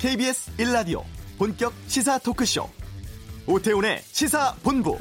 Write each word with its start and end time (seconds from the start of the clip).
KBS 0.00 0.56
1라디오 0.56 1.04
본격 1.36 1.74
시사 1.86 2.18
토크쇼 2.20 2.66
오태훈의 3.46 4.00
시사본부 4.00 4.96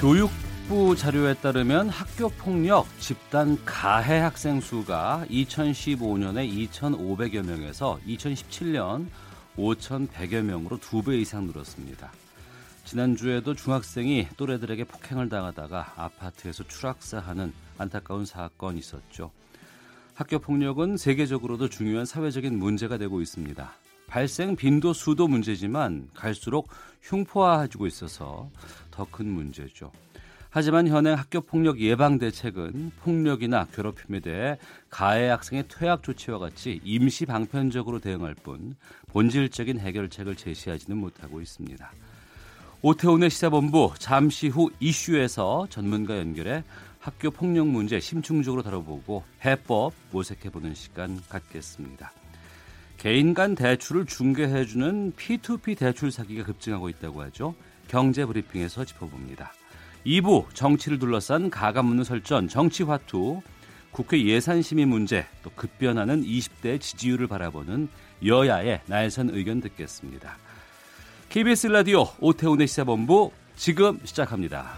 교육부 0.00 0.96
자료에 0.96 1.34
따르면 1.34 1.88
학교 1.88 2.28
폭력 2.28 2.86
집단 2.98 3.56
가해 3.64 4.18
학생 4.18 4.60
수가 4.60 5.24
2015년에 5.30 6.70
2,500여 6.70 7.46
명에서 7.46 7.98
2017년 8.06 9.06
5,100여 9.56 10.42
명으로 10.42 10.78
두 10.78 11.02
배 11.02 11.16
이상 11.16 11.46
늘었습니다. 11.46 12.12
지난주에도 12.86 13.54
중학생이 13.54 14.28
또래들에게 14.36 14.84
폭행을 14.84 15.28
당하다가 15.28 15.94
아파트에서 15.96 16.62
추락사하는 16.62 17.52
안타까운 17.78 18.24
사건이 18.24 18.78
있었죠. 18.78 19.32
학교 20.14 20.38
폭력은 20.38 20.96
세계적으로도 20.96 21.68
중요한 21.68 22.06
사회적인 22.06 22.56
문제가 22.56 22.96
되고 22.96 23.20
있습니다. 23.20 23.72
발생 24.06 24.54
빈도 24.54 24.92
수도 24.92 25.26
문제지만 25.26 26.08
갈수록 26.14 26.68
흉포화해지고 27.02 27.88
있어서 27.88 28.50
더 28.92 29.04
큰 29.10 29.26
문제죠. 29.28 29.90
하지만 30.48 30.86
현행 30.86 31.18
학교 31.18 31.40
폭력 31.40 31.80
예방 31.80 32.18
대책은 32.18 32.92
폭력이나 33.00 33.66
괴롭힘에 33.74 34.20
대해 34.20 34.58
가해 34.90 35.28
학생의 35.28 35.64
퇴학 35.68 36.04
조치와 36.04 36.38
같이 36.38 36.80
임시 36.84 37.26
방편적으로 37.26 37.98
대응할 37.98 38.36
뿐 38.36 38.76
본질적인 39.08 39.80
해결책을 39.80 40.36
제시하지는 40.36 40.96
못하고 40.96 41.40
있습니다. 41.40 41.90
오태훈의 42.82 43.30
시사본부 43.30 43.94
잠시 43.98 44.48
후 44.48 44.70
이슈에서 44.80 45.66
전문가 45.70 46.18
연결해 46.18 46.62
학교 47.00 47.30
폭력 47.30 47.68
문제 47.68 48.00
심층적으로 48.00 48.62
다뤄보고 48.62 49.24
해법 49.44 49.94
모색해보는 50.10 50.74
시간 50.74 51.20
갖겠습니다. 51.28 52.12
개인 52.98 53.34
간 53.34 53.54
대출을 53.54 54.06
중개해주는 54.06 55.12
P2P 55.12 55.78
대출 55.78 56.10
사기가 56.10 56.44
급증하고 56.44 56.88
있다고 56.88 57.22
하죠. 57.22 57.54
경제 57.88 58.24
브리핑에서 58.24 58.84
짚어봅니다. 58.84 59.52
2부 60.04 60.54
정치를 60.54 60.98
둘러싼 60.98 61.50
가감없는 61.50 62.04
설전 62.04 62.48
정치화투 62.48 63.42
국회 63.90 64.22
예산심의 64.22 64.86
문제 64.86 65.26
또 65.42 65.50
급변하는 65.50 66.22
20대 66.22 66.80
지지율을 66.80 67.26
바라보는 67.28 67.88
여야의 68.24 68.82
날선 68.86 69.30
의견 69.32 69.60
듣겠습니다. 69.60 70.36
KBS 71.28 71.66
라디오 71.68 72.04
오태훈의 72.20 72.66
시사본부 72.66 73.30
지금 73.56 73.98
시작합니다. 74.04 74.74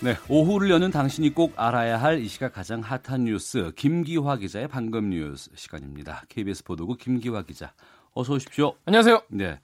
네, 0.00 0.14
오후를 0.28 0.70
여는 0.70 0.92
당신이 0.92 1.34
꼭 1.34 1.54
알아야 1.56 2.00
할 2.00 2.18
이 2.20 2.28
시각 2.28 2.52
가장 2.52 2.80
핫한 2.80 3.24
뉴스 3.24 3.72
김기화 3.76 4.36
기자의 4.36 4.68
방금 4.68 5.10
뉴스 5.10 5.50
시간입니다. 5.56 6.22
KBS 6.28 6.62
보도국 6.64 6.98
김기화 6.98 7.42
기자, 7.42 7.72
어서 8.14 8.34
오십시오. 8.34 8.74
안녕하세요. 8.84 9.22
네. 9.28 9.58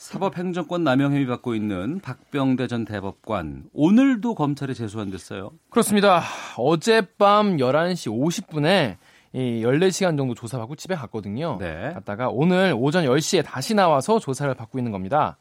사법행정권 0.00 0.82
남용 0.82 1.12
혐의 1.12 1.26
받고 1.26 1.54
있는 1.54 2.00
박병대 2.00 2.68
전 2.68 2.86
대법관 2.86 3.64
오늘도 3.74 4.34
검찰에 4.34 4.72
제소한댔어요. 4.72 5.50
그렇습니다. 5.68 6.22
어젯밤 6.56 7.58
11시 7.58 8.10
50분에 8.10 8.96
이 9.34 9.62
14시간 9.62 10.16
정도 10.16 10.34
조사받고 10.34 10.76
집에 10.76 10.94
갔거든요. 10.94 11.58
네. 11.60 11.90
갔다가 11.92 12.30
오늘 12.30 12.74
오전 12.74 13.04
10시에 13.04 13.44
다시 13.44 13.74
나와서 13.74 14.18
조사를 14.18 14.52
받고 14.54 14.78
있는 14.78 14.90
겁니다. 14.90 15.36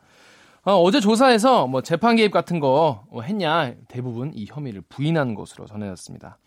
어, 0.63 0.91
제 0.91 0.99
조사에서 0.99 1.65
뭐 1.67 1.81
재판 1.81 2.17
개입 2.17 2.31
같은 2.33 2.59
거 2.59 3.05
했냐 3.23 3.75
대부분 3.87 4.33
이 4.35 4.45
혐의를 4.45 4.81
부인한 4.89 5.35
것으로 5.35 5.67
전해졌습니다. 5.67 6.37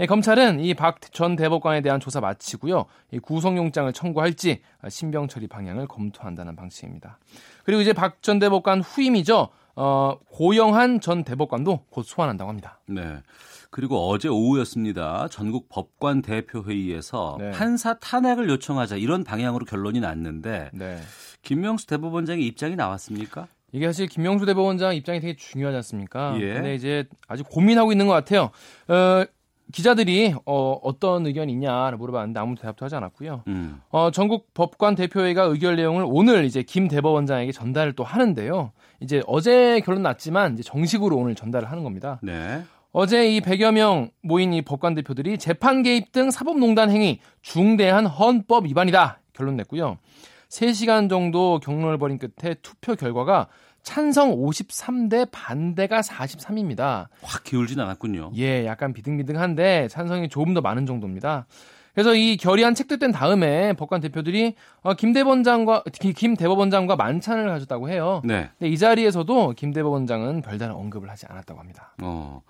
예, 0.00 0.06
검찰은 0.06 0.60
이 0.60 0.72
박 0.74 1.00
전 1.12 1.36
대법관에 1.36 1.82
대한 1.82 2.00
조사 2.00 2.20
마치고요. 2.20 2.86
이 3.12 3.18
구속영장을 3.18 3.92
청구할지 3.92 4.62
신병 4.88 5.28
처리 5.28 5.46
방향을 5.46 5.86
검토한다는 5.88 6.56
방침입니다. 6.56 7.18
그리고 7.64 7.82
이제 7.82 7.92
박 7.92 8.22
전 8.22 8.38
대법관 8.38 8.80
후임이죠. 8.80 9.48
어, 9.76 10.18
고영한 10.30 11.00
전 11.00 11.22
대법관도 11.24 11.84
곧 11.90 12.02
소환한다고 12.04 12.48
합니다. 12.48 12.80
네. 12.86 13.18
그리고 13.70 14.08
어제 14.08 14.28
오후였습니다. 14.28 15.28
전국 15.30 15.68
법관 15.68 16.22
대표 16.22 16.62
회의에서 16.64 17.36
네. 17.38 17.50
판사 17.52 17.98
탄핵을 17.98 18.48
요청하자 18.48 18.96
이런 18.96 19.22
방향으로 19.22 19.64
결론이 19.64 20.00
났는데 20.00 20.70
네. 20.72 20.98
김명수 21.42 21.86
대법원장의 21.86 22.44
입장이 22.46 22.74
나왔습니까? 22.76 23.46
이게 23.72 23.86
사실 23.86 24.06
김명수 24.08 24.46
대법원장 24.46 24.94
입장이 24.96 25.20
되게 25.20 25.36
중요하지 25.36 25.76
않습니까? 25.76 26.36
예. 26.40 26.54
근데 26.54 26.74
이제 26.74 27.04
아주 27.28 27.44
고민하고 27.44 27.92
있는 27.92 28.06
것 28.08 28.12
같아요. 28.14 28.50
어, 28.88 29.24
기자들이 29.72 30.34
어, 30.46 30.78
어떤 30.82 31.26
의견이 31.26 31.52
있냐를 31.52 31.98
물어봤는데 31.98 32.40
아무 32.40 32.54
대답도 32.56 32.84
하지 32.84 32.96
않았고요. 32.96 33.44
음. 33.46 33.80
어, 33.90 34.10
전국 34.10 34.52
법관 34.54 34.94
대표회가 34.94 35.42
의결 35.44 35.76
내용을 35.76 36.04
오늘 36.06 36.44
이제 36.44 36.62
김 36.62 36.88
대법원장에게 36.88 37.52
전달을 37.52 37.94
또 37.94 38.04
하는데요. 38.04 38.72
이제 39.00 39.22
어제 39.26 39.80
결론 39.80 40.02
났지만 40.02 40.54
이제 40.54 40.62
정식으로 40.62 41.16
오늘 41.16 41.34
전달을 41.34 41.70
하는 41.70 41.84
겁니다. 41.84 42.18
네. 42.22 42.62
어제 42.92 43.30
이 43.30 43.40
100여 43.40 43.72
명 43.72 44.10
모인 44.22 44.52
이 44.52 44.62
법관 44.62 44.94
대표들이 44.94 45.38
재판 45.38 45.82
개입 45.82 46.12
등 46.12 46.30
사법농단 46.30 46.90
행위 46.90 47.20
중대한 47.40 48.06
헌법 48.06 48.66
위반이다 48.66 49.20
결론 49.32 49.56
냈고요. 49.56 49.98
3시간 50.48 51.08
정도 51.08 51.60
경론을 51.60 51.98
벌인 51.98 52.18
끝에 52.18 52.54
투표 52.62 52.96
결과가 52.96 53.46
찬성 53.82 54.36
53대 54.36 55.28
반대가 55.30 56.00
43입니다. 56.00 57.08
확 57.22 57.44
기울진 57.44 57.80
않았군요. 57.80 58.32
예, 58.36 58.66
약간 58.66 58.92
비등비등한데 58.92 59.88
찬성이 59.88 60.28
조금 60.28 60.54
더 60.54 60.60
많은 60.60 60.86
정도입니다. 60.86 61.46
그래서 61.94 62.14
이 62.14 62.36
결의안 62.36 62.74
책득된 62.74 63.10
다음에 63.12 63.72
법관 63.72 64.00
대표들이 64.00 64.54
어, 64.82 64.94
김 64.94 65.12
대법원장과 65.12 65.84
김 66.16 66.36
대법원장과 66.36 66.96
만찬을 66.96 67.48
가졌다고 67.48 67.90
해요. 67.90 68.22
네. 68.24 68.50
근데 68.58 68.70
이 68.70 68.78
자리에서도 68.78 69.54
김 69.56 69.72
대법원장은 69.72 70.42
별다른 70.42 70.74
언급을 70.74 71.10
하지 71.10 71.26
않았다고 71.28 71.58
합니다. 71.58 71.94
어. 72.02 72.42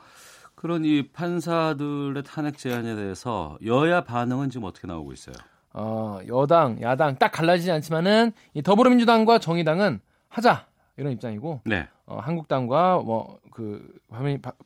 그런 0.54 0.84
이 0.84 1.08
판사들의 1.08 2.22
탄핵 2.22 2.58
제안에 2.58 2.94
대해서 2.94 3.56
여야 3.64 4.02
반응은 4.02 4.50
지금 4.50 4.66
어떻게 4.66 4.86
나오고 4.86 5.14
있어요? 5.14 5.34
어, 5.72 6.20
여당, 6.28 6.80
야당 6.82 7.16
딱 7.16 7.32
갈라지지 7.32 7.70
않지만은 7.70 8.32
이 8.52 8.62
더불어민주당과 8.62 9.38
정의당은 9.38 10.00
하자 10.28 10.66
이런 11.00 11.12
입장이고 11.12 11.62
네. 11.64 11.88
어, 12.06 12.18
한국당과 12.18 12.98
뭐그 12.98 13.88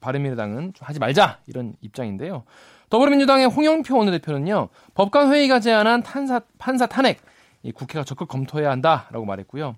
바른미래당은 0.00 0.74
좀 0.74 0.86
하지 0.86 0.98
말자 0.98 1.38
이런 1.46 1.74
입장인데요. 1.80 2.42
더불어민주당의 2.90 3.46
홍영표 3.46 3.96
원내대표는요 3.96 4.68
법관 4.94 5.32
회의가 5.32 5.60
제안한 5.60 6.02
탄사, 6.02 6.40
판사 6.58 6.86
탄핵 6.86 7.20
이 7.62 7.72
국회가 7.72 8.04
적극 8.04 8.28
검토해야 8.28 8.70
한다라고 8.70 9.24
말했고요. 9.24 9.76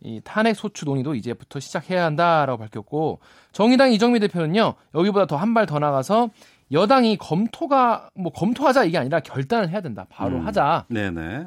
이 0.00 0.20
탄핵 0.24 0.54
소추 0.56 0.84
논의도 0.84 1.14
이제부터 1.14 1.60
시작해야 1.60 2.04
한다라고 2.04 2.58
밝혔고 2.58 3.20
정의당 3.52 3.92
이정미 3.92 4.18
대표는요 4.18 4.74
여기보다 4.94 5.26
더 5.26 5.36
한 5.36 5.54
발 5.54 5.66
더 5.66 5.78
나가서 5.78 6.30
여당이 6.72 7.18
검토가 7.18 8.08
뭐 8.14 8.32
검토하자 8.32 8.84
이게 8.84 8.98
아니라 8.98 9.20
결단을 9.20 9.68
해야 9.68 9.80
된다 9.80 10.06
바로 10.10 10.38
음. 10.38 10.46
하자 10.46 10.86
네네. 10.88 11.46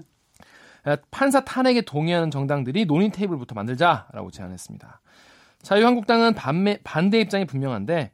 판사 1.11 1.41
탄핵에 1.41 1.81
동의하는 1.81 2.31
정당들이 2.31 2.85
논의 2.85 3.09
테이블부터 3.09 3.55
만들자라고 3.55 4.31
제안했습니다. 4.31 5.01
자유한국당은 5.61 6.35
반매, 6.35 6.77
반대 6.83 7.19
입장이 7.19 7.45
분명한데 7.45 8.11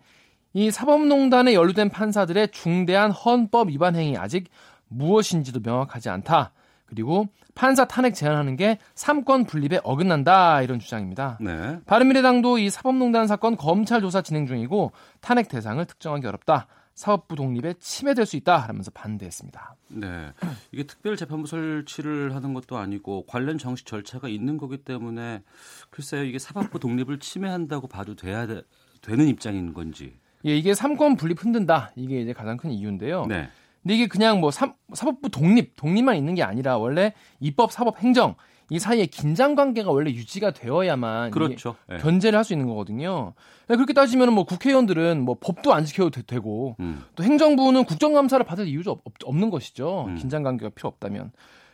이 0.53 0.71
사법농단에 0.71 1.53
연루된 1.53 1.89
판사들의 1.89 2.49
중대한 2.51 3.11
헌법 3.11 3.69
위반 3.69 3.95
행위 3.95 4.17
아직 4.17 4.49
무엇인지도 4.87 5.61
명확하지 5.63 6.09
않다. 6.09 6.51
그리고 6.85 7.27
판사 7.55 7.85
탄핵 7.85 8.15
제안하는 8.15 8.57
게 8.57 8.77
삼권 8.95 9.45
분립에 9.45 9.79
어긋난다 9.83 10.61
이런 10.61 10.79
주장입니다. 10.79 11.37
네. 11.39 11.79
바른미래당도 11.85 12.57
이 12.57 12.69
사법농단 12.69 13.27
사건 13.27 13.55
검찰 13.55 14.01
조사 14.01 14.21
진행 14.21 14.45
중이고 14.45 14.91
탄핵 15.21 15.47
대상을 15.47 15.83
특정하기 15.85 16.27
어렵다. 16.27 16.67
사법부 17.01 17.35
독립에 17.35 17.73
침해될 17.79 18.27
수 18.27 18.35
있다 18.35 18.57
하면서 18.57 18.91
반대했습니다. 18.91 19.75
네. 19.87 20.31
이게 20.71 20.83
특별재판부 20.83 21.47
설치를 21.47 22.35
하는 22.35 22.53
것도 22.53 22.77
아니고 22.77 23.25
관련 23.25 23.57
정식 23.57 23.87
절차가 23.87 24.27
있는 24.27 24.59
거기 24.59 24.77
때문에 24.77 25.41
글쎄요 25.89 26.23
이게 26.23 26.37
사법부 26.37 26.77
독립을 26.77 27.17
침해한다고 27.17 27.87
봐도 27.87 28.15
돼야 28.15 28.45
되, 28.45 28.61
는 29.07 29.27
입장인 29.27 29.73
건지. 29.73 30.13
예, 30.45 30.55
이게 30.55 30.75
삼권 30.75 31.15
분립 31.15 31.43
흔든다. 31.43 31.91
이게 31.95 32.21
이제 32.21 32.33
가장 32.33 32.55
큰 32.55 32.69
이유인데요. 32.69 33.25
네. 33.25 33.49
근데 33.81 33.95
이게 33.95 34.07
그냥 34.07 34.39
뭐 34.39 34.51
사, 34.51 34.75
사법부 34.93 35.29
독립, 35.29 35.75
독립만 35.77 36.15
있는 36.15 36.35
게 36.35 36.43
아니라 36.43 36.77
원래 36.77 37.15
입법, 37.39 37.71
사법, 37.71 37.97
행정 37.97 38.35
이 38.71 38.79
사이에 38.79 39.05
긴장 39.05 39.53
관계가 39.55 39.91
원래 39.91 40.11
유지가 40.11 40.51
되어야만 40.51 41.31
그렇죠. 41.31 41.75
네. 41.89 41.97
견제를 41.97 42.37
할 42.37 42.45
수 42.45 42.53
있는 42.53 42.67
거거든요. 42.67 43.33
그렇게 43.67 43.91
따지면 43.91 44.31
뭐 44.33 44.45
국회의원들은 44.45 45.21
뭐 45.21 45.35
법도 45.41 45.73
안 45.73 45.83
지켜도 45.83 46.09
되- 46.09 46.21
되고 46.21 46.77
음. 46.79 47.03
또 47.15 47.23
행정부는 47.25 47.83
국정감사를 47.83 48.45
받을 48.45 48.67
이유도 48.67 48.91
없, 48.91 49.01
없는 49.25 49.49
것이죠. 49.49 50.05
음. 50.07 50.15
긴장 50.15 50.41
관계가 50.43 50.69
필요 50.73 50.87
없다면. 50.87 51.31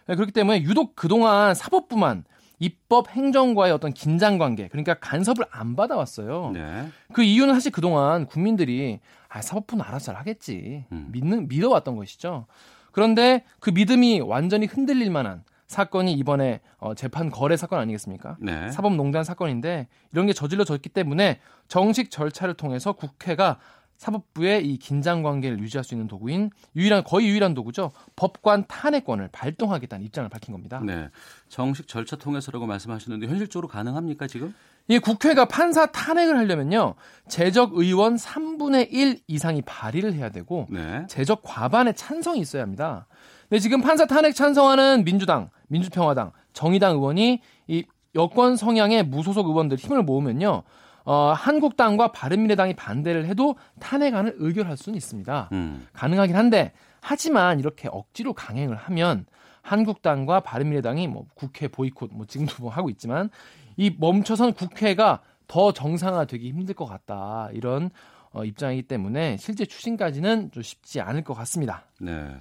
네, 0.07 0.15
그렇기 0.15 0.31
때문에 0.31 0.63
유독 0.63 0.95
그동안 0.95 1.53
사법부만 1.53 2.23
입법 2.59 3.11
행정과의 3.11 3.71
어떤 3.71 3.93
긴장 3.93 4.39
관계, 4.39 4.67
그러니까 4.67 4.95
간섭을 4.95 5.45
안 5.51 5.75
받아왔어요. 5.75 6.49
네. 6.55 6.87
그 7.13 7.21
이유는 7.21 7.53
사실 7.53 7.71
그동안 7.71 8.25
국민들이 8.25 8.99
아, 9.29 9.43
사법부는 9.43 9.85
알아서 9.85 10.07
잘 10.07 10.15
하겠지. 10.15 10.85
음. 10.91 11.09
믿는, 11.11 11.47
믿어왔던 11.47 11.95
것이죠. 11.95 12.47
그런데 12.91 13.43
그 13.59 13.69
믿음이 13.69 14.21
완전히 14.21 14.65
흔들릴 14.65 15.11
만한 15.11 15.43
사건이 15.67 16.13
이번에 16.13 16.61
어, 16.77 16.95
재판 16.95 17.29
거래 17.29 17.57
사건 17.57 17.79
아니겠습니까? 17.79 18.37
네. 18.39 18.71
사법농단 18.71 19.23
사건인데 19.23 19.87
이런 20.11 20.25
게 20.25 20.33
저질러졌기 20.33 20.89
때문에 20.89 21.39
정식 21.67 22.09
절차를 22.09 22.53
통해서 22.55 22.93
국회가 22.93 23.59
사법부의 23.97 24.65
이 24.65 24.77
긴장 24.77 25.23
관계를 25.23 25.59
유지할 25.59 25.83
수 25.83 25.93
있는 25.95 26.07
도구인 26.07 26.51
유일한 26.75 27.03
거의 27.03 27.27
유일한 27.27 27.53
도구죠. 27.53 27.91
법관 28.15 28.65
탄핵권을 28.67 29.29
발동하겠다는 29.31 30.05
입장을 30.05 30.29
밝힌 30.29 30.53
겁니다. 30.53 30.79
네. 30.85 31.09
정식 31.49 31.87
절차 31.87 32.15
통해서라고 32.15 32.67
말씀하셨는데 32.67 33.27
현실적으로 33.27 33.67
가능합니까 33.67 34.27
지금? 34.27 34.53
이 34.89 34.99
국회가 34.99 35.45
판사 35.45 35.85
탄핵을 35.87 36.37
하려면요. 36.37 36.95
재적 37.27 37.71
의원 37.73 38.15
3분의 38.15 38.87
1 38.91 39.19
이상이 39.27 39.61
발의를 39.63 40.13
해야 40.13 40.29
되고 40.29 40.65
네. 40.69 41.05
재적 41.07 41.41
과반의 41.43 41.95
찬성이 41.95 42.39
있어야 42.39 42.61
합니다. 42.61 43.07
근데 43.49 43.59
지금 43.59 43.81
판사 43.81 44.05
탄핵 44.05 44.33
찬성하는 44.33 45.03
민주당, 45.03 45.49
민주평화당, 45.67 46.31
정의당 46.53 46.95
의원이 46.95 47.41
이 47.67 47.85
여권 48.15 48.55
성향의 48.55 49.03
무소속 49.03 49.47
의원들 49.47 49.77
힘을 49.77 50.03
모으면요. 50.03 50.63
어, 51.03 51.33
한국당과 51.35 52.11
바른미래당이 52.11 52.75
반대를 52.75 53.25
해도 53.27 53.55
탄핵안을 53.79 54.35
의결할 54.39 54.75
수는 54.75 54.97
있습니다. 54.97 55.49
음. 55.51 55.87
가능하긴 55.93 56.35
한데 56.35 56.73
하지만 56.99 57.59
이렇게 57.59 57.87
억지로 57.91 58.33
강행을 58.33 58.75
하면 58.75 59.25
한국당과 59.61 60.41
바른미래당이 60.41 61.07
뭐 61.07 61.25
국회 61.33 61.67
보이콧 61.67 62.11
뭐 62.13 62.25
지금도 62.25 62.55
뭐 62.59 62.71
하고 62.71 62.89
있지만 62.89 63.29
이 63.77 63.95
멈춰선 63.97 64.53
국회가 64.53 65.21
더 65.47 65.71
정상화되기 65.71 66.49
힘들 66.49 66.75
것 66.75 66.85
같다 66.85 67.49
이런 67.53 67.89
어, 68.31 68.43
입장이기 68.43 68.83
때문에 68.83 69.37
실제 69.37 69.65
추진까지는 69.65 70.51
좀 70.51 70.61
쉽지 70.61 70.99
않을 70.99 71.23
것 71.23 71.33
같습니다. 71.33 71.85
네. 72.01 72.39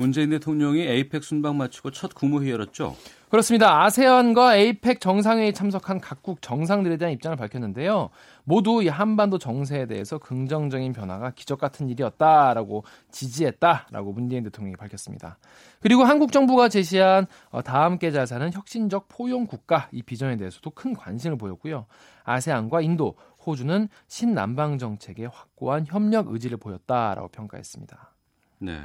문재인 0.00 0.30
대통령이 0.30 0.80
에이펙 0.80 1.22
순방 1.22 1.58
마치고 1.58 1.90
첫 1.90 2.14
국무회의 2.14 2.52
열었죠. 2.52 2.96
그렇습니다. 3.28 3.82
아세안과 3.84 4.56
에이펙 4.56 4.98
정상회의 4.98 5.52
참석한 5.52 6.00
각국 6.00 6.40
정상들에 6.40 6.96
대한 6.96 7.12
입장을 7.12 7.36
밝혔는데요. 7.36 8.08
모두 8.44 8.82
이 8.82 8.88
한반도 8.88 9.36
정세에 9.36 9.84
대해서 9.84 10.16
긍정적인 10.16 10.94
변화가 10.94 11.32
기적 11.32 11.60
같은 11.60 11.90
일이었다라고 11.90 12.84
지지했다라고 13.10 14.14
문재인 14.14 14.42
대통령이 14.42 14.76
밝혔습니다. 14.76 15.36
그리고 15.80 16.04
한국 16.04 16.32
정부가 16.32 16.70
제시한 16.70 17.26
어, 17.50 17.60
다 17.60 17.84
함께 17.84 18.10
잘 18.10 18.26
사는 18.26 18.50
혁신적 18.50 19.04
포용 19.08 19.46
국가 19.46 19.90
이 19.92 20.02
비전에 20.02 20.38
대해서도 20.38 20.70
큰 20.70 20.94
관심을 20.94 21.36
보였고요. 21.36 21.84
아세안과 22.24 22.80
인도, 22.80 23.16
호주는 23.44 23.88
신남방 24.08 24.78
정책에 24.78 25.26
확고한 25.26 25.84
협력 25.86 26.28
의지를 26.28 26.56
보였다라고 26.56 27.28
평가했습니다. 27.28 28.14
네. 28.62 28.78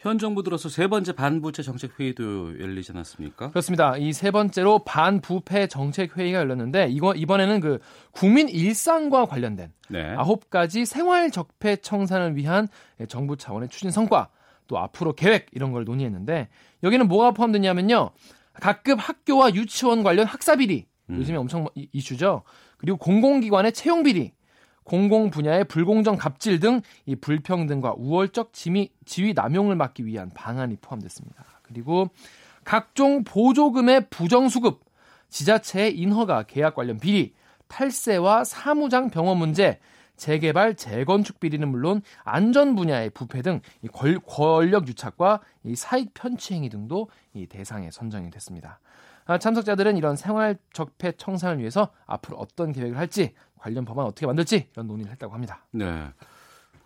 현 0.00 0.18
정부 0.18 0.42
들어서 0.42 0.68
세 0.68 0.86
번째 0.86 1.12
반부채 1.12 1.62
정책 1.62 1.98
회의도 1.98 2.60
열리지 2.60 2.92
않았습니까? 2.92 3.50
그렇습니다. 3.50 3.96
이 3.96 4.12
세 4.12 4.30
번째로 4.30 4.80
반부패 4.84 5.68
정책 5.68 6.16
회의가 6.18 6.38
열렸는데 6.40 6.88
이거 6.90 7.14
이번에는 7.14 7.60
그 7.60 7.78
국민 8.12 8.48
일상과 8.50 9.24
관련된 9.24 9.72
네. 9.88 10.14
아홉 10.16 10.50
가지 10.50 10.84
생활 10.84 11.30
적폐 11.30 11.76
청산을 11.76 12.36
위한 12.36 12.68
정부 13.08 13.36
차원의 13.36 13.70
추진 13.70 13.90
성과 13.90 14.28
또 14.66 14.78
앞으로 14.78 15.14
계획 15.14 15.46
이런 15.52 15.72
걸 15.72 15.84
논의했는데 15.84 16.48
여기는 16.82 17.08
뭐가 17.08 17.30
포함되냐면요. 17.32 18.10
각급 18.60 18.98
학교와 19.00 19.54
유치원 19.54 20.02
관련 20.02 20.26
학사 20.26 20.56
비리 20.56 20.86
음. 21.10 21.16
요즘에 21.16 21.38
엄청 21.38 21.66
이- 21.74 21.88
이슈죠. 21.92 22.42
그리고 22.76 22.98
공공기관의 22.98 23.72
채용 23.72 24.02
비리, 24.02 24.32
공공 24.84 25.30
분야의 25.30 25.64
불공정 25.64 26.16
갑질 26.16 26.60
등 26.60 26.80
이 27.06 27.16
불평등과 27.16 27.94
우월적 27.96 28.52
지위, 28.52 28.90
지위 29.04 29.32
남용을 29.34 29.76
막기 29.76 30.04
위한 30.06 30.30
방안이 30.34 30.76
포함됐습니다. 30.76 31.44
그리고 31.62 32.08
각종 32.64 33.24
보조금의 33.24 34.08
부정수급, 34.10 34.82
지자체의 35.28 35.98
인허가 35.98 36.42
계약 36.44 36.74
관련 36.74 36.98
비리, 36.98 37.34
탈세와 37.68 38.44
사무장 38.44 39.10
병원 39.10 39.38
문제, 39.38 39.80
재개발, 40.16 40.76
재건축 40.76 41.40
비리는 41.40 41.66
물론 41.68 42.00
안전 42.22 42.76
분야의 42.76 43.10
부패 43.10 43.42
권- 43.42 44.20
권력 44.26 44.86
유착과 44.86 45.40
이 45.64 45.74
사익 45.74 46.14
편취 46.14 46.54
행위 46.54 46.68
등도 46.68 47.08
이 47.32 47.46
대상에 47.46 47.90
선정이 47.90 48.30
됐습니다. 48.30 48.78
아, 49.26 49.38
참석자들은 49.38 49.96
이런 49.96 50.16
생활 50.16 50.56
적폐 50.72 51.12
청산을 51.12 51.58
위해서 51.58 51.88
앞으로 52.06 52.36
어떤 52.36 52.72
계획을 52.72 52.98
할지 52.98 53.34
관련 53.58 53.84
법안 53.84 54.06
어떻게 54.06 54.26
만들지 54.26 54.68
이런 54.72 54.86
논의를 54.86 55.10
했다고 55.12 55.32
합니다. 55.32 55.64
네. 55.70 56.08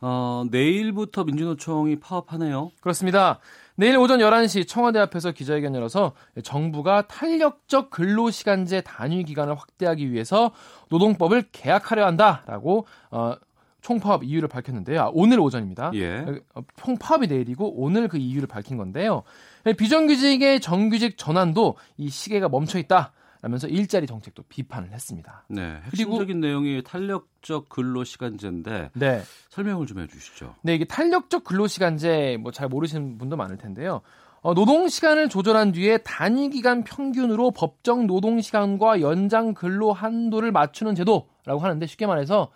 어, 0.00 0.44
내일부터 0.50 1.24
민주노총이 1.24 1.98
파업하네요. 1.98 2.70
그렇습니다. 2.80 3.40
내일 3.74 3.96
오전 3.96 4.20
11시 4.20 4.66
청와대 4.68 4.98
앞에서 5.00 5.32
기자회견 5.32 5.74
열어서 5.74 6.12
정부가 6.42 7.08
탄력적 7.08 7.90
근로시간제 7.90 8.82
단위 8.82 9.24
기간을 9.24 9.56
확대하기 9.56 10.12
위해서 10.12 10.52
노동법을 10.88 11.46
개혁하려 11.50 12.06
한다라고 12.06 12.86
어, 13.10 13.34
총파업 13.80 14.24
이유를 14.24 14.48
밝혔는데요. 14.48 15.00
아, 15.00 15.10
오늘 15.12 15.40
오전입니다. 15.40 15.92
예. 15.94 16.24
어, 16.54 16.60
총파업이 16.76 17.26
내일이고 17.28 17.74
오늘 17.80 18.08
그 18.08 18.18
이유를 18.18 18.48
밝힌 18.48 18.76
건데요. 18.76 19.22
비정규직의 19.74 20.60
정규직 20.60 21.16
전환도 21.18 21.76
이 21.96 22.08
시계가 22.10 22.48
멈춰 22.48 22.78
있다. 22.78 23.12
라면서 23.40 23.68
일자리 23.68 24.08
정책도 24.08 24.42
비판을 24.48 24.90
했습니다. 24.90 25.44
네. 25.48 25.76
그리고- 25.90 26.12
핵심적인 26.14 26.40
내용이 26.40 26.82
탄력적 26.82 27.68
근로 27.68 28.02
시간제인데 28.02 28.90
네. 28.94 29.22
설명을 29.50 29.86
좀 29.86 30.00
해주시죠. 30.00 30.56
네, 30.62 30.74
이게 30.74 30.84
탄력적 30.84 31.44
근로 31.44 31.68
시간제 31.68 32.38
뭐 32.40 32.50
잘 32.50 32.68
모르시는 32.68 33.16
분도 33.16 33.36
많을 33.36 33.56
텐데요. 33.56 34.00
어, 34.40 34.54
노동 34.54 34.88
시간을 34.88 35.28
조절한 35.28 35.70
뒤에 35.70 35.98
단위 35.98 36.50
기간 36.50 36.82
평균으로 36.82 37.52
법정 37.52 38.08
노동 38.08 38.40
시간과 38.40 39.00
연장 39.00 39.54
근로 39.54 39.92
한도를 39.92 40.50
맞추는 40.50 40.96
제도라고 40.96 41.60
하는데 41.60 41.86
쉽게 41.86 42.06
말해서 42.06 42.50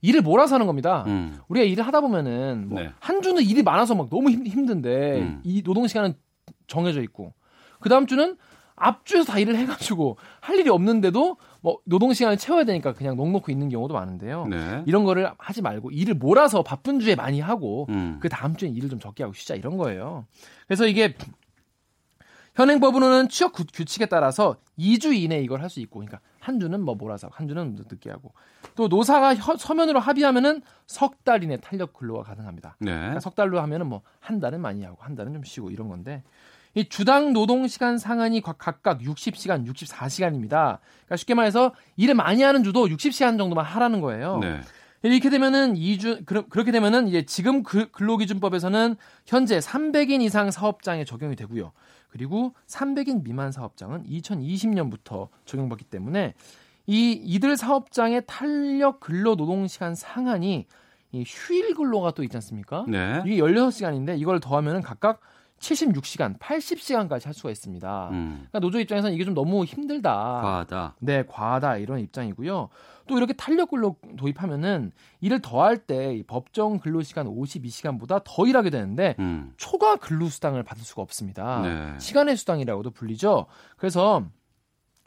일을 0.00 0.22
몰아서 0.22 0.54
하는 0.54 0.66
겁니다. 0.68 1.02
음. 1.08 1.38
우리가 1.48 1.64
일을 1.66 1.84
하다 1.84 2.00
보면은 2.02 2.68
뭐 2.68 2.80
네. 2.80 2.90
한 3.00 3.20
주는 3.20 3.42
일이 3.42 3.64
많아서 3.64 3.96
막 3.96 4.08
너무 4.10 4.30
힘, 4.30 4.46
힘든데 4.46 5.18
음. 5.22 5.40
이 5.42 5.62
노동 5.64 5.88
시간은 5.88 6.14
정해져 6.70 7.02
있고 7.02 7.34
그 7.80 7.88
다음 7.88 8.06
주는 8.06 8.36
앞주에서 8.76 9.30
다 9.32 9.38
일을 9.38 9.56
해가지고 9.56 10.16
할 10.40 10.58
일이 10.58 10.70
없는데도 10.70 11.36
뭐 11.60 11.78
노동 11.84 12.14
시간을 12.14 12.38
채워야 12.38 12.64
되니까 12.64 12.94
그냥 12.94 13.14
넉넉히 13.16 13.52
있는 13.52 13.68
경우도 13.68 13.92
많은데요. 13.92 14.46
네. 14.46 14.82
이런 14.86 15.04
거를 15.04 15.30
하지 15.36 15.60
말고 15.60 15.90
일을 15.90 16.14
몰아서 16.14 16.62
바쁜 16.62 16.98
주에 16.98 17.14
많이 17.14 17.40
하고 17.40 17.86
음. 17.90 18.16
그 18.22 18.30
다음 18.30 18.56
주엔 18.56 18.74
일을 18.74 18.88
좀 18.88 18.98
적게 18.98 19.22
하고 19.22 19.34
쉬자 19.34 19.54
이런 19.54 19.76
거예요. 19.76 20.24
그래서 20.66 20.86
이게 20.86 21.14
현행법으로는 22.54 23.28
취업 23.28 23.52
규- 23.52 23.64
규칙에 23.72 24.06
따라서 24.06 24.56
2주 24.78 25.14
이내 25.14 25.40
이걸 25.40 25.62
할 25.62 25.70
수 25.70 25.80
있고, 25.80 26.00
그러니까 26.00 26.20
한 26.40 26.58
주는 26.58 26.80
뭐 26.82 26.94
몰아서 26.94 27.28
한 27.30 27.46
주는 27.48 27.76
늦게 27.90 28.10
하고, 28.10 28.32
또 28.74 28.88
노사가 28.88 29.34
혀- 29.36 29.56
서면으로 29.56 30.00
합의하면은 30.00 30.62
석 30.86 31.22
달 31.22 31.44
이내 31.44 31.58
탄력 31.58 31.92
근로가 31.92 32.22
가능합니다. 32.24 32.76
네. 32.80 32.90
그러니까 32.92 33.20
석 33.20 33.34
달로 33.34 33.60
하면은 33.60 33.86
뭐 33.88 34.02
한 34.20 34.40
달은 34.40 34.60
많이 34.60 34.82
하고 34.84 34.96
한 35.00 35.14
달은 35.14 35.32
좀 35.34 35.44
쉬고 35.44 35.70
이런 35.70 35.88
건데 35.88 36.22
이 36.74 36.88
주당 36.88 37.32
노동 37.32 37.66
시간 37.66 37.98
상한이 37.98 38.40
각- 38.42 38.58
각각 38.58 39.00
60시간, 39.00 39.66
64시간입니다. 39.66 40.78
그러니까 40.78 41.16
쉽게 41.16 41.34
말해서 41.34 41.74
일을 41.96 42.14
많이 42.14 42.42
하는 42.42 42.62
주도 42.62 42.86
60시간 42.86 43.38
정도만 43.38 43.64
하라는 43.64 44.00
거예요. 44.00 44.38
네. 44.38 44.60
이렇게 45.02 45.30
되면은 45.30 45.74
2주 45.74 46.26
그러, 46.26 46.46
그렇게 46.46 46.70
되면은 46.72 47.08
이제 47.08 47.24
지금 47.24 47.62
그 47.62 47.90
근로기준법에서는 47.90 48.96
현재 49.26 49.58
300인 49.58 50.20
이상 50.22 50.50
사업장에 50.50 51.04
적용이 51.04 51.36
되고요. 51.36 51.72
그리고 52.10 52.54
300인 52.66 53.24
미만 53.24 53.50
사업장은 53.50 54.04
2020년부터 54.04 55.28
적용받기 55.46 55.84
때문에 55.86 56.34
이 56.86 57.12
이들 57.12 57.56
사업장의 57.56 58.24
탄력 58.26 59.00
근로 59.00 59.36
노동 59.36 59.66
시간 59.68 59.94
상한이 59.94 60.66
이 61.12 61.24
휴일 61.26 61.74
근로가 61.74 62.12
또 62.12 62.22
있지 62.22 62.36
않습니까? 62.36 62.84
네. 62.86 63.22
이게 63.26 63.36
16시간인데 63.40 64.18
이걸 64.20 64.38
더하면은 64.38 64.82
각각 64.82 65.20
76시간, 65.60 66.38
80시간까지 66.38 67.26
할 67.26 67.34
수가 67.34 67.50
있습니다. 67.50 68.08
음. 68.10 68.28
그러니까 68.48 68.58
노조 68.60 68.80
입장에서는 68.80 69.14
이게 69.14 69.24
좀 69.24 69.34
너무 69.34 69.64
힘들다. 69.64 70.10
과하다. 70.10 70.96
네, 71.00 71.24
과하다 71.26 71.76
이런 71.76 72.00
입장이고요. 72.00 72.68
또 73.06 73.16
이렇게 73.18 73.32
탄력 73.34 73.70
근로 73.70 73.96
도입하면은 74.16 74.90
일을 75.20 75.40
더 75.42 75.60
할 75.62 75.76
때 75.86 76.22
법정 76.26 76.78
근로 76.78 77.02
시간 77.02 77.26
52시간보다 77.26 78.22
더 78.24 78.46
일하게 78.46 78.70
되는데 78.70 79.14
음. 79.18 79.52
초과 79.58 79.96
근로 79.96 80.26
수당을 80.26 80.62
받을 80.62 80.82
수가 80.82 81.02
없습니다. 81.02 81.60
네. 81.62 81.98
시간의 81.98 82.36
수당이라고도 82.36 82.90
불리죠. 82.92 83.46
그래서 83.76 84.24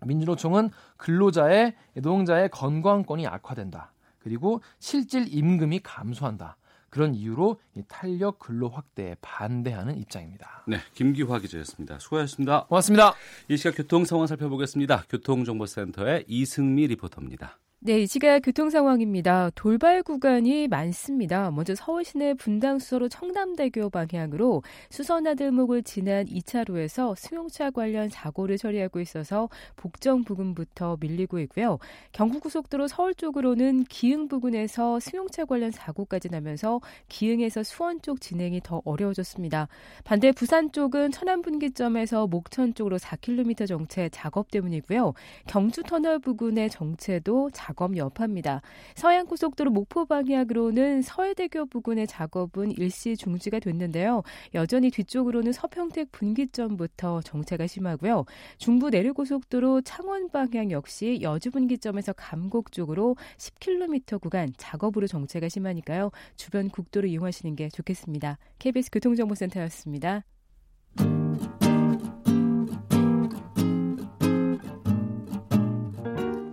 민주노총은 0.05 0.69
근로자의 0.97 1.73
노동자의 1.95 2.49
건강권이 2.49 3.25
악화된다. 3.25 3.93
그리고 4.19 4.61
실질 4.79 5.25
임금이 5.33 5.79
감소한다. 5.79 6.57
그런 6.93 7.15
이유로 7.15 7.59
이 7.75 7.81
탄력 7.87 8.37
근로 8.37 8.69
확대에 8.69 9.15
반대하는 9.19 9.97
입장입니다. 9.97 10.63
네, 10.67 10.77
김기화 10.93 11.39
기자였습니다. 11.39 11.97
수고하셨습니다. 11.97 12.65
고맙습니다. 12.65 13.15
이 13.49 13.57
시각 13.57 13.75
교통 13.77 14.05
상황 14.05 14.27
살펴보겠습니다. 14.27 15.05
교통정보센터의 15.09 16.25
이승미 16.27 16.85
리포터입니다. 16.85 17.57
네, 17.85 17.99
이 17.99 18.07
시각 18.07 18.39
교통 18.39 18.69
상황입니다. 18.69 19.49
돌발 19.55 20.03
구간이 20.03 20.69
많습니다. 20.69 21.51
먼저 21.51 21.75
서울 21.75 22.05
시내 22.05 22.33
분당 22.33 22.79
수서로 22.79 23.09
청담대교 23.09 23.89
방향으로 23.89 24.63
수서나들목을 24.89 25.83
지난 25.83 26.25
2차로에서 26.27 27.13
승용차 27.17 27.71
관련 27.71 28.07
사고를 28.07 28.57
처리하고 28.57 29.01
있어서 29.01 29.49
복정 29.75 30.23
부근부터 30.23 30.95
밀리고 31.01 31.39
있고요. 31.39 31.77
경부고속도로 32.13 32.87
서울 32.87 33.13
쪽으로는 33.15 33.83
기흥 33.89 34.29
부근에서 34.29 35.01
승용차 35.01 35.43
관련 35.43 35.71
사고까지 35.71 36.29
나면서 36.29 36.79
기흥에서 37.09 37.63
수원 37.63 38.01
쪽 38.01 38.21
진행이 38.21 38.61
더 38.63 38.81
어려워졌습니다. 38.85 39.67
반대 40.05 40.31
부산 40.31 40.71
쪽은 40.71 41.11
천안 41.11 41.41
분기점에서 41.41 42.27
목천 42.27 42.75
쪽으로 42.75 42.97
4km 42.97 43.67
정체 43.67 44.07
작업 44.07 44.51
때문이고요. 44.51 45.13
경주 45.47 45.83
터널 45.83 46.19
부근의 46.19 46.69
정체도 46.69 47.49
작업 47.51 47.72
작업 47.73 47.97
여파입니다. 47.97 48.61
서해안고속도로 48.95 49.71
목포 49.71 50.05
방향으로는 50.05 51.01
서해대교 51.01 51.65
부근의 51.65 52.05
작업은 52.07 52.71
일시 52.77 53.17
중지가 53.17 53.59
됐는데요. 53.59 54.21
여전히 54.53 54.91
뒤쪽으로는 54.91 55.51
서평택 55.51 56.11
분기점부터 56.11 57.21
정체가 57.21 57.65
심하고요. 57.65 58.25
중부 58.57 58.91
내륙고속도로 58.91 59.81
창원 59.81 60.29
방향 60.29 60.71
역시 60.71 61.19
여주 61.21 61.49
분기점에서 61.49 62.13
감곡 62.13 62.71
쪽으로 62.71 63.15
10km 63.37 64.21
구간 64.21 64.53
작업으로 64.57 65.07
정체가 65.07 65.49
심하니까요. 65.49 66.11
주변 66.35 66.69
국도를 66.69 67.09
이용하시는 67.09 67.55
게 67.55 67.69
좋겠습니다. 67.69 68.37
KBS 68.59 68.91
교통정보센터였습니다. 68.91 70.23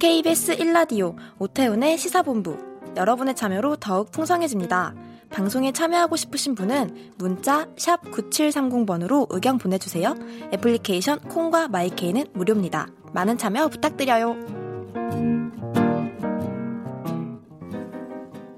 KBS 0.00 0.57
1라디오 0.57 1.14
오태훈의 1.38 1.99
시사본부 1.99 2.57
여러분의 2.97 3.37
참여로 3.37 3.76
더욱 3.76 4.11
풍성해집니다. 4.11 4.95
방송에 5.28 5.73
참여하고 5.73 6.16
싶으신 6.16 6.54
분은 6.54 7.12
문자 7.19 7.66
9730번으로 7.75 9.26
의견 9.28 9.59
보내주세요. 9.59 10.14
애플리케이션 10.54 11.21
콩과 11.21 11.69
마이케이는 11.69 12.28
무료입니다. 12.33 12.88
많은 13.12 13.37
참여 13.37 13.69
부탁드려요. 13.69 14.37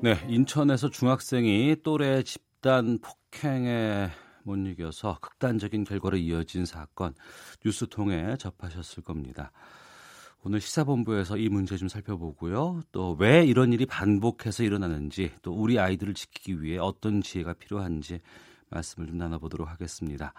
네, 0.01 0.17
인천에서 0.29 0.91
중학생이 0.91 1.79
또래 1.83 2.23
집단 2.23 3.01
폭행에 3.01 4.11
못 4.45 4.57
이겨서 4.59 5.19
극단적인 5.21 5.83
결과로 5.83 6.19
이어진 6.19 6.67
사건 6.67 7.15
뉴스 7.65 7.89
통해 7.89 8.37
접하셨을 8.39 9.03
겁니다. 9.03 9.51
오늘 10.45 10.61
시사본부에서 10.61 11.37
이 11.37 11.49
문제 11.49 11.77
좀 11.77 11.89
살펴보고요. 11.89 12.81
또 12.91 13.17
왜 13.19 13.45
이런 13.45 13.73
일이 13.73 13.87
반복해서 13.87 14.65
일어나는지, 14.65 15.31
또 15.43 15.53
우리 15.53 15.79
아이들을 15.79 16.15
지키기 16.15 16.63
위해 16.63 16.79
어떤 16.79 17.21
지혜가 17.23 17.53
필요한지 17.55 18.21
말씀을 18.71 19.07
좀 19.07 19.19
나눠보도록 19.19 19.71
하겠습니다. 19.71 20.33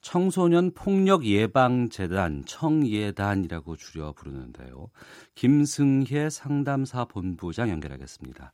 청소년 0.00 0.70
폭력 0.72 1.26
예방 1.26 1.88
재단 1.90 2.44
청예단이라고 2.46 3.76
줄여 3.76 4.12
부르는데요. 4.12 4.88
김승혜 5.34 6.30
상담사 6.30 7.04
본부장 7.04 7.68
연결하겠습니다. 7.68 8.52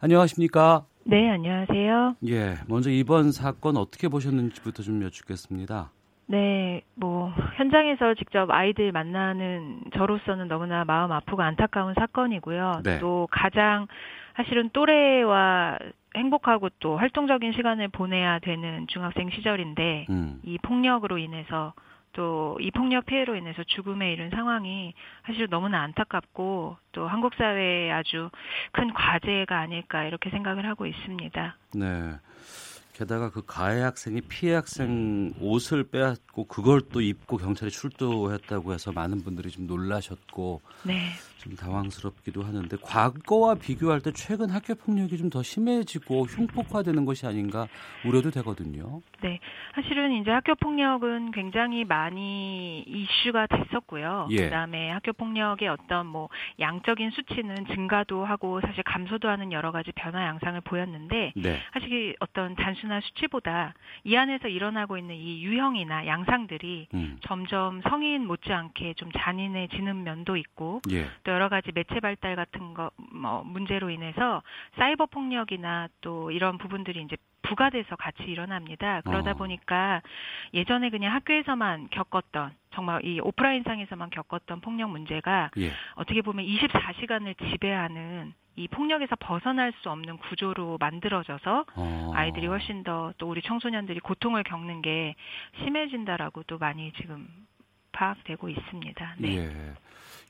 안녕하십니까? 0.00 0.86
네, 1.04 1.30
안녕하세요. 1.30 2.16
예, 2.28 2.56
먼저 2.66 2.90
이번 2.90 3.30
사건 3.30 3.76
어떻게 3.76 4.08
보셨는지부터 4.08 4.82
좀 4.82 5.02
여쭙겠습니다. 5.02 5.92
네, 6.30 6.82
뭐 6.94 7.32
현장에서 7.56 8.14
직접 8.14 8.50
아이들 8.50 8.92
만나는 8.92 9.80
저로서는 9.94 10.48
너무나 10.48 10.84
마음 10.84 11.10
아프고 11.10 11.42
안타까운 11.42 11.94
사건이고요. 11.94 12.82
네. 12.84 12.98
또 13.00 13.28
가장 13.30 13.86
사실은 14.36 14.70
또래와 14.70 15.78
행복하고 16.14 16.68
또 16.80 16.96
활동적인 16.96 17.52
시간을 17.52 17.88
보내야 17.88 18.38
되는 18.40 18.86
중학생 18.88 19.30
시절인데 19.30 20.06
음, 20.10 20.40
이 20.42 20.58
폭력으로 20.58 21.18
인해서 21.18 21.72
또 22.12 22.38
이 22.60 22.70
폭력 22.70 23.06
피해로 23.06 23.36
인해서 23.36 23.62
죽음에 23.64 24.12
이른 24.12 24.30
상황이 24.30 24.94
사실 25.26 25.46
너무나 25.48 25.82
안타깝고 25.82 26.76
또 26.92 27.06
한국 27.06 27.34
사회에 27.34 27.90
아주 27.92 28.30
큰 28.72 28.92
과제가 28.92 29.58
아닐까 29.58 30.04
이렇게 30.04 30.30
생각을 30.30 30.66
하고 30.66 30.86
있습니다. 30.86 31.56
네. 31.74 32.12
게다가 32.98 33.30
그 33.30 33.42
가해 33.46 33.80
학생이 33.80 34.22
피해 34.22 34.54
학생 34.54 35.32
옷을 35.40 35.84
빼앗고 35.84 36.44
그걸 36.46 36.80
또 36.80 37.00
입고 37.00 37.36
경찰에 37.36 37.70
출두했다고 37.70 38.74
해서 38.74 38.90
많은 38.90 39.22
분들이 39.22 39.50
좀 39.52 39.68
놀라셨고 39.68 40.60
네. 40.82 41.12
좀 41.38 41.54
당황스럽기도 41.54 42.42
하는데 42.42 42.76
과거와 42.82 43.54
비교할 43.54 44.00
때 44.00 44.10
최근 44.12 44.50
학교 44.50 44.74
폭력이 44.74 45.16
좀 45.16 45.28
더 45.28 45.42
심해지고 45.42 46.24
흉폭화되는 46.24 47.04
것이 47.04 47.26
아닌가 47.26 47.68
우려도 48.04 48.30
되거든요. 48.30 49.02
네. 49.20 49.40
사실은 49.74 50.12
이제 50.12 50.30
학교 50.30 50.54
폭력은 50.54 51.32
굉장히 51.32 51.84
많이 51.84 52.80
이슈가 52.86 53.46
됐었고요. 53.46 54.28
예. 54.30 54.44
그다음에 54.44 54.90
학교 54.90 55.12
폭력의 55.12 55.68
어떤 55.68 56.06
뭐 56.06 56.28
양적인 56.58 57.10
수치는 57.10 57.66
증가도 57.74 58.24
하고 58.24 58.60
사실 58.60 58.82
감소도 58.84 59.28
하는 59.28 59.52
여러 59.52 59.72
가지 59.72 59.92
변화 59.92 60.24
양상을 60.24 60.60
보였는데 60.62 61.32
네. 61.36 61.58
사실 61.72 62.16
어떤 62.20 62.54
단순한 62.54 63.00
수치보다 63.02 63.74
이 64.04 64.16
안에서 64.16 64.48
일어나고 64.48 64.96
있는 64.98 65.14
이 65.14 65.42
유형이나 65.42 66.06
양상들이 66.06 66.88
음. 66.94 67.18
점점 67.26 67.82
성인 67.82 68.26
못지않게 68.26 68.94
좀 68.94 69.10
잔인해지는 69.12 70.04
면도 70.04 70.36
있고 70.36 70.80
예. 70.90 71.06
또 71.28 71.32
여러 71.32 71.50
가지 71.50 71.70
매체 71.74 72.00
발달 72.00 72.36
같은 72.36 72.72
거 72.72 72.90
뭐 73.12 73.42
문제로 73.44 73.90
인해서 73.90 74.42
사이버 74.76 75.06
폭력이나 75.06 75.88
또 76.00 76.30
이런 76.30 76.56
부분들이 76.56 77.02
이제 77.02 77.16
부가돼서 77.42 77.96
같이 77.96 78.22
일어납니다. 78.24 79.02
그러다 79.02 79.32
어. 79.32 79.34
보니까 79.34 80.00
예전에 80.54 80.88
그냥 80.90 81.14
학교에서만 81.14 81.88
겪었던 81.90 82.52
정말 82.72 83.04
이 83.04 83.20
오프라인상에서만 83.20 84.10
겪었던 84.10 84.60
폭력 84.60 84.90
문제가 84.90 85.50
예. 85.58 85.72
어떻게 85.94 86.22
보면 86.22 86.46
24시간을 86.46 87.36
지배하는 87.50 88.32
이 88.56 88.68
폭력에서 88.68 89.16
벗어날 89.16 89.72
수 89.82 89.90
없는 89.90 90.16
구조로 90.18 90.78
만들어져서 90.80 91.64
어. 91.76 92.12
아이들이 92.14 92.46
훨씬 92.46 92.82
더 92.84 93.12
또 93.18 93.28
우리 93.28 93.42
청소년들이 93.42 94.00
고통을 94.00 94.42
겪는 94.44 94.82
게 94.82 95.14
심해진다라고 95.62 96.44
또 96.44 96.58
많이 96.58 96.92
지금 97.00 97.28
파악되고 97.92 98.48
있습니다. 98.48 99.14
네. 99.18 99.36
예. 99.36 99.74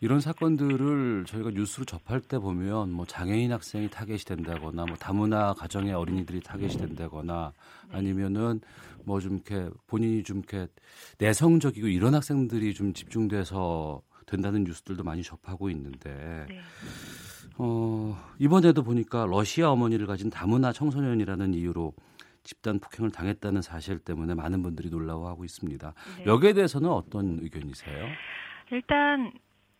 이런 0.00 0.20
사건들을 0.20 1.24
저희가 1.26 1.50
뉴스로 1.50 1.84
접할 1.84 2.20
때 2.20 2.38
보면 2.38 2.90
뭐 2.92 3.04
장애인 3.04 3.52
학생이 3.52 3.90
타겟이 3.90 4.18
된다거나 4.18 4.84
뭐 4.86 4.96
다문화 4.96 5.54
가정의 5.54 5.92
어린이들이 5.92 6.40
타겟이 6.40 6.76
된다거나 6.78 7.52
아니면은 7.90 8.60
뭐 9.04 9.20
좀 9.20 9.34
이렇게 9.34 9.68
본인이 9.86 10.22
좀 10.22 10.38
이렇게 10.38 10.68
내성적이고 11.18 11.88
이런 11.88 12.14
학생들이 12.14 12.74
좀 12.74 12.92
집중돼서 12.92 14.02
된다는 14.26 14.64
뉴스들도 14.64 15.02
많이 15.02 15.22
접하고 15.22 15.70
있는데 15.70 16.46
네. 16.48 16.60
어, 17.56 18.16
이번에도 18.38 18.82
보니까 18.84 19.26
러시아 19.26 19.70
어머니를 19.70 20.06
가진 20.06 20.30
다문화 20.30 20.72
청소년이라는 20.72 21.54
이유로 21.54 21.94
집단 22.44 22.78
폭행을 22.78 23.10
당했다는 23.10 23.62
사실 23.62 23.98
때문에 23.98 24.34
많은 24.34 24.62
분들이 24.62 24.90
놀라워하고 24.90 25.44
있습니다. 25.44 25.94
네. 26.18 26.24
여기에 26.26 26.52
대해서는 26.52 26.88
어떤 26.90 27.38
의견이세요? 27.42 28.06
일단 28.70 29.32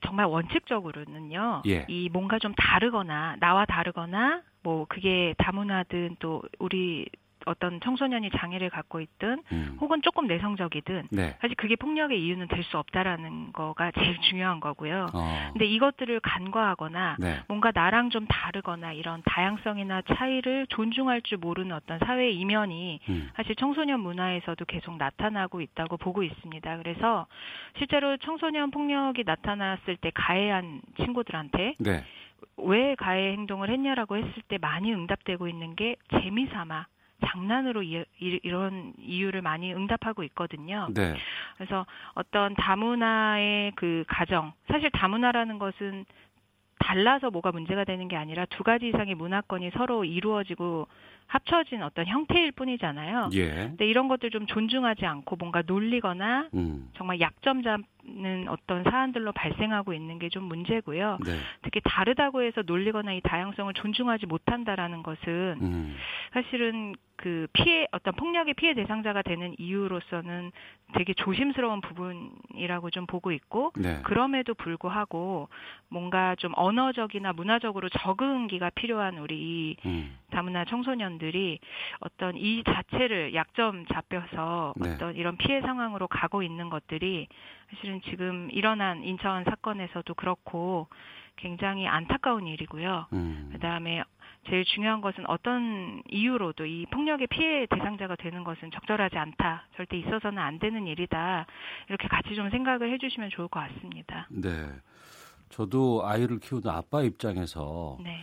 정말 0.05 0.27
원칙적으로는요. 0.27 1.63
예. 1.67 1.85
이 1.89 2.09
뭔가 2.09 2.39
좀 2.39 2.55
다르거나 2.55 3.37
나와 3.41 3.65
다르거나 3.65 4.43
뭐 4.63 4.87
그게 4.89 5.35
다문화든 5.39 6.17
또 6.19 6.43
우리 6.59 7.09
어떤 7.49 7.81
청소년이 7.81 8.31
장애를 8.37 8.71
갖고 8.71 9.01
있든 9.01 9.43
음. 9.53 9.77
혹은 9.81 10.03
조금 10.03 10.27
내성적이든 10.27 11.09
네. 11.11 11.37
사실 11.41 11.57
그게 11.57 11.77
폭력의 11.77 12.23
이유는 12.23 12.49
될 12.49 12.59
수 12.69 12.77
없다라는 12.77 13.53
거가 13.53 13.93
제일 13.97 14.21
중요한 14.29 14.61
거고요. 14.61 15.07
어. 15.15 15.51
근데 15.53 15.65
이것들을 15.65 16.21
간과하거나 16.21 17.17
네. 17.19 17.41
뭔가 17.49 17.71
나랑 17.75 18.11
좀 18.11 18.27
다르거나 18.27 18.93
이런 18.93 19.23
다양성이나 19.25 20.03
차이를 20.03 20.67
존중할 20.69 21.23
줄 21.23 21.39
모르는 21.39 21.75
어떤 21.75 21.99
사회의 22.01 22.37
이면이 22.37 23.01
음. 23.09 23.31
사실 23.37 23.55
청소년 23.57 24.01
문화에서도 24.01 24.63
계속 24.67 24.99
나타나고 24.99 25.63
있다고 25.63 25.97
보고 25.97 26.23
있습니다. 26.23 26.77
그래서 26.79 27.27
실제로 27.79 28.19
청소년 28.19 28.71
폭력이 28.71 29.23
나타났을 29.25 29.97
때 29.97 30.11
가해한 30.13 30.83
친구들한테 31.01 31.75
네. 31.79 32.05
왜 32.59 32.95
가해 32.97 33.33
행동을 33.33 33.71
했냐라고 33.71 34.17
했을 34.17 34.43
때 34.49 34.59
많이 34.59 34.93
응답되고 34.93 35.49
있는 35.49 35.75
게 35.75 35.97
재미삼아 36.11 36.87
장난으로 37.27 37.83
이, 37.83 38.05
런 38.45 38.93
이유를 38.99 39.43
많이 39.43 39.73
응답하고 39.75 40.23
있거든요. 40.25 40.89
네. 40.95 41.15
그래서 41.57 41.87
어떤 42.15 42.55
다문화의 42.55 43.73
그 43.75 44.05
가정, 44.07 44.53
사실 44.69 44.91
다문화라는 44.91 45.59
것은 45.59 46.05
달라서 46.79 47.31
뭐가 47.31 47.53
문제가 47.53 47.85
되는 47.85 48.09
게 48.09 48.17
아니라 48.17 48.47
두 48.47 48.63
가지 48.63 48.89
이상의 48.89 49.15
문화권이 49.15 49.71
서로 49.77 50.05
이루어지고 50.05 50.87
합쳐진 51.27 51.83
어떤 51.83 52.07
형태일 52.07 52.53
뿐이잖아요. 52.53 53.31
예. 53.35 53.51
근데 53.51 53.87
이런 53.87 54.09
것들 54.09 54.31
좀 54.31 54.47
존중하지 54.47 55.05
않고 55.05 55.37
뭔가 55.37 55.63
놀리거나 55.67 56.49
음. 56.55 56.89
정말 56.97 57.21
약점 57.21 57.63
잡 57.63 57.81
는 58.09 58.49
어떤 58.49 58.85
사안들로 58.85 59.33
발생하고 59.33 59.93
있는 59.93 60.19
게 60.19 60.29
좀 60.29 60.45
문제고요. 60.45 61.19
네. 61.25 61.39
특히 61.63 61.81
다르다고 61.85 62.43
해서 62.43 62.63
놀리거나 62.65 63.13
이 63.13 63.21
다양성을 63.23 63.73
존중하지 63.75 64.27
못한다라는 64.27 65.03
것은 65.03 65.59
음. 65.61 65.97
사실은 66.33 66.95
그 67.17 67.49
피해 67.53 67.87
어떤 67.91 68.15
폭력의 68.15 68.55
피해 68.55 68.75
대상자가 68.75 69.23
되는 69.23 69.55
이유로서는 69.59 70.53
되게 70.95 71.15
조심스러운 71.15 71.81
부분이라고 71.81 72.91
좀 72.91 73.07
보고 73.07 73.33
있고 73.33 73.73
네. 73.77 74.01
그럼에도 74.05 74.55
불구하고 74.55 75.49
뭔가 75.89 76.37
좀 76.37 76.53
언어적이나 76.55 77.33
문화적으로 77.33 77.89
적응기가 77.89 78.71
필요한 78.71 79.19
우리 79.19 79.37
이 79.37 79.77
음. 79.87 80.17
다문화 80.31 80.65
청소년들이 80.65 81.59
어떤 82.01 82.37
이 82.37 82.63
자체를 82.65 83.35
약점 83.35 83.87
잡혀서 83.87 84.75
네. 84.77 84.95
어떤 84.95 85.17
이런 85.17 85.37
피해 85.37 85.61
상황으로 85.61 86.09
가고 86.09 86.43
있는 86.43 86.71
것들이 86.71 87.29
사실은 87.71 88.01
지금 88.03 88.49
일어난 88.51 89.03
인천 89.05 89.45
사건에서도 89.45 90.13
그렇고 90.15 90.89
굉장히 91.37 91.87
안타까운 91.87 92.47
일이고요. 92.47 93.07
음. 93.13 93.51
그다음에 93.53 94.03
제일 94.49 94.65
중요한 94.65 95.01
것은 95.01 95.29
어떤 95.29 96.03
이유로도 96.09 96.67
이 96.67 96.87
폭력의 96.91 97.27
피해 97.29 97.67
대상자가 97.67 98.17
되는 98.17 98.45
것은 98.45 98.71
적절하지 98.71 99.17
않다. 99.17 99.67
절대 99.77 99.99
있어서는 99.99 100.39
안 100.39 100.59
되는 100.59 100.87
일이다. 100.87 101.47
이렇게 101.89 102.09
같이 102.09 102.35
좀 102.35 102.51
생각을 102.51 102.93
해주시면 102.93 103.31
좋을 103.31 103.49
것 103.49 103.61
같습니다. 103.61 104.27
네. 104.31 104.69
저도 105.51 106.07
아이를 106.07 106.41
키우는 106.41 106.69
아빠 106.69 107.03
입장에서 107.03 107.99
네. 108.03 108.21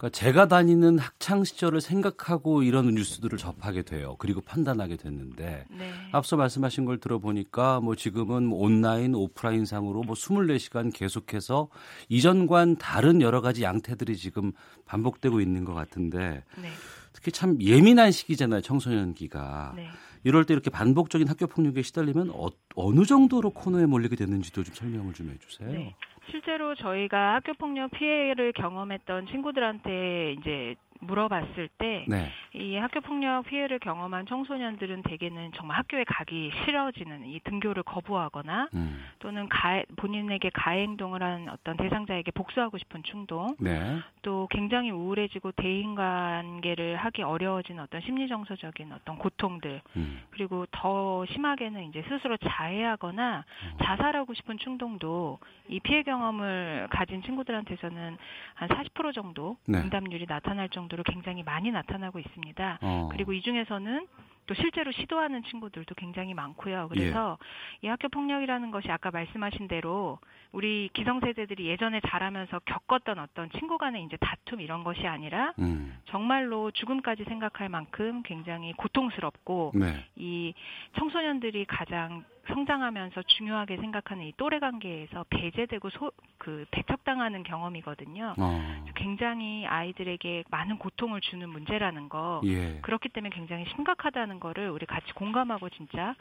그러니까 0.00 0.08
제가 0.18 0.48
다니는 0.48 0.98
학창 0.98 1.44
시절을 1.44 1.82
생각하고 1.82 2.62
이런 2.62 2.86
뉴스들을 2.94 3.36
접하게 3.36 3.82
돼요. 3.82 4.16
그리고 4.18 4.40
판단하게 4.40 4.96
됐는데 4.96 5.66
네. 5.70 5.92
앞서 6.12 6.38
말씀하신 6.38 6.86
걸 6.86 6.96
들어보니까 6.98 7.80
뭐 7.80 7.94
지금은 7.94 8.44
뭐 8.46 8.60
온라인, 8.60 9.14
오프라인 9.14 9.66
상으로 9.66 10.02
뭐 10.02 10.14
24시간 10.14 10.90
계속해서 10.90 11.68
이전과는 12.08 12.76
다른 12.76 13.20
여러 13.20 13.42
가지 13.42 13.62
양태들이 13.62 14.16
지금 14.16 14.52
반복되고 14.86 15.38
있는 15.38 15.66
것 15.66 15.74
같은데 15.74 16.44
네. 16.56 16.68
특히 17.12 17.30
참 17.30 17.60
예민한 17.60 18.10
시기잖아요. 18.10 18.62
청소년기가. 18.62 19.74
네. 19.76 19.88
이럴 20.24 20.44
때 20.44 20.54
이렇게 20.54 20.70
반복적인 20.70 21.28
학교 21.28 21.46
폭력에 21.46 21.82
시달리면 21.82 22.30
어, 22.30 22.48
어느 22.74 23.04
정도로 23.04 23.50
코너에 23.50 23.84
몰리게 23.84 24.16
되는지도 24.16 24.64
좀 24.64 24.74
설명을 24.74 25.12
좀 25.12 25.30
해주세요. 25.30 25.92
네. 26.26 26.30
실제로 26.30 26.74
저희가 26.74 27.34
학교 27.34 27.54
폭력 27.54 27.90
피해를 27.92 28.52
경험했던 28.52 29.26
친구들한테 29.26 30.32
이제 30.32 30.76
물어봤을 31.00 31.68
때 31.78 32.04
네. 32.08 32.30
이 32.54 32.76
학교 32.76 33.00
폭력 33.00 33.46
피해를 33.46 33.78
경험한 33.78 34.26
청소년들은 34.26 35.02
대개는 35.02 35.52
정말 35.54 35.78
학교에 35.78 36.04
가기 36.04 36.50
싫어지는 36.64 37.26
이 37.26 37.40
등교를 37.40 37.82
거부하거나 37.82 38.68
음. 38.74 39.04
또는 39.18 39.48
가, 39.48 39.82
본인에게 39.96 40.50
가해 40.52 40.82
행동을 40.82 41.22
한 41.22 41.48
어떤 41.48 41.76
대상자에게 41.76 42.30
복수하고 42.32 42.78
싶은 42.78 43.02
충동 43.04 43.54
네. 43.58 44.00
또 44.22 44.48
굉장히 44.50 44.90
우울해지고 44.90 45.52
대인 45.52 45.94
관계를 45.94 46.96
하기 46.96 47.22
어려워진 47.22 47.78
어떤 47.80 48.00
심리 48.02 48.28
정서적인 48.28 48.92
어떤 48.92 49.16
고통들 49.18 49.80
음. 49.96 50.22
그리고 50.30 50.66
더 50.70 51.24
심하게는 51.26 51.84
이제 51.84 52.04
스스로 52.08 52.36
자해하거나 52.36 53.38
어. 53.38 53.84
자살하고 53.84 54.34
싶은 54.34 54.58
충동도 54.58 55.38
이 55.68 55.80
피해 55.80 56.02
경험을 56.02 56.88
가진 56.90 57.22
친구들한테서는 57.22 58.16
한 58.54 58.68
40% 58.68 59.14
정도 59.14 59.56
네. 59.66 59.78
응답률이 59.78 60.26
나타날 60.28 60.68
정도 60.68 60.89
로 60.96 61.02
굉장히 61.04 61.42
많이 61.42 61.70
나타나고 61.70 62.18
있습니다. 62.18 62.78
어. 62.82 63.08
그리고 63.12 63.32
이 63.32 63.42
중에서는 63.42 64.06
또 64.46 64.54
실제로 64.54 64.90
시도하는 64.90 65.44
친구들도 65.44 65.94
굉장히 65.94 66.34
많고요. 66.34 66.88
그래서 66.88 67.38
예. 67.84 67.86
이 67.86 67.88
학교 67.88 68.08
폭력이라는 68.08 68.72
것이 68.72 68.90
아까 68.90 69.12
말씀하신 69.12 69.68
대로 69.68 70.18
우리 70.50 70.90
기성세대들이 70.92 71.66
예전에 71.66 72.00
자라면서 72.08 72.58
겪었던 72.64 73.20
어떤 73.20 73.48
친구 73.50 73.78
간의 73.78 74.02
이제 74.02 74.16
다툼 74.16 74.60
이런 74.60 74.82
것이 74.82 75.06
아니라 75.06 75.52
음. 75.60 75.96
정말로 76.06 76.72
죽음까지 76.72 77.24
생각할 77.24 77.68
만큼 77.68 78.22
굉장히 78.24 78.72
고통스럽고 78.72 79.72
네. 79.76 80.04
이 80.16 80.52
청소년들이 80.98 81.66
가장 81.66 82.24
성장하면서 82.48 83.22
중요하게 83.22 83.76
생각하는 83.76 84.24
이 84.24 84.32
또래 84.36 84.58
관계에서 84.58 85.24
배제되고 85.30 85.90
소, 85.90 86.10
그 86.38 86.64
배척당하는 86.70 87.42
경험이거든요. 87.42 88.34
어. 88.38 88.84
굉장히 88.96 89.66
아이들에게 89.66 90.44
많은 90.50 90.78
고통을 90.78 91.20
주는 91.20 91.48
문제라는 91.48 92.08
거. 92.08 92.40
예. 92.44 92.80
그렇기 92.82 93.08
때문에 93.10 93.34
굉장히 93.34 93.66
심각하다는 93.74 94.40
거를 94.40 94.70
우리 94.70 94.86
같이 94.86 95.12
공감하고 95.14 95.68
진짜 95.70 96.14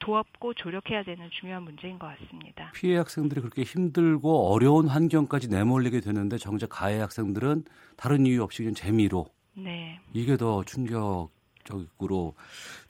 도왔고 0.00 0.54
조력해야 0.54 1.04
되는 1.04 1.28
중요한 1.30 1.62
문제인 1.62 1.98
것 1.98 2.06
같습니다. 2.18 2.72
피해 2.74 2.96
학생들이 2.96 3.40
그렇게 3.40 3.62
힘들고 3.62 4.52
어려운 4.52 4.88
환경까지 4.88 5.48
내몰리게 5.48 6.00
되는데 6.00 6.38
정작 6.38 6.70
가해 6.70 6.98
학생들은 6.98 7.64
다른 7.96 8.26
이유 8.26 8.42
없이 8.42 8.62
그냥 8.62 8.74
재미로 8.74 9.26
네. 9.54 10.00
이게 10.12 10.36
더 10.36 10.64
충격적으로 10.64 12.34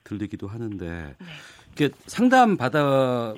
들리기도 0.04 0.46
하는데 0.46 1.16
네. 1.18 1.26
이렇게 1.76 1.94
상담 2.06 2.56
받아 2.56 3.35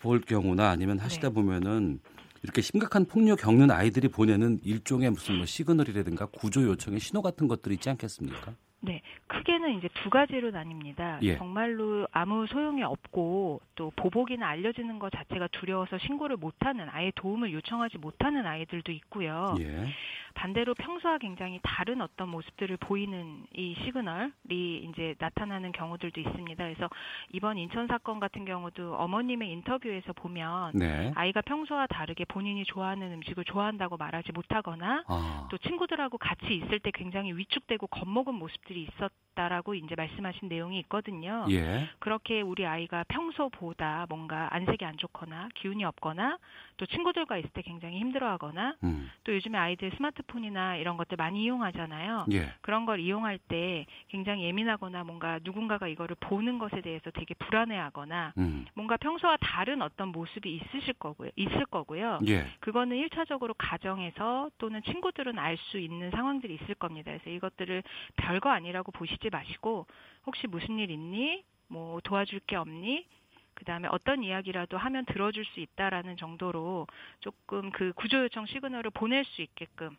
볼 0.00 0.20
경우나 0.20 0.70
아니면 0.70 0.98
하시다 0.98 1.28
네. 1.28 1.34
보면은 1.34 2.00
이렇게 2.42 2.62
심각한 2.62 3.04
폭력 3.04 3.40
겪는 3.40 3.70
아이들이 3.70 4.08
보내는 4.08 4.60
일종의 4.64 5.10
무슨 5.10 5.36
뭐 5.36 5.46
시그널이라든가 5.46 6.26
구조 6.26 6.62
요청의 6.62 7.00
신호 7.00 7.20
같은 7.20 7.48
것들이 7.48 7.74
있지 7.74 7.90
않겠습니까? 7.90 8.54
네, 8.82 9.02
크게는 9.26 9.76
이제 9.76 9.88
두 9.94 10.08
가지로 10.08 10.50
나뉩니다. 10.50 11.18
예. 11.22 11.36
정말로 11.36 12.06
아무 12.12 12.46
소용이 12.46 12.82
없고 12.82 13.60
또 13.74 13.92
보복이나 13.94 14.48
알려지는 14.48 14.98
것 14.98 15.10
자체가 15.12 15.48
두려워서 15.48 15.98
신고를 15.98 16.36
못하는 16.36 16.88
아예 16.90 17.12
도움을 17.14 17.52
요청하지 17.52 17.98
못하는 17.98 18.46
아이들도 18.46 18.90
있고요. 18.92 19.54
예. 19.60 19.86
반대로 20.34 20.74
평소와 20.74 21.18
굉장히 21.18 21.60
다른 21.62 22.00
어떤 22.00 22.28
모습들을 22.28 22.76
보이는 22.78 23.44
이 23.52 23.74
시그널이 23.84 24.88
이제 24.88 25.14
나타나는 25.18 25.72
경우들도 25.72 26.20
있습니다. 26.20 26.64
그래서 26.64 26.88
이번 27.32 27.58
인천 27.58 27.86
사건 27.88 28.20
같은 28.20 28.44
경우도 28.44 28.94
어머님의 28.94 29.50
인터뷰에서 29.50 30.12
보면 30.12 30.72
네. 30.74 31.12
아이가 31.14 31.40
평소와 31.42 31.86
다르게 31.88 32.24
본인이 32.24 32.64
좋아하는 32.64 33.12
음식을 33.14 33.44
좋아한다고 33.44 33.96
말하지 33.96 34.32
못하거나 34.32 35.04
아. 35.08 35.48
또 35.50 35.58
친구들하고 35.58 36.16
같이 36.18 36.54
있을 36.54 36.78
때 36.78 36.90
굉장히 36.92 37.32
위축되고 37.32 37.88
겁먹은 37.88 38.34
모습 38.34 38.64
들이 38.70 38.86
있었다라고 38.86 39.74
이제 39.74 39.96
말씀하신 39.96 40.48
내용이 40.48 40.78
있거든요. 40.80 41.44
예. 41.50 41.88
그렇게 41.98 42.40
우리 42.40 42.64
아이가 42.64 43.04
평소보다 43.08 44.06
뭔가 44.08 44.54
안색이 44.54 44.84
안 44.84 44.96
좋거나 44.96 45.48
기운이 45.56 45.84
없거나 45.84 46.38
또 46.76 46.86
친구들과 46.86 47.36
있을 47.38 47.50
때 47.50 47.62
굉장히 47.62 47.98
힘들어하거나 47.98 48.76
음. 48.84 49.10
또 49.24 49.34
요즘에 49.34 49.58
아이들 49.58 49.90
스마트폰이나 49.96 50.76
이런 50.76 50.96
것들 50.96 51.16
많이 51.16 51.42
이용하잖아요. 51.42 52.26
예. 52.32 52.52
그런 52.60 52.86
걸 52.86 53.00
이용할 53.00 53.38
때 53.38 53.86
굉장히 54.08 54.44
예민하거나 54.44 55.02
뭔가 55.02 55.40
누군가가 55.42 55.88
이거를 55.88 56.14
보는 56.20 56.58
것에 56.58 56.80
대해서 56.80 57.10
되게 57.10 57.34
불안해하거나 57.34 58.34
음. 58.38 58.66
뭔가 58.74 58.96
평소와 58.98 59.36
다른 59.40 59.82
어떤 59.82 60.08
모습이 60.08 60.54
있으실 60.54 60.94
거고요. 60.94 61.30
있을 61.34 61.66
거고요. 61.66 62.20
예. 62.28 62.46
그거는 62.60 62.96
일차적으로 62.96 63.54
가정에서 63.54 64.50
또는 64.58 64.80
친구들은 64.84 65.38
알 65.40 65.60
수 65.60 65.78
있는 65.78 66.10
상황들이 66.10 66.54
있을 66.54 66.74
겁니다. 66.76 67.10
그래서 67.10 67.28
이것들을 67.28 67.82
별거 68.16 68.48
아니라고 68.60 68.92
보시지 68.92 69.30
마시고 69.30 69.86
혹시 70.26 70.46
무슨 70.46 70.78
일 70.78 70.90
있니? 70.90 71.42
뭐 71.68 72.00
도와줄 72.04 72.40
게 72.46 72.56
없니? 72.56 73.06
그 73.54 73.64
다음에 73.64 73.88
어떤 73.90 74.22
이야기라도 74.22 74.78
하면 74.78 75.04
들어줄 75.06 75.44
수 75.46 75.60
있다라는 75.60 76.16
정도로 76.16 76.86
조금 77.20 77.70
그 77.70 77.92
구조 77.94 78.18
요청 78.22 78.46
시그널을 78.46 78.90
보낼 78.90 79.24
수 79.24 79.42
있게끔 79.42 79.96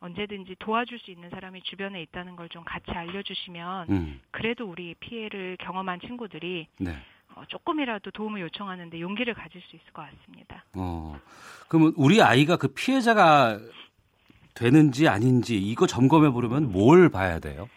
언제든지 0.00 0.56
도와줄 0.58 0.98
수 0.98 1.10
있는 1.10 1.28
사람이 1.30 1.62
주변에 1.62 2.00
있다는 2.02 2.34
걸 2.36 2.48
좀 2.48 2.64
같이 2.64 2.90
알려주시면 2.90 3.86
음. 3.90 4.20
그래도 4.30 4.66
우리 4.66 4.94
피해를 4.98 5.56
경험한 5.60 6.00
친구들이 6.00 6.66
네. 6.78 6.96
어, 7.36 7.44
조금이라도 7.46 8.10
도움을 8.10 8.40
요청하는데 8.40 8.98
용기를 9.00 9.34
가질 9.34 9.60
수 9.62 9.76
있을 9.76 9.92
것 9.92 10.02
같습니다. 10.02 10.64
어. 10.74 11.20
그러면 11.68 11.92
우리 11.96 12.20
아이가 12.22 12.56
그 12.56 12.68
피해자가 12.68 13.58
되는지 14.54 15.06
아닌지 15.06 15.56
이거 15.56 15.86
점검해 15.86 16.30
보려면 16.30 16.72
뭘 16.72 17.08
봐야 17.08 17.38
돼요? 17.38 17.68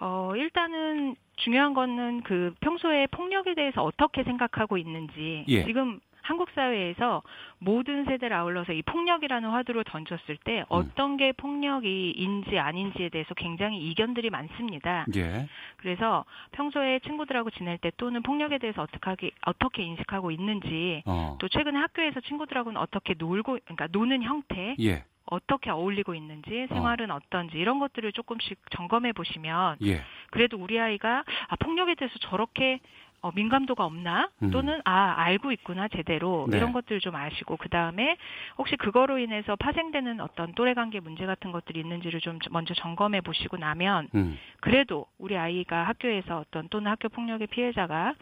어, 0.00 0.32
일단은 0.36 1.16
중요한 1.36 1.74
거는 1.74 2.22
그 2.22 2.54
평소에 2.60 3.06
폭력에 3.08 3.54
대해서 3.54 3.82
어떻게 3.82 4.22
생각하고 4.24 4.78
있는지 4.78 5.44
예. 5.48 5.64
지금 5.64 6.00
한국 6.24 6.48
사회에서 6.54 7.22
모든 7.58 8.06
세대를 8.06 8.34
아울러서 8.34 8.72
이 8.72 8.82
폭력이라는 8.82 9.48
화두를 9.48 9.84
던졌을 9.84 10.38
때 10.38 10.64
어떤 10.68 11.18
게 11.18 11.32
폭력이인지 11.32 12.58
아닌지에 12.58 13.10
대해서 13.10 13.34
굉장히 13.34 13.90
이견들이 13.90 14.30
많습니다. 14.30 15.04
예. 15.16 15.46
그래서 15.76 16.24
평소에 16.52 17.00
친구들하고 17.00 17.50
지낼 17.50 17.76
때 17.76 17.92
또는 17.98 18.22
폭력에 18.22 18.56
대해서 18.58 18.82
어떻게 18.82 19.30
어떻게 19.44 19.82
인식하고 19.82 20.30
있는지 20.30 21.02
어. 21.04 21.36
또 21.40 21.48
최근에 21.48 21.78
학교에서 21.78 22.20
친구들하고는 22.20 22.80
어떻게 22.80 23.14
놀고 23.16 23.58
그러니까 23.62 23.88
노는 23.92 24.22
형태 24.22 24.76
예. 24.80 25.04
어떻게 25.26 25.70
어울리고 25.70 26.14
있는지 26.14 26.66
생활은 26.68 27.10
어. 27.10 27.20
떤지 27.30 27.56
이런 27.56 27.78
것들을 27.78 28.12
조금씩 28.12 28.58
점검해 28.70 29.12
보시면 29.12 29.78
예. 29.82 30.02
그래도 30.30 30.58
우리 30.58 30.78
아이가 30.78 31.24
아, 31.48 31.56
폭력에 31.56 31.94
대해서 31.94 32.18
저렇게 32.20 32.80
어, 33.24 33.32
민감도가 33.34 33.86
없나 33.86 34.28
음. 34.42 34.50
또는 34.50 34.82
아 34.84 35.14
알고 35.16 35.50
있구나 35.52 35.88
제대로 35.88 36.46
네. 36.50 36.58
이런 36.58 36.74
것들을 36.74 37.00
좀 37.00 37.16
아시고 37.16 37.56
그 37.56 37.70
다음에 37.70 38.18
혹시 38.58 38.76
그거로 38.76 39.16
인해서 39.16 39.56
파생되는 39.56 40.20
어떤 40.20 40.52
또래 40.52 40.74
관계 40.74 41.00
문제 41.00 41.24
같은 41.24 41.50
것들이 41.50 41.80
있는지를 41.80 42.20
좀 42.20 42.38
먼저 42.50 42.74
점검해 42.74 43.22
보시고 43.22 43.56
나면 43.56 44.08
음. 44.14 44.38
그래도 44.60 45.06
우리 45.16 45.38
아이가 45.38 45.84
학교에서 45.84 46.38
어떤 46.38 46.68
또는 46.68 46.90
학교 46.90 47.08
폭력의 47.08 47.46
피해자가 47.46 48.14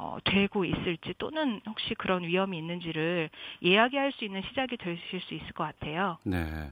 어, 0.00 0.16
되고 0.24 0.64
있을지 0.64 1.12
또는 1.18 1.60
혹시 1.66 1.92
그런 1.94 2.22
위험이 2.22 2.58
있는지를 2.58 3.30
이야기할 3.60 4.12
수 4.12 4.24
있는 4.24 4.42
시작이 4.48 4.76
되실 4.76 5.20
수 5.20 5.34
있을 5.34 5.50
것 5.52 5.64
같아요. 5.64 6.18
네. 6.22 6.44
네. 6.44 6.70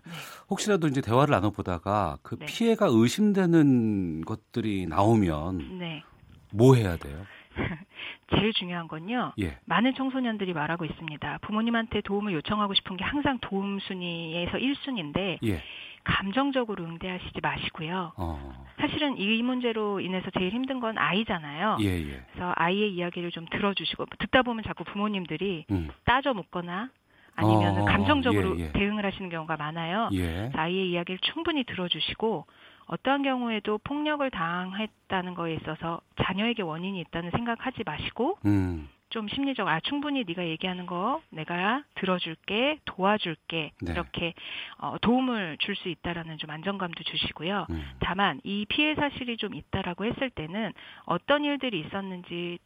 혹시라도 0.48 0.86
이제 0.86 1.00
대화를 1.00 1.32
나눠보다가 1.32 2.18
그 2.22 2.36
네. 2.36 2.46
피해가 2.46 2.86
의심되는 2.88 4.24
것들이 4.24 4.86
나오면 4.86 5.78
네. 5.80 6.04
뭐 6.52 6.76
해야 6.76 6.96
돼요? 6.96 7.26
제일 8.35 8.53
중요한 8.53 8.88
건요. 8.88 9.33
예. 9.40 9.59
많은 9.64 9.95
청소년들이 9.95 10.53
말하고 10.53 10.85
있습니다. 10.85 11.38
부모님한테 11.42 12.01
도움을 12.03 12.33
요청하고 12.35 12.75
싶은 12.75 12.97
게 12.97 13.05
항상 13.05 13.38
도움 13.40 13.79
순위에서 13.81 14.59
1순위인데 14.59 15.38
예. 15.45 15.62
감정적으로 16.05 16.85
응대하시지 16.85 17.40
마시고요. 17.42 18.12
어. 18.16 18.66
사실은 18.79 19.19
이 19.19 19.42
문제로 19.42 19.99
인해서 20.01 20.31
제일 20.38 20.53
힘든 20.53 20.79
건 20.79 20.97
아이잖아요. 20.99 21.79
예, 21.81 21.87
예. 21.87 22.23
그래서 22.33 22.53
아이의 22.55 22.95
이야기를 22.95 23.33
좀 23.33 23.47
들어주시고 23.51 24.07
듣다 24.21 24.42
보면 24.42 24.62
자꾸 24.64 24.85
부모님들이 24.85 25.64
음. 25.71 25.88
따져 26.05 26.33
묻거나 26.33 26.90
아니면 27.35 27.79
어, 27.79 27.85
감정적으로 27.85 28.59
예, 28.59 28.66
예. 28.66 28.73
대응을 28.73 29.05
하시는 29.05 29.29
경우가 29.29 29.57
많아요. 29.57 30.09
예. 30.12 30.51
아이의 30.55 30.90
이야기를 30.90 31.19
충분히 31.23 31.64
들어주시고 31.64 32.47
어떠한 32.87 33.22
경우에도 33.22 33.79
폭력을 33.79 34.29
당했다는 34.31 35.35
거에 35.35 35.55
있어서 35.55 36.01
자녀에게 36.22 36.62
원인이 36.62 37.01
있다는 37.01 37.31
생각하지 37.31 37.83
마시고 37.85 38.38
음. 38.46 38.88
좀 39.09 39.29
심리적 39.29 39.66
아 39.68 39.79
충분히 39.81 40.25
네가 40.27 40.44
얘기하는 40.46 40.87
거 40.87 41.22
내가 41.31 41.83
들어줄게 41.94 42.79
도와줄게 42.85 43.72
네. 43.81 43.92
이렇게 43.92 44.35
어, 44.79 44.96
도움을 45.01 45.59
줄 45.61 45.77
수 45.77 45.88
있다라는 45.88 46.38
좀 46.38 46.51
안정감도 46.51 47.05
주시고요. 47.05 47.66
음. 47.70 47.90
다만 48.01 48.40
이 48.44 48.64
피해 48.68 48.94
사실이 48.94 49.37
좀 49.37 49.55
있다라고 49.55 50.05
했을 50.07 50.31
때는 50.31 50.72
어떤 51.05 51.44
일들이 51.44 51.81
있었는지 51.81 52.59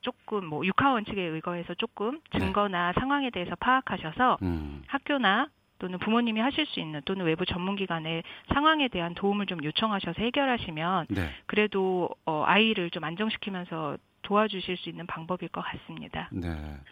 조금 0.00 0.46
뭐 0.46 0.64
육하 0.66 0.92
원칙에 0.92 1.20
의거해서 1.22 1.74
조금 1.74 2.20
네. 2.32 2.38
증거나 2.40 2.92
네. 2.92 3.00
상황에 3.00 3.30
대해서 3.30 3.54
파악하셔서 3.56 4.38
음. 4.42 4.82
학교나 4.86 5.48
또는 5.78 5.98
부모님이 5.98 6.40
하실 6.40 6.66
수 6.66 6.80
있는 6.80 7.00
또는 7.04 7.26
외부 7.26 7.44
전문기관의 7.44 8.22
상황에 8.52 8.88
대한 8.88 9.14
도움을 9.14 9.46
좀 9.46 9.62
요청하셔서 9.62 10.20
해결하시면 10.20 11.06
네. 11.10 11.30
그래도 11.46 12.08
어, 12.24 12.44
아이를 12.46 12.90
좀 12.90 13.04
안정시키면서 13.04 13.98
도와주실 14.22 14.76
수 14.78 14.88
있는 14.88 15.06
방법일 15.06 15.48
것 15.48 15.62
같습니다. 15.62 16.28
네. 16.32 16.50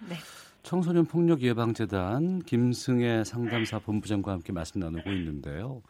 네. 0.08 0.16
청소년 0.62 1.06
폭력 1.06 1.42
예방재단 1.42 2.40
김승혜 2.40 3.24
상담사 3.24 3.78
본부장과 3.80 4.32
함께 4.32 4.52
말씀 4.52 4.80
나누고 4.80 5.10
있는데요. 5.10 5.82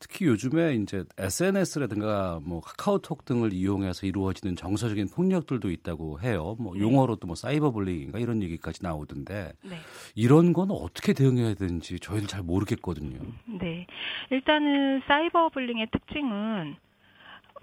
특히 0.00 0.26
요즘에 0.26 0.74
이제 0.74 1.04
SNS라든가 1.18 2.40
뭐 2.44 2.60
카카오톡 2.60 3.24
등을 3.24 3.52
이용해서 3.52 4.06
이루어지는 4.06 4.54
정서적인 4.54 5.08
폭력들도 5.14 5.70
있다고 5.70 6.20
해요. 6.20 6.56
뭐 6.60 6.74
네. 6.74 6.80
용어로도 6.80 7.26
뭐 7.26 7.34
사이버 7.34 7.72
불링인가 7.72 8.18
이런 8.18 8.42
얘기까지 8.42 8.82
나오던데 8.82 9.52
네. 9.62 9.76
이런 10.14 10.52
건 10.52 10.70
어떻게 10.70 11.12
대응해야 11.12 11.54
되는지 11.54 11.98
저희는 11.98 12.28
잘 12.28 12.42
모르겠거든요. 12.42 13.18
네. 13.60 13.86
일단은 14.30 15.02
사이버 15.06 15.48
불링의 15.48 15.88
특징은 15.90 16.76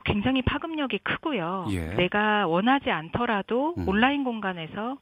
굉장히 0.04 0.42
파급력이 0.44 1.00
크고요. 1.00 1.68
예. 1.72 1.94
내가 1.96 2.48
원하지 2.48 2.92
않더라도 2.92 3.74
음. 3.78 3.88
온라인 3.88 4.24
공간에서 4.24 4.98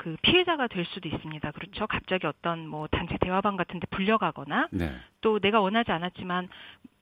그 0.00 0.16
피해자가 0.22 0.66
될 0.66 0.86
수도 0.86 1.10
있습니다. 1.10 1.50
그렇죠. 1.50 1.86
갑자기 1.86 2.26
어떤 2.26 2.66
뭐 2.66 2.86
단체 2.86 3.18
대화방 3.20 3.56
같은 3.56 3.80
데 3.80 3.86
불려가거나 3.90 4.68
네. 4.70 4.90
또 5.20 5.38
내가 5.38 5.60
원하지 5.60 5.92
않았지만 5.92 6.48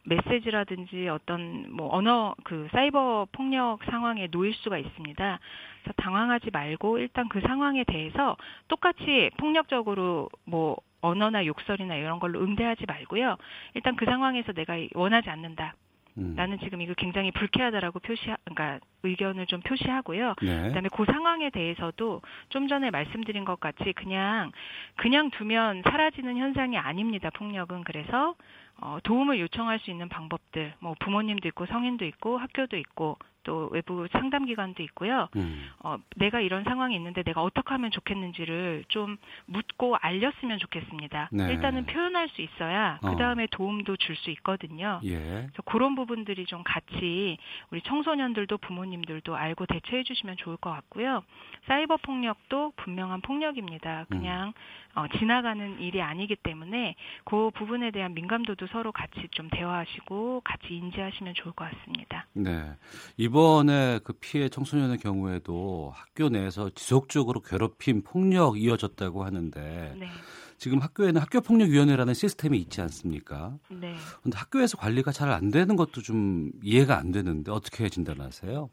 메시지라든지 0.02 1.06
어떤 1.08 1.70
뭐 1.70 1.94
언어 1.94 2.34
그 2.42 2.66
사이버 2.72 3.28
폭력 3.30 3.84
상황에 3.84 4.26
놓일 4.32 4.52
수가 4.52 4.78
있습니다. 4.78 5.38
그래서 5.82 5.92
당황하지 5.96 6.50
말고 6.50 6.98
일단 6.98 7.28
그 7.28 7.40
상황에 7.40 7.84
대해서 7.84 8.36
똑같이 8.66 9.30
폭력적으로 9.36 10.28
뭐 10.44 10.76
언어나 11.00 11.46
욕설이나 11.46 11.94
이런 11.94 12.18
걸로 12.18 12.40
응대하지 12.40 12.84
말고요. 12.86 13.36
일단 13.74 13.94
그 13.94 14.06
상황에서 14.06 14.52
내가 14.52 14.74
원하지 14.94 15.30
않는다. 15.30 15.74
음. 16.18 16.34
나는 16.36 16.58
지금 16.58 16.80
이거 16.80 16.94
굉장히 16.94 17.30
불쾌하다라고 17.30 18.00
표시, 18.00 18.22
그러니까 18.44 18.80
의견을 19.02 19.46
좀 19.46 19.60
표시하고요. 19.60 20.34
네. 20.42 20.62
그다음에 20.68 20.88
그 20.92 21.04
상황에 21.04 21.50
대해서도 21.50 22.20
좀 22.48 22.68
전에 22.68 22.90
말씀드린 22.90 23.44
것 23.44 23.60
같이 23.60 23.92
그냥 23.94 24.50
그냥 24.96 25.30
두면 25.30 25.82
사라지는 25.82 26.36
현상이 26.36 26.76
아닙니다. 26.76 27.30
폭력은 27.30 27.84
그래서 27.84 28.34
어, 28.80 28.98
도움을 29.02 29.40
요청할 29.40 29.80
수 29.80 29.90
있는 29.90 30.08
방법들, 30.08 30.74
뭐 30.80 30.94
부모님도 31.00 31.48
있고 31.48 31.66
성인도 31.66 32.04
있고 32.04 32.38
학교도 32.38 32.76
있고 32.76 33.18
또 33.48 33.70
외부 33.72 34.06
상담 34.12 34.44
기관도 34.44 34.82
있고요. 34.82 35.28
음. 35.36 35.70
어, 35.80 35.96
내가 36.16 36.40
이런 36.40 36.64
상황이 36.64 36.94
있는데 36.96 37.22
내가 37.22 37.42
어떻게 37.42 37.70
하면 37.70 37.90
좋겠는지를 37.90 38.84
좀 38.88 39.16
묻고 39.46 39.96
알렸으면 39.96 40.58
좋겠습니다. 40.58 41.30
네. 41.32 41.52
일단은 41.54 41.86
표현할 41.86 42.28
수 42.28 42.42
있어야 42.42 42.98
그 43.00 43.16
다음에 43.16 43.44
어. 43.44 43.46
도움도 43.50 43.96
줄 43.96 44.18
수 44.18 44.30
있거든요. 44.32 45.00
예. 45.04 45.16
그래서 45.16 45.62
그런 45.64 45.94
부분들이 45.94 46.44
좀 46.46 46.62
같이 46.64 47.38
우리 47.70 47.80
청소년들도 47.82 48.58
부모님들도 48.58 49.36
알고 49.36 49.66
대처해 49.66 50.02
주시면 50.02 50.36
좋을 50.38 50.56
것 50.56 50.70
같고요. 50.70 51.22
사이버 51.66 51.98
폭력도 51.98 52.72
분명한 52.76 53.20
폭력입니다. 53.20 54.06
그냥 54.08 54.48
음. 54.48 54.52
어, 54.98 55.06
지나가는 55.18 55.80
일이 55.80 56.02
아니기 56.02 56.34
때문에 56.34 56.96
그 57.24 57.50
부분에 57.54 57.92
대한 57.92 58.14
민감도도 58.14 58.66
서로 58.68 58.90
같이 58.90 59.28
좀 59.30 59.48
대화하시고 59.48 60.42
같이 60.44 60.74
인지하시면 60.74 61.34
좋을 61.34 61.54
것 61.54 61.70
같습니다. 61.70 62.26
네. 62.32 62.72
이번 63.16 63.37
에 63.70 64.00
그 64.04 64.12
피해 64.14 64.48
청소년의 64.48 64.98
경우에도 64.98 65.92
학교 65.94 66.28
내에서 66.28 66.70
지속적으로 66.74 67.40
괴롭힘, 67.40 68.02
폭력 68.02 68.58
이어졌다고 68.60 69.24
하는데 69.24 69.94
네. 69.98 70.08
지금 70.58 70.80
학교에는 70.80 71.20
학교폭력위원회라는 71.20 72.14
시스템이 72.14 72.58
있지 72.58 72.80
않습니까? 72.82 73.54
네. 73.70 73.94
근데 74.22 74.36
학교에서 74.36 74.76
관리가 74.76 75.12
잘 75.12 75.28
안 75.30 75.50
되는 75.50 75.76
것도 75.76 76.00
좀 76.02 76.50
이해가 76.62 76.96
안 76.98 77.12
되는데 77.12 77.52
어떻게 77.52 77.88
진단하세요? 77.88 78.70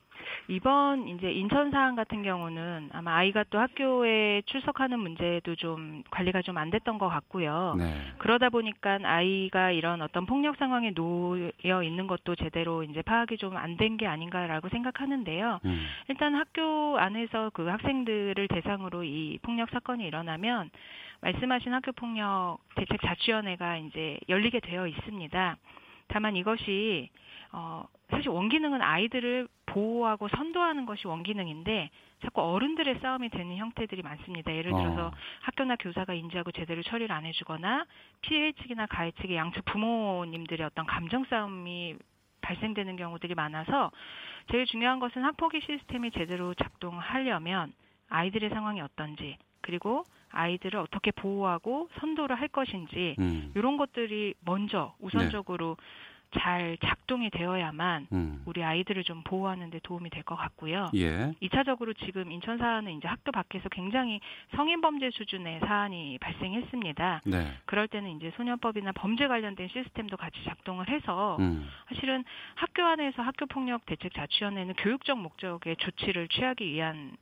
이번 0.47 1.07
이제 1.07 1.31
인천 1.31 1.71
사안 1.71 1.95
같은 1.95 2.21
경우는 2.23 2.89
아마 2.93 3.15
아이가 3.17 3.43
또 3.49 3.59
학교에 3.59 4.41
출석하는 4.45 4.99
문제도 4.99 5.55
좀 5.55 6.03
관리가 6.11 6.41
좀 6.43 6.57
안 6.57 6.69
됐던 6.69 6.97
것 6.97 7.09
같고요. 7.09 7.75
네. 7.77 7.93
그러다 8.19 8.49
보니까 8.49 8.99
아이가 9.03 9.71
이런 9.71 10.01
어떤 10.01 10.25
폭력 10.25 10.55
상황에 10.57 10.91
놓여 10.93 11.83
있는 11.83 12.07
것도 12.07 12.35
제대로 12.35 12.83
이제 12.83 13.01
파악이 13.01 13.37
좀 13.37 13.57
안 13.57 13.75
된 13.77 13.97
게 13.97 14.07
아닌가라고 14.07 14.69
생각하는데요. 14.69 15.59
음. 15.65 15.85
일단 16.09 16.33
학교 16.35 16.97
안에서 16.97 17.51
그 17.53 17.65
학생들을 17.67 18.47
대상으로 18.47 19.03
이 19.03 19.37
폭력 19.41 19.69
사건이 19.71 20.05
일어나면 20.05 20.69
말씀하신 21.21 21.73
학교 21.73 21.91
폭력 21.91 22.57
대책 22.75 23.01
자치위원회가 23.01 23.77
이제 23.77 24.19
열리게 24.29 24.59
되어 24.59 24.87
있습니다. 24.87 25.57
다만 26.07 26.35
이것이 26.35 27.09
어, 27.51 27.85
사실 28.09 28.29
원기능은 28.29 28.81
아이들을 28.81 29.47
보호하고 29.65 30.27
선도하는 30.27 30.85
것이 30.85 31.07
원기능인데 31.07 31.89
자꾸 32.21 32.41
어른들의 32.41 32.99
싸움이 33.01 33.29
되는 33.29 33.55
형태들이 33.57 34.01
많습니다. 34.01 34.53
예를 34.53 34.71
들어서 34.71 35.07
어. 35.07 35.11
학교나 35.41 35.75
교사가 35.77 36.13
인지하고 36.13 36.51
제대로 36.51 36.81
처리를 36.83 37.13
안 37.13 37.25
해주거나 37.25 37.85
피해 38.21 38.51
측이나 38.53 38.85
가해 38.87 39.11
측의 39.11 39.35
양측 39.35 39.65
부모님들의 39.65 40.65
어떤 40.65 40.85
감정 40.85 41.25
싸움이 41.25 41.95
발생되는 42.41 42.95
경우들이 42.95 43.33
많아서 43.35 43.91
제일 44.51 44.65
중요한 44.65 44.99
것은 44.99 45.23
학폭위 45.23 45.61
시스템이 45.61 46.11
제대로 46.11 46.53
작동하려면 46.53 47.73
아이들의 48.09 48.49
상황이 48.49 48.81
어떤지 48.81 49.37
그리고 49.65 50.05
아이들을 50.29 50.79
어떻게 50.79 51.09
보호하고 51.09 51.89
선도를 51.99 52.39
할 52.39 52.47
것인지 52.49 53.15
음. 53.17 53.51
이런 53.55 53.77
것들이 53.77 54.35
먼저 54.45 54.93
우선적으로 54.99 55.75
네. 55.79 56.39
잘 56.39 56.77
작동이 56.83 57.29
되어야만 57.29 58.07
음. 58.11 58.43
우리 58.45 58.61
아이들을 58.61 59.03
좀 59.05 59.23
보호하는 59.23 59.69
데 59.69 59.79
도움이 59.81 60.09
될 60.09 60.23
것 60.23 60.35
같고요. 60.35 60.89
예. 60.95 61.33
2차적으로 61.41 61.95
지금 62.05 62.31
인천 62.31 62.57
사안은 62.57 62.97
이제 62.97 63.07
학교 63.07 63.31
밖에서 63.31 63.69
굉장히 63.69 64.19
성인 64.55 64.81
범죄 64.81 65.09
수준의 65.11 65.61
사안이 65.61 66.17
발생했습니다. 66.19 67.21
네. 67.25 67.53
그럴 67.65 67.87
때는 67.87 68.17
이제 68.17 68.31
소년법이나 68.35 68.91
범죄 68.93 69.27
관련된 69.27 69.69
시스템도 69.69 70.17
같이 70.17 70.43
작동을 70.43 70.89
해서 70.89 71.37
음. 71.39 71.67
사실은 71.89 72.23
학교 72.55 72.83
안에서 72.83 73.21
학교 73.21 73.45
폭력 73.45 73.85
대책 73.85 74.13
자치위원회는 74.13 74.73
교육적 74.75 75.17
목적의 75.19 75.77
조치를 75.77 76.27
취하기 76.27 76.65
위한 76.65 77.15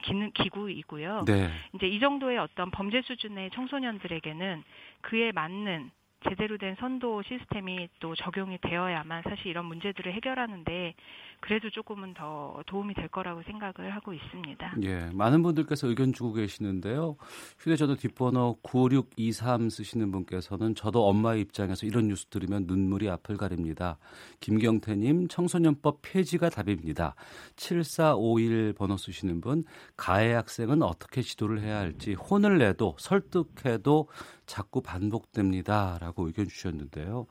기능 0.00 0.30
기구이고요. 0.32 1.24
네. 1.26 1.50
이제 1.74 1.86
이 1.86 2.00
정도의 2.00 2.38
어떤 2.38 2.70
범죄 2.70 3.02
수준의 3.02 3.50
청소년들에게는 3.50 4.62
그에 5.02 5.32
맞는 5.32 5.90
제대로 6.28 6.58
된 6.58 6.76
선도 6.78 7.22
시스템이 7.22 7.88
또 8.00 8.14
적용이 8.14 8.58
되어야만 8.60 9.22
사실 9.22 9.46
이런 9.46 9.64
문제들을 9.66 10.12
해결하는데 10.14 10.94
그래도 11.40 11.70
조금은 11.70 12.12
더 12.14 12.62
도움이 12.66 12.94
될 12.94 13.08
거라고 13.08 13.42
생각을 13.42 13.94
하고 13.94 14.12
있습니다. 14.12 14.74
예, 14.82 15.08
많은 15.14 15.42
분들께서 15.42 15.88
의견 15.88 16.12
주고 16.12 16.34
계시는데요. 16.34 17.16
휴대전화 17.58 17.94
뒷번호 17.94 18.58
9623 18.62 19.70
쓰시는 19.70 20.12
분께서는 20.12 20.74
저도 20.74 21.06
엄마의 21.06 21.40
입장에서 21.40 21.86
이런 21.86 22.08
뉴스 22.08 22.26
들으면 22.26 22.64
눈물이 22.66 23.08
앞을 23.08 23.38
가립니다. 23.38 23.98
김경태님, 24.40 25.28
청소년법 25.28 26.00
폐지가 26.02 26.50
답입니다. 26.50 27.14
7451 27.56 28.74
번호 28.74 28.98
쓰시는 28.98 29.40
분, 29.40 29.64
가해 29.96 30.34
학생은 30.34 30.82
어떻게 30.82 31.22
지도를 31.22 31.62
해야 31.62 31.78
할지 31.78 32.12
혼을 32.12 32.58
내도 32.58 32.94
설득해도 32.98 34.08
자꾸 34.50 34.82
반복됩니다라고 34.82 36.26
의견 36.26 36.48
주셨는데요. 36.48 37.26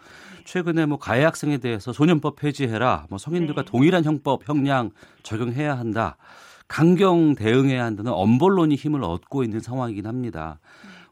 최근에 0.45 0.86
뭐 0.86 0.97
가해 0.97 1.25
학생에 1.25 1.58
대해서 1.58 1.91
소년법 1.91 2.38
폐지해라, 2.38 3.08
뭐 3.10 3.17
성인들과 3.17 3.63
네. 3.63 3.69
동일한 3.69 4.05
형법 4.05 4.47
형량 4.47 4.91
적용해야 5.23 5.77
한다. 5.77 6.15
강경 6.69 7.36
대응해야 7.36 7.84
한다는 7.84 8.13
엄벌론이 8.13 8.75
힘을 8.75 9.03
얻고 9.03 9.43
있는 9.43 9.60
상황이긴 9.60 10.05
합니다. 10.08 10.60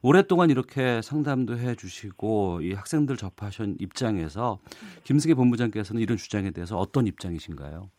오랫동안 0.02 0.50
이렇게 0.50 1.02
상담도 1.02 1.58
해 1.58 1.76
주시고 1.76 2.62
이 2.62 2.74
학생들 2.74 3.17
접하신 3.17 3.76
입장에서 3.80 4.60
김승혜 5.04 5.34
본부장께서는 5.34 6.02
이런 6.02 6.17
주장에 6.17 6.52
대해서 6.52 6.78
어떤 6.78 7.08
입장이신가요? 7.08 7.89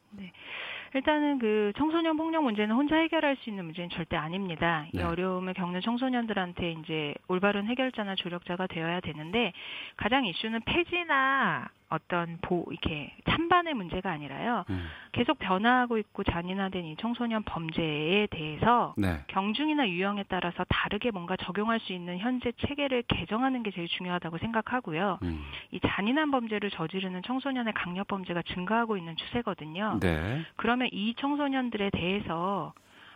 일단은 0.95 1.39
그 1.39 1.73
청소년 1.77 2.17
폭력 2.17 2.45
문제는 2.45 2.75
혼자 2.75 2.97
해결할 2.97 3.37
수 3.37 3.51
있는 3.51 3.65
문제는 3.67 3.91
절대 3.91 4.17
아닙니다. 4.17 4.87
이 4.93 4.97
네. 4.97 5.03
어려움을 5.03 5.55
겪는 5.55 5.81
청소년들한테 5.83 6.73
이제 6.73 7.15
올바른 7.29 7.67
해결자나 7.67 8.15
조력자가 8.15 8.67
되어야 8.67 9.01
되는데 9.01 9.53
가장 9.97 10.25
이슈는 10.25 10.61
폐지나 10.63 11.69
어떤 11.91 12.39
보 12.43 12.67
이렇게 12.71 13.15
찬반의 13.29 13.75
문제가 13.75 14.11
아니라요. 14.11 14.65
음, 14.69 14.87
계속 15.13 15.39
변화하고 15.39 15.97
있고 15.99 16.23
잔인화된 16.23 16.85
이 16.85 16.97
청소년 16.97 17.43
범죄에 17.45 18.27
대해서 18.31 18.95
네. 18.99 19.23
경중이나 19.29 19.89
유형에 19.89 20.25
따라서 20.29 20.65
다르게 20.69 21.11
뭔가 21.11 21.37
적용할 21.37 21.81
수 21.81 21.93
있는 21.93 22.19
현재 22.19 22.53
체계를 22.53 23.03
개정하는 23.09 23.63
게 23.63 23.71
제일 23.71 23.89
중요하다고 23.89 24.39
생각하고요. 24.39 25.19
음, 25.23 25.45
이 25.71 25.81
잔인한 25.81 26.31
범죄를 26.31 26.71
저지르는 26.71 27.23
청소년의 27.23 27.73
강력 27.73 28.09
범죄가 28.09 28.43
증가하고 28.43 28.97
있는 28.97 29.17
추세거든요. 29.17 29.99
네. 30.01 30.45
그러면 30.57 30.89
이 30.93 31.15
청소년들에 31.15 31.91
대해서 31.91 32.75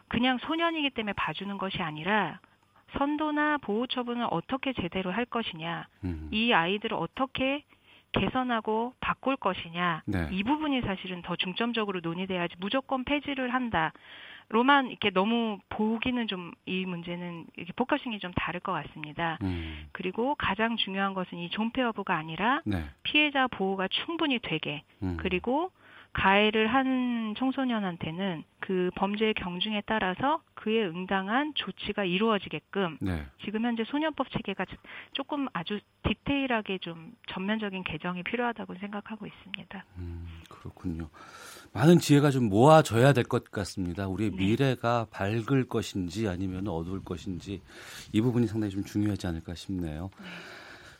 그냥 0.08 0.38
소년이기 0.38 0.90
때문에 0.90 1.12
봐주는 1.14 1.56
것이 1.58 1.82
아니라 1.82 2.40
선도나 2.98 3.58
보호 3.58 3.86
처분을 3.86 4.26
어떻게 4.30 4.72
제대로 4.74 5.10
할 5.10 5.24
것이냐, 5.24 5.86
음, 6.04 6.28
이 6.30 6.52
아이들을 6.52 6.96
어떻게 6.96 7.64
개선하고 8.12 8.94
바꿀 9.00 9.36
것이냐, 9.36 10.02
네. 10.06 10.28
이 10.30 10.42
부분이 10.42 10.82
사실은 10.82 11.22
더 11.22 11.36
중점적으로 11.36 12.00
논의돼야지 12.00 12.54
무조건 12.58 13.04
폐지를 13.04 13.52
한다. 13.52 13.92
로만 14.48 14.88
이렇게 14.88 15.10
너무 15.10 15.58
보기는 15.70 16.26
좀 16.26 16.52
이 16.66 16.86
문제는 16.86 17.46
이렇게 17.56 17.72
focusing이 17.74 18.18
좀 18.18 18.32
다를 18.34 18.60
것 18.60 18.72
같습니다. 18.72 19.38
음, 19.42 19.88
그리고 19.92 20.34
가장 20.36 20.76
중요한 20.76 21.12
것은 21.12 21.38
이 21.38 21.50
존폐 21.50 21.82
여부가 21.82 22.16
아니라 22.16 22.62
네. 22.64 22.84
피해자 23.02 23.46
보호가 23.48 23.88
충분히 23.88 24.38
되게 24.38 24.82
음, 25.02 25.16
그리고 25.20 25.70
가해를 26.12 26.66
한 26.66 27.34
청소년한테는 27.38 28.44
그 28.60 28.90
범죄의 28.96 29.34
경중에 29.34 29.82
따라서 29.86 30.42
그에 30.54 30.84
응당한 30.84 31.52
조치가 31.54 32.04
이루어지게끔 32.04 32.98
네. 33.00 33.24
지금 33.44 33.64
현재 33.64 33.82
소년법 33.84 34.30
체계가 34.30 34.66
조금 35.12 35.48
아주 35.52 35.80
디테일하게 36.04 36.78
좀 36.78 37.12
전면적인 37.28 37.82
개정이 37.84 38.22
필요하다고 38.24 38.74
생각하고 38.76 39.26
있습니다. 39.26 39.84
음, 39.98 40.26
그렇군요. 40.48 41.08
많은 41.72 41.98
지혜가 41.98 42.30
좀 42.30 42.48
모아져야 42.48 43.12
될 43.14 43.24
것 43.24 43.50
같습니다. 43.50 44.06
우리의 44.06 44.30
네. 44.32 44.36
미래가 44.36 45.06
밝을 45.10 45.66
것인지 45.68 46.28
아니면 46.28 46.68
어두울 46.68 47.02
것인지 47.02 47.62
이 48.12 48.20
부분이 48.20 48.46
상당히 48.46 48.70
좀 48.72 48.84
중요하지 48.84 49.26
않을까 49.26 49.54
싶네요. 49.54 50.10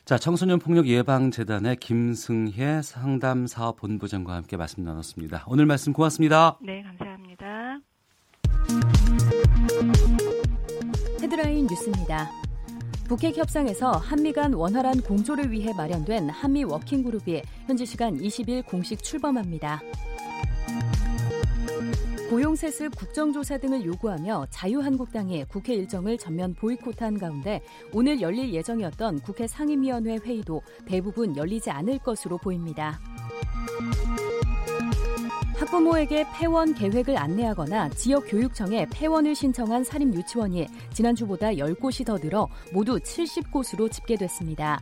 자, 0.05 0.17
청소년 0.17 0.59
폭력 0.59 0.87
예방 0.87 1.31
재단의 1.31 1.77
김승혜 1.77 2.81
상담 2.81 3.47
사업 3.47 3.77
본부장과 3.77 4.33
함께 4.33 4.57
말씀 4.57 4.83
나눴습니다. 4.83 5.45
오늘 5.47 5.65
말씀 5.65 5.93
고맙습니다. 5.93 6.57
네, 6.61 6.83
감사합니다. 6.83 7.79
헤드라인 11.21 11.67
뉴스입니다. 11.67 12.29
북핵 13.07 13.37
협상에서 13.37 13.91
한미 13.91 14.33
간 14.33 14.53
원활한 14.53 14.99
공조를 14.99 15.51
위해 15.51 15.71
마련된 15.73 16.29
한미 16.29 16.65
워킹그룹이 16.65 17.41
현지 17.67 17.85
시간 17.85 18.17
20일 18.17 18.65
공식 18.65 19.01
출범합니다. 19.01 19.79
고용세습 22.33 22.95
국정조사 22.95 23.59
등을 23.59 23.85
요구하며 23.85 24.47
자유한국당이 24.49 25.45
국회 25.45 25.75
일정을 25.75 26.17
전면 26.17 26.55
보이콧한 26.55 27.19
가운데 27.19 27.61
오늘 27.91 28.19
열릴 28.21 28.51
예정이었던 28.51 29.19
국회 29.19 29.45
상임위원회 29.45 30.15
회의도 30.15 30.59
대부분 30.87 31.37
열리지 31.37 31.69
않을 31.69 31.99
것으로 31.99 32.39
보입니다. 32.39 32.99
학부모에게 35.57 36.25
폐원 36.33 36.73
계획을 36.73 37.15
안내하거나 37.15 37.89
지역교육청에 37.89 38.87
폐원을 38.91 39.35
신청한 39.35 39.83
사립 39.83 40.11
유치원이 40.15 40.65
지난주보다 40.91 41.49
10곳이 41.49 42.03
더 42.03 42.17
늘어 42.17 42.49
모두 42.73 42.97
70곳으로 42.97 43.91
집계됐습니다. 43.91 44.81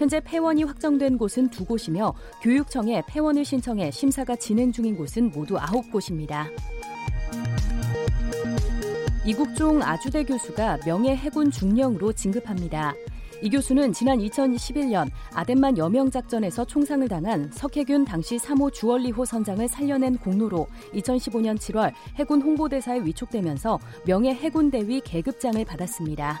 현재 0.00 0.18
폐원이 0.18 0.64
확정된 0.64 1.18
곳은 1.18 1.50
두 1.50 1.66
곳이며 1.66 2.14
교육청에 2.40 3.02
폐원을 3.06 3.44
신청해 3.44 3.90
심사가 3.90 4.34
진행 4.34 4.72
중인 4.72 4.96
곳은 4.96 5.30
모두 5.30 5.56
9곳입니다. 5.56 6.46
이국종 9.26 9.82
아주대 9.82 10.24
교수가 10.24 10.78
명예 10.86 11.14
해군 11.14 11.50
중령으로 11.50 12.14
진급합니다. 12.14 12.94
이 13.42 13.50
교수는 13.50 13.92
지난 13.92 14.18
2011년 14.20 15.10
아덴만 15.34 15.76
여명작전에서 15.76 16.64
총상을 16.64 17.06
당한 17.06 17.50
석해균 17.52 18.06
당시 18.06 18.38
3호 18.38 18.72
주얼리호 18.72 19.26
선장을 19.26 19.68
살려낸 19.68 20.16
공로로 20.16 20.66
2015년 20.94 21.58
7월 21.58 21.92
해군 22.16 22.40
홍보대사에 22.40 23.00
위촉되면서 23.00 23.78
명예 24.06 24.32
해군대위 24.32 25.02
계급장을 25.02 25.62
받았습니다. 25.66 26.40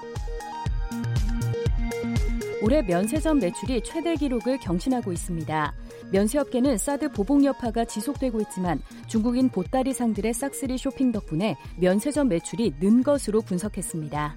올해 2.62 2.82
면세점 2.82 3.38
매출이 3.38 3.82
최대 3.82 4.14
기록을 4.14 4.58
경신하고 4.58 5.12
있습니다. 5.12 5.74
면세업계는 6.12 6.76
사드 6.76 7.12
보복 7.12 7.44
여파가 7.44 7.84
지속되고 7.84 8.40
있지만 8.42 8.82
중국인 9.06 9.48
보따리 9.48 9.92
상들의 9.92 10.32
싹쓸이 10.34 10.76
쇼핑 10.76 11.12
덕분에 11.12 11.56
면세점 11.78 12.28
매출이 12.28 12.74
는 12.80 13.02
것으로 13.02 13.40
분석했습니다. 13.40 14.36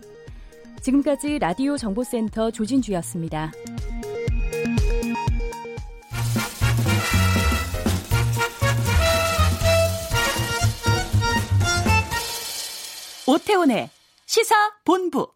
지금까지 0.82 1.40
라디오 1.40 1.78
정보센터 1.78 2.52
조진주였습니다. 2.52 3.52
오태훈의 13.28 13.90
시사 14.26 14.56
본부. 14.84 15.28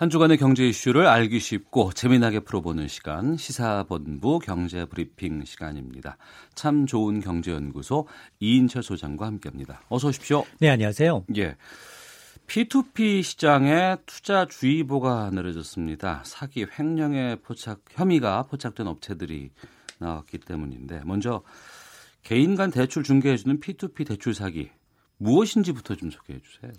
한 0.00 0.08
주간의 0.08 0.38
경제 0.38 0.66
이슈를 0.66 1.06
알기 1.06 1.40
쉽고 1.40 1.92
재미나게 1.92 2.40
풀어보는 2.40 2.88
시간 2.88 3.36
시사본부 3.36 4.38
경제 4.38 4.86
브리핑 4.86 5.44
시간입니다. 5.44 6.16
참 6.54 6.86
좋은 6.86 7.20
경제연구소 7.20 8.08
이인철 8.40 8.82
소장과 8.82 9.26
함께합니다. 9.26 9.82
어서 9.90 10.08
오십시오. 10.08 10.46
네, 10.58 10.70
안녕하세요. 10.70 11.26
예. 11.36 11.54
P2P 12.46 13.22
시장에 13.22 13.96
투자 14.06 14.46
주의보가 14.46 15.32
내려졌습니다. 15.34 16.22
사기 16.24 16.64
횡령의 16.64 17.42
포착 17.42 17.80
혐의가 17.90 18.44
포착된 18.44 18.86
업체들이 18.86 19.50
나왔기 19.98 20.38
때문인데 20.38 21.02
먼저 21.04 21.42
개인 22.22 22.56
간 22.56 22.70
대출 22.70 23.02
중개해 23.02 23.36
주는 23.36 23.60
P2P 23.60 24.08
대출 24.08 24.32
사기 24.32 24.70
무엇인지부터 25.18 25.96
좀 25.96 26.10
소개해 26.10 26.40
주세요. 26.40 26.72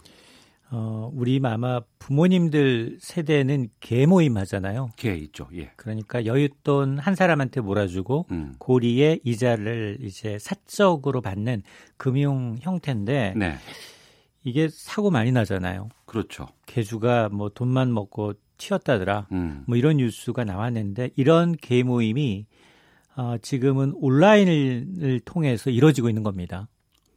어, 0.73 1.11
우리 1.13 1.39
아마 1.43 1.81
부모님들 1.99 2.97
세대는 3.01 3.67
개 3.81 4.05
모임 4.05 4.37
하잖아요. 4.37 4.91
개 4.95 5.13
있죠. 5.15 5.49
예. 5.53 5.71
그러니까 5.75 6.21
여윳돈 6.21 6.97
한 6.97 7.15
사람한테 7.15 7.59
몰아주고 7.59 8.27
음. 8.31 8.53
고리에 8.57 9.19
이자를 9.25 9.97
이제 10.01 10.39
사적으로 10.39 11.21
받는 11.21 11.63
금융 11.97 12.57
형태인데 12.61 13.33
네. 13.35 13.55
이게 14.45 14.69
사고 14.71 15.11
많이 15.11 15.33
나잖아요. 15.33 15.89
그렇죠. 16.05 16.47
개주가 16.65 17.27
뭐 17.29 17.49
돈만 17.49 17.93
먹고 17.93 18.33
튀었다더라. 18.57 19.27
음. 19.33 19.65
뭐 19.67 19.75
이런 19.75 19.97
뉴스가 19.97 20.45
나왔는데 20.45 21.09
이런 21.17 21.53
개 21.57 21.83
모임이 21.83 22.45
어, 23.17 23.35
지금은 23.41 23.91
온라인을 23.95 25.19
통해서 25.25 25.69
이루어지고 25.69 26.07
있는 26.07 26.23
겁니다. 26.23 26.69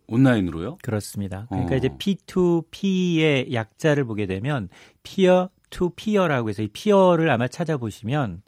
온라인으로요? 0.07 0.79
그렇습니다. 0.83 1.47
그러니까 1.49 1.75
어. 1.75 1.79
이제 1.79 1.89
P2P의 1.89 3.53
약자를 3.53 4.05
보게 4.05 4.27
되면 4.27 4.69
peer 5.03 5.51
to 5.71 5.91
peer라고 5.91 6.51
해서 6.51 6.63
이 6.63 6.69
peer를 6.69 7.31
아마 7.31 7.49
찾아보시면 7.49 8.43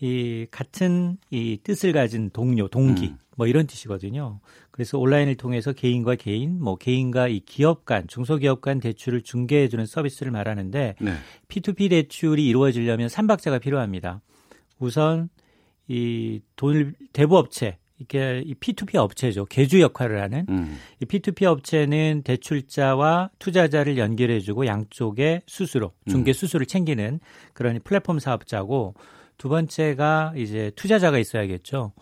이 0.00 0.46
같은 0.50 1.16
이 1.30 1.58
뜻을 1.62 1.92
가진 1.92 2.30
동료, 2.30 2.68
동기 2.68 3.08
음. 3.08 3.18
뭐 3.36 3.46
이런 3.46 3.66
뜻이거든요. 3.66 4.40
그래서 4.70 4.98
온라인을 4.98 5.36
통해서 5.36 5.72
개인과 5.72 6.16
개인, 6.16 6.62
뭐 6.62 6.76
개인과 6.76 7.28
이 7.28 7.40
기업 7.40 7.84
간, 7.84 8.06
중소기업 8.06 8.60
간 8.60 8.78
대출을 8.78 9.22
중개해 9.22 9.68
주는 9.68 9.86
서비스를 9.86 10.32
말하는데 10.32 10.96
네. 11.00 11.12
P2P 11.48 11.90
대출이 11.90 12.46
이루어지려면 12.46 13.08
삼박자가 13.08 13.58
필요합니다. 13.58 14.20
우선 14.78 15.30
이 15.88 16.40
돈을 16.56 16.94
대부업체 17.12 17.78
이게 17.98 18.42
이 18.44 18.54
P2P 18.54 18.96
업체죠. 18.96 19.46
개주 19.46 19.80
역할을 19.80 20.20
하는 20.20 20.46
음. 20.48 20.78
이 21.00 21.06
P2P 21.06 21.44
업체는 21.44 22.22
대출자와 22.24 23.30
투자자를 23.38 23.96
연결해주고 23.96 24.66
양쪽에 24.66 25.42
수수료, 25.46 25.92
중개 26.08 26.32
수수를 26.32 26.66
챙기는 26.66 27.20
그런 27.54 27.80
플랫폼 27.82 28.18
사업자고 28.18 28.94
두 29.38 29.48
번째가 29.48 30.34
이제 30.36 30.72
투자자가 30.76 31.18
있어야겠죠. 31.18 31.92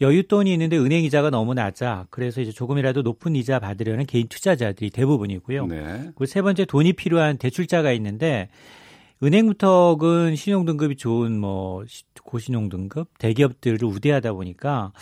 여윳돈이 0.00 0.48
있는데 0.48 0.76
은행 0.76 1.04
이자가 1.04 1.30
너무 1.30 1.54
낮아. 1.54 2.06
그래서 2.10 2.40
이제 2.40 2.52
조금이라도 2.52 3.02
높은 3.02 3.34
이자 3.34 3.58
받으려는 3.58 4.04
개인 4.04 4.28
투자자들이 4.28 4.90
대부분이고요. 4.90 5.66
네. 5.66 5.98
그리고 5.98 6.26
세 6.26 6.42
번째 6.42 6.66
돈이 6.66 6.92
필요한 6.94 7.38
대출자가 7.38 7.92
있는데 7.92 8.48
은행부터는 9.22 10.36
신용등급이 10.36 10.96
좋은 10.96 11.38
뭐 11.40 11.84
시- 11.86 12.04
고신용등급 12.22 13.08
대기업들을 13.18 13.84
우대하다 13.84 14.32
보니까 14.34 14.92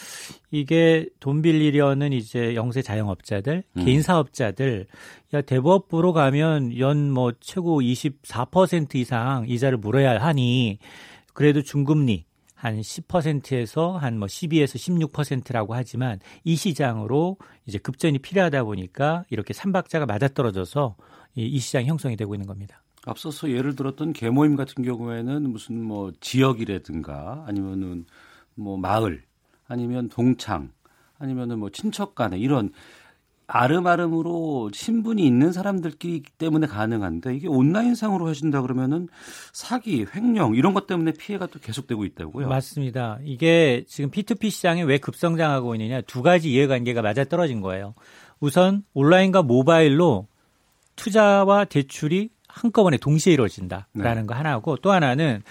이게 0.51 1.09
돈 1.21 1.43
빌리려는 1.43 2.13
이제 2.13 2.55
영세 2.55 2.83
자영업자들, 2.83 3.65
음. 3.77 3.85
개인 3.85 4.03
사업자들 4.03 4.87
야 5.33 5.41
대법부로 5.41 6.13
가면 6.13 6.79
연 6.79 7.11
뭐 7.11 7.33
최고 7.41 7.81
24% 7.81 8.95
이상 8.97 9.47
이자를 9.49 9.79
물어야 9.79 10.21
하니 10.23 10.79
그래도 11.33 11.63
중금리 11.63 12.25
한 12.55 12.81
10%에서 12.81 13.97
한 13.97 14.19
뭐 14.19 14.27
12에서 14.29 14.77
16%라고 15.11 15.75
하지만 15.75 16.21
이 16.45 16.55
시장으로 16.57 17.37
이제 17.67 17.79
급전이 17.79 18.19
필요하다 18.21 18.63
보니까 18.65 19.25
이렇게 19.31 19.53
삼박자가 19.53 20.07
맞아떨어져서 20.07 20.97
이, 21.35 21.47
이 21.47 21.59
시장이 21.59 21.87
형성이 21.87 22.17
되고 22.17 22.35
있는 22.35 22.47
겁니다. 22.47 22.83
앞서서 23.07 23.51
예를 23.51 23.77
들었던 23.77 24.13
개모임 24.13 24.57
같은 24.57 24.83
경우에는 24.83 25.51
무슨 25.51 25.83
뭐 25.83 26.13
지역이라든가 26.21 27.45
아니면은 27.47 28.07
뭐 28.55 28.77
마을 28.77 29.23
아니면 29.67 30.09
동창 30.09 30.71
아니면은 31.19 31.59
뭐 31.59 31.71
친척 31.71 32.15
간에 32.15 32.39
이런 32.39 32.71
아름아름으로 33.47 34.71
신분이 34.73 35.25
있는 35.25 35.53
사람들끼리 35.53 36.23
때문에 36.39 36.67
가능한데 36.67 37.37
이게 37.37 37.47
온라인상으로 37.47 38.27
하신다 38.27 38.63
그러면은 38.63 39.09
사기, 39.53 40.07
횡령 40.15 40.55
이런 40.55 40.73
것 40.73 40.87
때문에 40.87 41.13
피해가 41.13 41.47
또 41.49 41.59
계속되고 41.61 42.05
있다고요. 42.07 42.49
맞습니다. 42.49 43.19
이게 43.23 43.85
지금 43.87 44.11
P2P 44.11 44.51
시장이 44.51 44.83
왜 44.85 44.99
급성장하고 44.99 45.75
있느냐 45.75 46.01
두 46.01 46.23
가지 46.23 46.51
이해관계가 46.53 47.03
맞아떨어진 47.03 47.61
거예요. 47.61 47.95
우선 48.41 48.83
온라인과 48.95 49.43
모바일로 49.43 50.27
투자와 50.97 51.67
대출이 51.67 52.31
한꺼번에 52.55 52.97
동시에 52.97 53.33
이루어진다라는 53.33 54.23
네. 54.23 54.27
거 54.27 54.35
하나고 54.35 54.77
또 54.77 54.93
하나는 54.93 55.43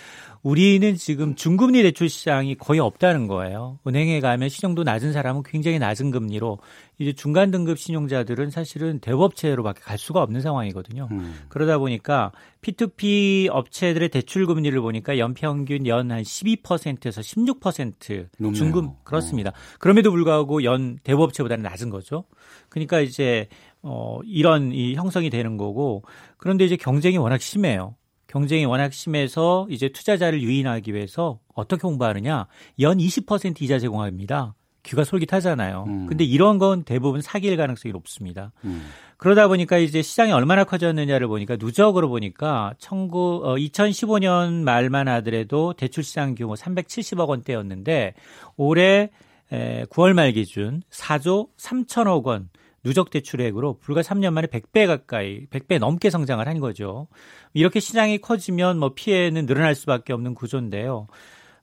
우리는 0.42 0.96
지금 0.96 1.36
중금리 1.36 1.84
대출 1.84 2.10
시장이 2.10 2.56
거의 2.56 2.82
없다는 2.82 3.28
거예요. 3.28 3.80
은행에 3.88 4.20
가면 4.20 4.50
신용도 4.50 4.84
낮은 4.84 5.14
사람은 5.14 5.44
굉장히 5.44 5.80
낮은 5.80 6.12
금리로 6.12 6.60
이제 7.00 7.14
중간 7.14 7.50
등급 7.50 7.80
신용자들은 7.80 8.50
사실은 8.50 9.00
대법체로밖에 9.00 9.80
갈 9.82 9.98
수가 9.98 10.22
없는 10.22 10.42
상황이거든요. 10.42 11.08
음. 11.12 11.36
그러다 11.48 11.78
보니까 11.78 12.34
P2P 12.62 13.50
업체들의 13.52 14.10
대출 14.10 14.46
금리를 14.46 14.80
보니까 14.82 15.18
연평균 15.18 15.88
연 15.88 16.12
한 16.12 16.22
12%에서 16.22 17.22
16% 17.22 18.28
높네요. 18.38 18.54
중금 18.54 18.92
그렇습니다. 19.04 19.52
그럼에도 19.80 20.12
불구하고 20.12 20.64
연 20.64 21.00
대부업체보다는 21.04 21.64
낮은 21.64 21.90
거죠. 21.90 22.26
그러니까 22.70 23.00
이제 23.00 23.48
어 23.84 24.20
이런 24.26 24.72
이 24.72 24.96
형성이 24.96 25.30
되는 25.30 25.58
거고 25.58 26.04
그런데 26.38 26.66
이제 26.66 26.76
경쟁이 26.76 27.18
워낙 27.18 27.42
심해요. 27.42 27.96
경쟁이 28.28 28.66
워낙 28.66 28.94
심해서 28.94 29.68
이제 29.70 29.90
투자자를 29.90 30.42
유인하기 30.42 30.94
위해서 30.94 31.40
어떻게 31.54 31.86
홍보하느냐? 31.86 32.48
연 32.80 32.98
20% 32.98 33.62
이자 33.62 33.78
제공합니다. 33.78 34.56
귀가 34.84 35.04
솔깃하잖아요. 35.04 35.86
음. 35.88 36.06
근데 36.08 36.24
이런 36.24 36.58
건 36.58 36.84
대부분 36.84 37.22
사기일 37.22 37.58
가능성이 37.58 37.94
높습니다. 37.94 38.52
음. 38.66 38.86
그러다 39.18 39.48
보니까 39.48 39.78
이제 39.78 40.02
시장이 40.02 40.32
얼마나 40.34 40.66
커졌느냐를 40.66 41.28
보니까 41.28 41.56
누적으로 41.56 42.10
보니까 42.10 42.74
19, 42.80 43.42
어, 43.44 43.56
2015년 43.56 44.64
말만 44.64 45.08
하더라도 45.08 45.74
대출 45.74 46.04
시장 46.04 46.36
규모 46.36 46.56
370억 46.56 47.30
원대였는데 47.30 48.16
올해 48.58 49.10
에, 49.52 49.86
9월 49.86 50.14
말 50.14 50.34
기준 50.34 50.82
4조 50.92 51.48
3천억 51.58 52.24
원 52.26 52.50
누적 52.84 53.10
대출액으로 53.10 53.78
불과 53.80 54.02
3년 54.02 54.34
만에 54.34 54.48
100배 54.48 54.88
가까이 54.88 55.46
100배 55.48 55.80
넘게 55.80 56.10
성장을 56.10 56.46
한 56.48 56.60
거죠. 56.60 57.08
이렇게 57.54 57.80
시장이 57.80 58.20
커지면 58.20 58.78
뭐 58.78 58.94
피해는 58.94 59.46
늘어날 59.46 59.74
수밖에 59.76 60.14
없는 60.14 60.34
구조인데요. 60.36 61.08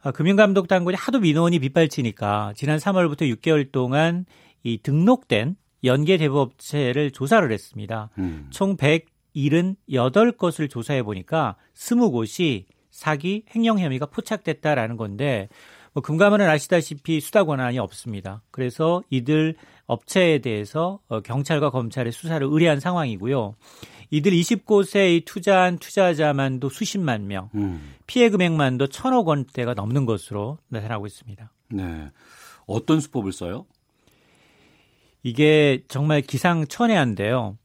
아, 0.03 0.13
금융감독 0.13 0.67
당국이 0.67 0.97
하도 0.97 1.21
민원이 1.21 1.59
빗발치니까 1.59 2.55
지난 2.57 2.79
3월부터 2.79 3.31
6개월 3.37 3.71
동안 3.71 4.25
이 4.63 4.79
등록된 4.83 5.57
연계 5.85 6.17
대부업체를 6.17 7.11
조사를 7.11 7.51
했습니다. 7.51 8.11
음. 8.19 8.47
총 8.51 8.77
178곳을 8.77 10.71
조사해 10.71 11.03
보니까 11.03 11.57
20곳이 11.75 12.65
사기 12.91 13.45
횡령 13.55 13.79
혐의가 13.79 14.07
포착됐다라는 14.07 14.97
건데 14.97 15.49
뭐 15.93 16.03
금감원은 16.03 16.49
아시다시피 16.49 17.21
수사 17.21 17.45
권한이 17.45 17.79
없습니다. 17.79 18.43
그래서 18.51 19.03
이들 19.11 19.57
업체에 19.87 20.39
대해서 20.39 21.01
어, 21.09 21.21
경찰과 21.21 21.71
검찰의 21.71 22.13
수사를 22.13 22.47
의뢰한 22.49 22.79
상황이고요. 22.81 23.55
이들 24.11 24.33
20곳에 24.33 25.25
투자한 25.25 25.79
투자자만도 25.79 26.69
수십만 26.69 27.29
명, 27.29 27.49
음. 27.55 27.95
피해 28.07 28.29
금액만도 28.29 28.89
천억 28.89 29.29
원대가 29.29 29.75
넘는 29.75 30.05
것으로 30.05 30.59
나타나고 30.69 31.07
있습니다. 31.07 31.53
네. 31.71 32.11
어떤 32.67 33.01
수법을 33.01 33.33
써요? 33.33 33.67
이게 35.23 35.83
정말 35.89 36.23
기상천외한데요. 36.23 37.57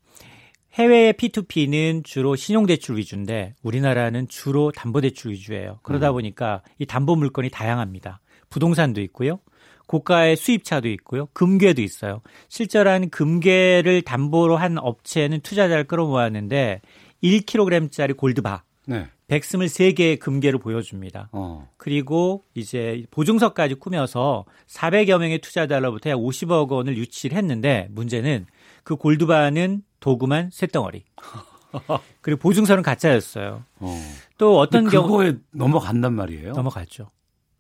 해외의 0.76 1.14
P2P는 1.14 2.04
주로 2.04 2.36
신용대출 2.36 2.98
위주인데 2.98 3.56
우리나라는 3.64 4.28
주로 4.28 4.72
담보대출 4.72 5.32
위주예요. 5.32 5.80
그러다 5.84 6.12
보니까 6.12 6.64
이 6.80 6.86
담보 6.86 7.16
물건이 7.16 7.50
다양합니다. 7.50 8.20
부동산도 8.50 9.00
있고요. 9.02 9.40
고가의 9.88 10.36
수입차도 10.36 10.90
있고요. 10.90 11.28
금괴도 11.28 11.82
있어요. 11.82 12.22
실제로한 12.50 13.10
금괴를 13.10 14.02
담보로 14.02 14.58
한 14.58 14.78
업체는 14.78 15.42
투자자를 15.42 15.86
끌어모았는데 15.86 16.82
1kg짜리 17.24 18.18
골드바, 18.18 18.64
네. 18.88 19.08
123개의 19.30 20.20
금괴를 20.20 20.60
보여줍니다. 20.60 21.30
어. 21.32 21.70
그리고 21.78 22.44
이제 22.54 23.04
보증서까지 23.12 23.76
꾸며서 23.76 24.46
400여 24.68 25.20
명의 25.20 25.40
투자자로부터 25.40 26.10
약 26.10 26.18
50억 26.18 26.70
원을 26.70 26.98
유치를 26.98 27.38
했는데 27.38 27.88
문제는 27.92 28.46
그 28.84 28.96
골드바는 28.96 29.82
도구만 30.06 30.52
쇳덩어리. 30.52 31.04
그리고 32.22 32.40
보증서는 32.40 32.84
가짜였어요. 32.84 33.64
어. 33.80 34.02
또 34.38 34.60
어떤 34.60 34.88
경우 34.88 35.08
그거에 35.08 35.34
넘어간단 35.50 36.14
말이에요. 36.14 36.54
넘어가죠. 36.54 37.10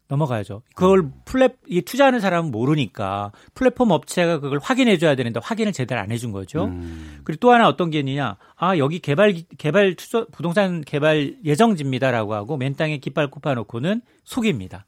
넘어가야죠. 0.07 0.61
그걸 0.75 1.09
플랫 1.25 1.55
이 1.67 1.81
투자하는 1.81 2.19
사람은 2.19 2.51
모르니까 2.51 3.31
플랫폼 3.55 3.89
업체가 3.89 4.39
그걸 4.39 4.59
확인해 4.61 4.99
줘야 4.99 5.15
되는데 5.15 5.39
확인을 5.41 5.73
제대로 5.73 5.99
안 5.99 6.11
해준 6.11 6.31
거죠. 6.31 6.65
음. 6.65 7.21
그리고 7.23 7.39
또 7.39 7.51
하나 7.51 7.67
어떤 7.67 7.89
게 7.89 7.97
있느냐? 7.97 8.37
아 8.55 8.77
여기 8.77 8.99
개발 8.99 9.33
개발 9.57 9.95
투자 9.95 10.27
부동산 10.31 10.81
개발 10.81 11.37
예정지입니다라고 11.43 12.35
하고 12.35 12.57
맨 12.57 12.75
땅에 12.75 12.99
깃발 12.99 13.31
꼽아놓고는 13.31 14.03
속입니다. 14.23 14.85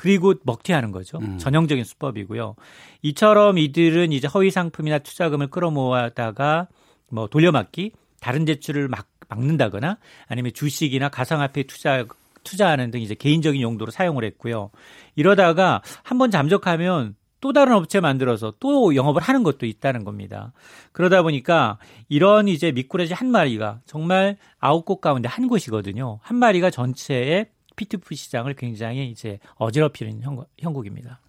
그리고 0.00 0.32
먹튀하는 0.44 0.92
거죠. 0.92 1.18
음. 1.18 1.36
전형적인 1.36 1.84
수법이고요. 1.84 2.56
이처럼 3.02 3.58
이들은 3.58 4.12
이제 4.12 4.26
허위 4.28 4.50
상품이나 4.50 5.00
투자금을 5.00 5.48
끌어모아다가 5.48 6.68
뭐 7.10 7.26
돌려막기, 7.26 7.92
다른 8.18 8.46
대출을 8.46 8.88
막 8.88 9.08
막는다거나 9.28 9.98
아니면 10.26 10.52
주식이나 10.54 11.10
가상화폐 11.10 11.64
투자 11.64 12.06
투자하는 12.44 12.90
등 12.90 13.02
이제 13.02 13.14
개인적인 13.14 13.60
용도로 13.60 13.90
사용을 13.90 14.24
했고요. 14.24 14.70
이러다가 15.16 15.82
한번 16.02 16.30
잠적하면 16.30 17.14
또 17.42 17.52
다른 17.52 17.74
업체 17.74 18.00
만들어서 18.00 18.54
또 18.58 18.96
영업을 18.96 19.20
하는 19.20 19.42
것도 19.42 19.66
있다는 19.66 20.04
겁니다. 20.04 20.54
그러다 20.92 21.22
보니까 21.22 21.76
이런 22.08 22.48
이제 22.48 22.72
미꾸라지 22.72 23.12
한 23.12 23.30
마리가 23.30 23.80
정말 23.84 24.38
아홉 24.60 24.86
곳 24.86 25.02
가운데 25.02 25.28
한 25.28 25.46
곳이거든요. 25.46 26.20
한 26.22 26.38
마리가 26.38 26.70
전체의 26.70 27.50
P2P 27.80 28.16
시장을 28.16 28.54
굉장히 28.54 29.10
이제 29.10 29.38
어지럽히는 29.56 30.22
형국, 30.22 30.48
형국 30.58 30.86
입니다. 30.86 31.20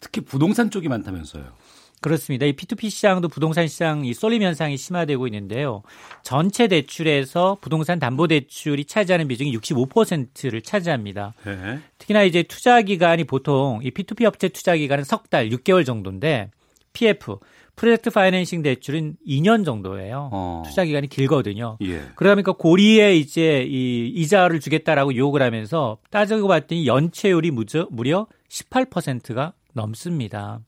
특히 0.00 0.20
부동산 0.20 0.70
쪽이 0.70 0.88
많다면서요. 0.88 1.52
그렇습니다. 2.00 2.46
이 2.46 2.52
P2P 2.52 2.90
시장도 2.90 3.28
부동산 3.28 3.66
시장 3.66 4.04
이 4.04 4.14
쏠림 4.14 4.42
현상이 4.42 4.76
심화되고 4.76 5.26
있는데요. 5.26 5.82
전체 6.22 6.68
대출에서 6.68 7.58
부동산 7.60 7.98
담보 7.98 8.28
대출이 8.28 8.84
차지하는 8.84 9.26
비중이 9.26 9.56
65%를 9.58 10.62
차지합니다. 10.62 11.34
네. 11.44 11.80
특히나 11.98 12.22
이제 12.22 12.44
투자 12.44 12.82
기간이 12.82 13.24
보통 13.24 13.80
이 13.82 13.90
P2P 13.90 14.24
업체 14.24 14.48
투자 14.48 14.76
기간은 14.76 15.04
석 15.04 15.28
달, 15.28 15.48
6개월 15.50 15.84
정도인데 15.84 16.50
PF 16.92 17.38
프로젝트 17.78 18.10
파이낸싱 18.10 18.62
대출은 18.62 19.16
2년 19.26 19.64
정도예요. 19.64 20.30
어. 20.32 20.62
투자 20.66 20.84
기간이 20.84 21.08
길거든요. 21.08 21.78
예. 21.82 22.02
그러다 22.16 22.34
보니까 22.34 22.52
고리에 22.52 23.14
이제 23.14 23.64
이 23.68 24.08
이자를 24.08 24.58
주겠다라고 24.60 25.14
요구를 25.14 25.46
하면서 25.46 25.98
따지고 26.10 26.48
봤더니 26.48 26.86
연체율이 26.86 27.52
무려, 27.52 27.86
무려 27.90 28.26
18%가 28.50 29.52
넘습니다. 29.74 30.60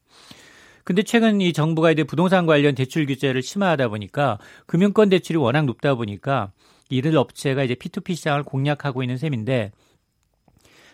근데 0.85 1.03
최근 1.03 1.41
이 1.41 1.53
정부가 1.53 1.91
이제 1.91 2.05
부동산 2.05 2.47
관련 2.47 2.75
대출 2.75 3.07
규제를 3.07 3.43
심화하다 3.43 3.89
보니까 3.89 4.39
금융권 4.67 5.09
대출이 5.09 5.37
워낙 5.37 5.65
높다 5.65 5.97
보니까 5.97 6.53
이들 6.91 7.17
업체가 7.17 7.65
이제 7.65 7.75
P2P 7.75 8.15
시장을 8.15 8.45
공략하고 8.45 9.03
있는 9.03 9.17
셈인데 9.17 9.73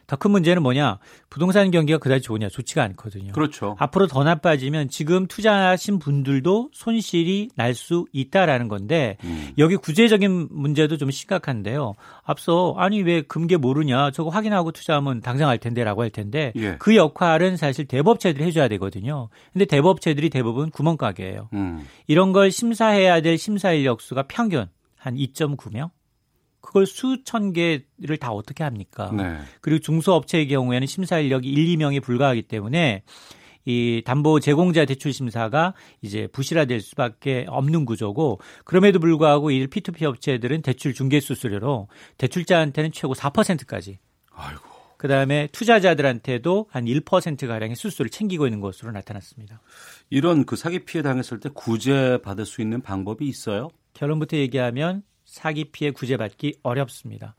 더 0.06 0.16
큰 0.16 0.30
문제는 0.30 0.62
뭐냐? 0.62 0.98
부동산 1.30 1.70
경기가 1.70 1.98
그다지 1.98 2.22
좋으냐? 2.22 2.48
좋지가 2.48 2.82
않거든요. 2.84 3.32
그렇죠. 3.32 3.76
앞으로 3.78 4.06
더 4.06 4.22
나빠지면 4.24 4.88
지금 4.88 5.26
투자하신 5.26 5.98
분들도 5.98 6.70
손실이 6.72 7.50
날 7.54 7.74
수 7.74 8.06
있다라는 8.12 8.68
건데 8.68 9.18
음. 9.24 9.50
여기 9.58 9.76
구제적인 9.76 10.48
문제도 10.50 10.96
좀 10.96 11.10
심각한데요. 11.10 11.94
앞서 12.24 12.74
아니 12.78 13.02
왜 13.02 13.20
금괴 13.22 13.56
모르냐? 13.56 14.10
저거 14.12 14.30
확인하고 14.30 14.72
투자하면 14.72 15.20
당장할 15.20 15.58
텐데라고 15.58 16.02
할 16.02 16.10
텐데 16.10 16.52
예. 16.56 16.76
그 16.78 16.96
역할은 16.96 17.56
사실 17.56 17.84
대법체들이 17.84 18.44
해줘야 18.44 18.68
되거든요. 18.68 19.28
근데 19.52 19.64
대법체들이 19.66 20.30
대부분 20.30 20.70
구멍가게예요. 20.70 21.50
음. 21.52 21.84
이런 22.06 22.32
걸 22.32 22.50
심사해야 22.50 23.20
될 23.20 23.36
심사 23.36 23.72
인력 23.72 24.00
수가 24.00 24.22
평균 24.28 24.66
한 24.96 25.14
2.9명. 25.16 25.90
그걸 26.66 26.84
수천 26.84 27.52
개를 27.52 28.16
다 28.20 28.32
어떻게 28.32 28.64
합니까? 28.64 29.12
네. 29.16 29.38
그리고 29.60 29.78
중소업체의 29.78 30.48
경우에는 30.48 30.86
심사 30.86 31.20
인력이 31.20 31.48
1, 31.48 31.78
2명이 31.78 32.02
불과하기 32.02 32.42
때문에 32.42 33.04
이 33.64 34.02
담보 34.04 34.40
제공자 34.40 34.84
대출 34.84 35.12
심사가 35.12 35.74
이제 36.02 36.26
부실화될 36.26 36.80
수밖에 36.80 37.46
없는 37.48 37.84
구조고 37.84 38.40
그럼에도 38.64 38.98
불구하고 38.98 39.52
이 39.52 39.66
P2P 39.68 40.02
업체들은 40.04 40.62
대출 40.62 40.92
중개 40.92 41.20
수수료로 41.20 41.88
대출자한테는 42.18 42.90
최고 42.92 43.14
4%까지 43.14 43.98
아이고. 44.32 44.62
그다음에 44.96 45.48
투자자들한테도 45.52 46.66
한 46.70 46.86
1% 46.86 47.46
가량의 47.46 47.76
수수료를 47.76 48.10
챙기고 48.10 48.46
있는 48.46 48.60
것으로 48.60 48.90
나타났습니다. 48.90 49.60
이런 50.10 50.44
그 50.44 50.56
사기 50.56 50.84
피해 50.84 51.02
당했을 51.02 51.38
때 51.38 51.48
구제 51.54 52.18
받을 52.24 52.44
수 52.44 52.60
있는 52.60 52.80
방법이 52.80 53.26
있어요? 53.26 53.68
결론부터 53.94 54.36
얘기하면 54.36 55.02
사기 55.36 55.66
피해 55.66 55.90
구제받기 55.90 56.60
어렵습니다. 56.62 57.34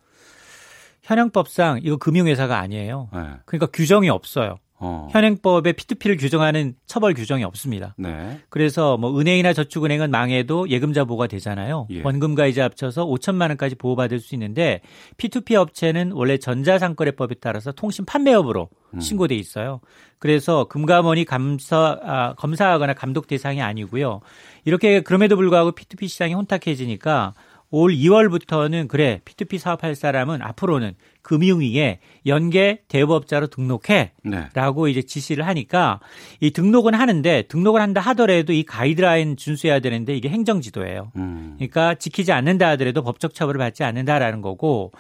현행법상 1.02 1.80
이거 1.82 1.98
금융회사가 1.98 2.60
아니에요. 2.60 3.10
네. 3.12 3.20
그러니까 3.46 3.66
규정이 3.74 4.10
없어요. 4.10 4.58
어. 4.80 5.08
현행법에 5.10 5.72
P2P를 5.72 6.20
규정하는 6.20 6.76
처벌 6.86 7.16
규정이 7.16 7.44
없습니다. 7.44 7.96
네. 7.98 8.40
그래서 8.50 8.98
뭐 8.98 9.20
은행이나 9.20 9.54
저축은행은 9.54 10.12
망해도 10.12 10.70
예금자 10.70 11.06
보호가 11.06 11.26
되잖아요. 11.26 11.88
예. 11.90 12.04
원금과 12.04 12.46
이자 12.46 12.66
합쳐서 12.66 13.08
5천만 13.08 13.50
원까지 13.50 13.74
보호받을 13.76 14.20
수 14.20 14.36
있는데 14.36 14.82
P2P 15.18 15.56
업체는 15.56 16.12
원래 16.12 16.38
전자상거래법에 16.38 17.36
따라서 17.42 17.72
통신 17.72 18.06
판매업으로 18.06 18.70
음. 18.94 19.00
신고돼 19.00 19.34
있어요. 19.34 19.80
그래서 20.20 20.66
금감원이 20.66 21.26
감사 21.26 22.00
아, 22.04 22.34
검사하거나 22.36 22.94
감독 22.94 23.26
대상이 23.26 23.64
아니고요. 23.64 24.22
이렇게 24.66 25.02
그럼에도 25.02 25.36
불구하고 25.36 25.72
P2P 25.72 26.08
시장이 26.08 26.36
혼탁해지니까 26.36 27.34
올 27.70 27.92
2월부터는 27.92 28.88
그래 28.88 29.22
P2P 29.26 29.58
사업할 29.58 29.96
사람은 29.96 30.42
앞으로는 30.42 30.94
금융위에 31.22 32.00
연계 32.26 32.84
대부업자로 32.88 33.48
등록해 33.48 34.14
네. 34.24 34.50
라고 34.54 34.88
이제 34.88 35.02
지시를 35.02 35.46
하니까 35.46 36.00
이 36.40 36.52
등록은 36.52 36.94
하는데 36.94 37.42
등록을 37.50 37.82
한다 37.82 38.00
하더라도 38.00 38.54
이 38.54 38.64
가이드라인 38.64 39.36
준수해야 39.36 39.82
되는데 39.82 40.16
이게 40.16 40.30
행정지도예요. 40.30 41.12
음. 41.18 41.56
그러니까 41.58 41.96
지키지 41.96 42.32
않는다 42.32 42.70
하더라도 42.70 43.04
법적 43.04 43.34
처벌을 43.34 43.60
받지 43.60 43.84
않는다라는 43.84 44.42
거고 44.42 44.94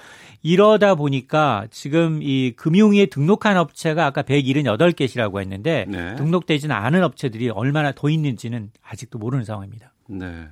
이러다 0.43 0.95
보니까 0.95 1.67
지금 1.71 2.19
이 2.21 2.51
금융위에 2.57 3.05
등록한 3.05 3.55
업체가 3.55 4.05
아까 4.05 4.21
178개시라고 4.23 5.39
했는데 5.39 5.85
네. 5.87 6.15
등록되지는 6.15 6.75
않은 6.75 7.03
업체들이 7.03 7.49
얼마나 7.49 7.93
더 7.93 8.09
있는지는 8.09 8.71
아직도 8.83 9.17
모르는 9.17 9.45
상황입니다. 9.45 9.93
네. 10.09 10.47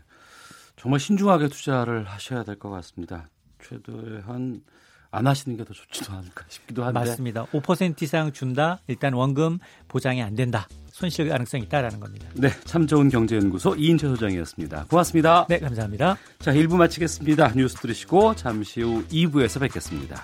정말 0.86 1.00
신중하게 1.00 1.48
투자를 1.48 2.04
하셔야 2.06 2.44
될 2.44 2.58
것 2.60 2.70
같습니다. 2.70 3.28
최대한 3.60 4.62
안 5.10 5.26
하시는 5.26 5.58
게 5.58 5.64
더 5.64 5.74
좋지도 5.74 6.14
않을까 6.14 6.46
싶기도 6.48 6.84
한데. 6.84 7.00
맞습니다. 7.00 7.46
5% 7.46 8.00
이상 8.04 8.32
준다. 8.32 8.80
일단 8.88 9.14
원금 9.14 9.58
보장이 9.88 10.22
안 10.22 10.36
된다. 10.36 10.68
손실 10.92 11.28
가능성이 11.28 11.64
있다라는 11.64 12.00
겁니다. 12.00 12.28
네, 12.36 12.50
참 12.66 12.86
좋은 12.86 13.10
경제연구소 13.10 13.76
이인철 13.76 14.12
소장이었습니다. 14.12 14.86
고맙습니다. 14.90 15.48
네, 15.50 15.58
감사합니다. 15.60 16.18
자, 16.40 16.54
1부 16.54 16.76
마치겠습니다. 16.76 17.54
뉴스 17.56 17.76
들으시고 17.78 18.36
잠시 18.36 18.82
후 18.82 19.04
2부에서 19.08 19.60
뵙겠습니다. 19.62 20.24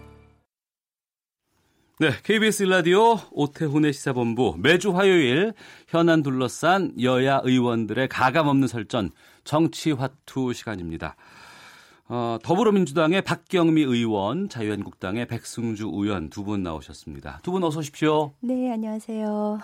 네, 2.01 2.09
KBS 2.23 2.63
라디오 2.63 3.19
오태훈의 3.29 3.93
시사본부 3.93 4.55
매주 4.57 4.89
화요일 4.97 5.53
현안 5.87 6.23
둘러싼 6.23 6.93
여야 6.99 7.41
의원들의 7.43 8.07
가감 8.07 8.47
없는 8.47 8.67
설전 8.67 9.11
정치화투 9.43 10.51
시간입니다. 10.53 11.15
어, 12.07 12.39
더불어민주당의 12.41 13.21
박경미 13.21 13.83
의원, 13.83 14.49
자유한국당의 14.49 15.27
백승주 15.27 15.91
의원 15.93 16.31
두 16.31 16.43
분 16.43 16.63
나오셨습니다. 16.63 17.41
두 17.43 17.51
분 17.51 17.63
어서 17.63 17.77
오십시오. 17.81 18.33
네, 18.39 18.71
안녕하세요. 18.71 19.59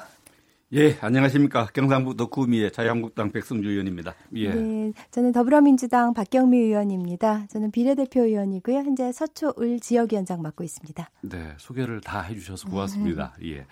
예, 0.74 0.98
안녕하십니까. 1.00 1.68
경상북도 1.68 2.28
구미의 2.28 2.74
자유한국당 2.74 3.32
백승주 3.32 3.70
의원입니다. 3.70 4.16
예. 4.36 4.54
네, 4.54 4.92
저는 5.12 5.32
더불어민주당 5.32 6.14
박경미 6.14 6.58
의원입니다. 6.58 7.48
저는 7.48 7.72
비례대표 7.72 8.24
의원이고요. 8.24 8.76
현재 8.76 9.10
서초을 9.14 9.80
지역위원장 9.80 10.42
맡고 10.42 10.66
있습니다. 10.66 11.10
네, 11.22 11.54
소개를 11.58 12.02
다 12.02 12.20
해주셔서 12.20 12.68
고맙습니다. 12.68 13.34
예. 13.46 13.66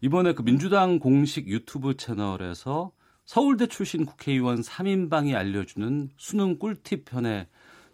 이번에 0.00 0.34
그 0.34 0.42
민주당 0.42 0.98
공식 0.98 1.46
유튜브 1.46 1.96
채널에서 1.96 2.90
서울대 3.24 3.68
출신 3.68 4.04
국회의원 4.04 4.62
3인방이 4.62 5.36
알려주는 5.36 6.10
수능 6.16 6.58
꿀팁 6.58 7.04
편에 7.04 7.46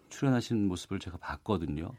출연하신 0.09 0.67
모습을 0.67 0.99
제가 0.99 1.17
봤거든요. 1.17 1.91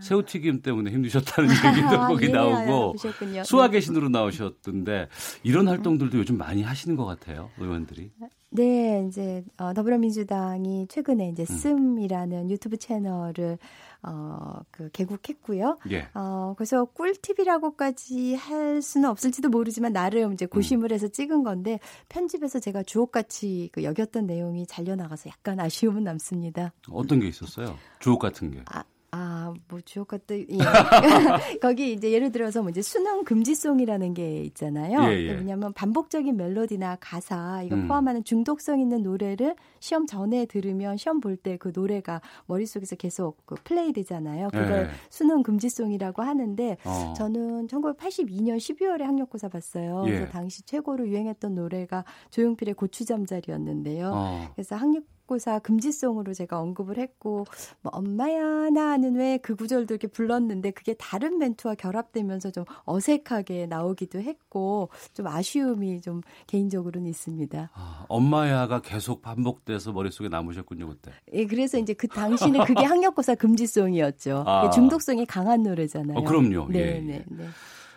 새우튀김 0.00 0.62
때문에 0.62 0.90
힘드셨다는 0.90 1.50
얘기도 1.76 2.00
아, 2.00 2.08
거기 2.08 2.26
예, 2.26 2.28
나오고 2.30 2.92
보셨군요. 2.92 3.44
수학의 3.44 3.82
신으로 3.82 4.08
나오셨던데 4.08 5.08
이런 5.42 5.68
활동들도 5.68 6.16
요즘 6.18 6.38
많이 6.38 6.62
하시는 6.62 6.96
것 6.96 7.04
같아요 7.04 7.50
의원들이. 7.58 8.10
네, 8.56 9.04
이제 9.06 9.44
어, 9.58 9.74
더불어민주당이 9.74 10.86
최근에 10.88 11.28
이제 11.28 11.44
씀이라는 11.44 12.50
유튜브 12.50 12.78
채널을 12.78 13.58
어, 14.02 14.60
그 14.70 14.88
개국했고요. 14.92 15.78
예. 15.90 16.08
어, 16.14 16.54
그래서 16.56 16.86
꿀팁이라고까지 16.86 18.34
할 18.34 18.80
수는 18.80 19.10
없을지도 19.10 19.50
모르지만 19.50 19.92
나름 19.92 20.32
이제 20.32 20.46
고심을 20.46 20.90
해서 20.90 21.06
찍은 21.08 21.42
건데 21.42 21.80
편집에서 22.08 22.58
제가 22.58 22.82
주옥같이 22.82 23.68
그 23.72 23.82
여겼던 23.82 24.26
내용이 24.26 24.66
잘려 24.66 24.96
나가서 24.96 25.28
약간 25.28 25.60
아쉬움은 25.60 26.04
남습니다. 26.04 26.72
어떤 26.90 27.20
게 27.20 27.28
있었어요? 27.28 27.76
주옥 27.98 28.20
같은 28.20 28.50
게. 28.50 28.62
아, 28.66 28.84
아, 29.16 29.26
아, 29.46 29.54
뭐 29.68 29.80
주옥 29.80 30.08
같은 30.08 30.46
예. 30.50 30.58
거기 31.60 31.92
이제 31.92 32.12
예를 32.12 32.32
들어서 32.32 32.60
뭐 32.60 32.70
이제 32.70 32.82
수능 32.82 33.24
금지송이라는 33.24 34.14
게 34.14 34.42
있잖아요. 34.44 35.04
예, 35.10 35.22
예. 35.26 35.32
왜냐하면 35.32 35.72
반복적인 35.72 36.36
멜로디나 36.36 36.98
가사 37.00 37.62
이거 37.62 37.76
음. 37.76 37.88
포함하는 37.88 38.24
중독성 38.24 38.80
있는 38.80 39.02
노래를 39.02 39.56
시험 39.80 40.06
전에 40.06 40.46
들으면 40.46 40.96
시험 40.96 41.20
볼 41.20 41.36
때 41.36 41.56
그 41.58 41.72
노래가 41.74 42.20
머릿속에서 42.46 42.96
계속 42.96 43.36
그 43.46 43.56
플레이 43.64 43.92
되잖아요. 43.92 44.48
그걸 44.48 44.72
예. 44.72 44.88
수능 45.10 45.42
금지송이라고 45.42 46.22
하는데 46.22 46.76
어. 46.84 47.14
저는 47.16 47.66
1982년 47.68 48.56
12월에 48.56 49.02
학력고사 49.02 49.48
봤어요. 49.48 50.04
예. 50.06 50.10
그래서 50.10 50.32
당시 50.32 50.62
최고로 50.62 51.08
유행했던 51.08 51.54
노래가 51.54 52.04
조용필의 52.30 52.74
고추잠자리였는데요. 52.74 54.12
어. 54.14 54.48
그래서 54.54 54.76
학력 54.76 55.04
고사 55.26 55.58
금지송으로 55.58 56.34
제가 56.34 56.60
언급을 56.60 56.98
했고 56.98 57.46
뭐 57.82 57.92
엄마야 57.94 58.70
나는 58.70 59.14
왜 59.14 59.36
그 59.46 59.54
구절도 59.54 59.94
이렇게 59.94 60.06
불렀는데 60.08 60.70
그게 60.72 60.94
다른 60.94 61.38
멘트와 61.38 61.74
결합되면서 61.74 62.50
좀 62.50 62.64
어색하게 62.84 63.66
나오기도 63.66 64.20
했고 64.20 64.88
좀 65.14 65.26
아쉬움이 65.26 66.00
좀 66.00 66.22
개인적으로는 66.46 67.08
있습니다. 67.08 67.70
엄마야가 68.08 68.80
계속 68.80 69.22
반복돼서 69.22 69.92
머릿속에 69.92 70.28
남으셨군요, 70.28 70.88
그때. 70.88 71.12
예, 71.32 71.46
그래서 71.46 71.78
이제 71.78 71.92
그 71.94 72.08
당시는 72.08 72.64
그게 72.64 72.84
학력고사 72.84 73.34
금지송이었죠. 73.36 74.44
아. 74.46 74.70
중독성이 74.70 75.26
강한 75.26 75.62
노래잖아요. 75.62 76.18
어, 76.18 76.24
그럼요. 76.24 76.68
네, 76.70 76.78
예, 76.78 77.00
네, 77.00 77.24
네. 77.28 77.46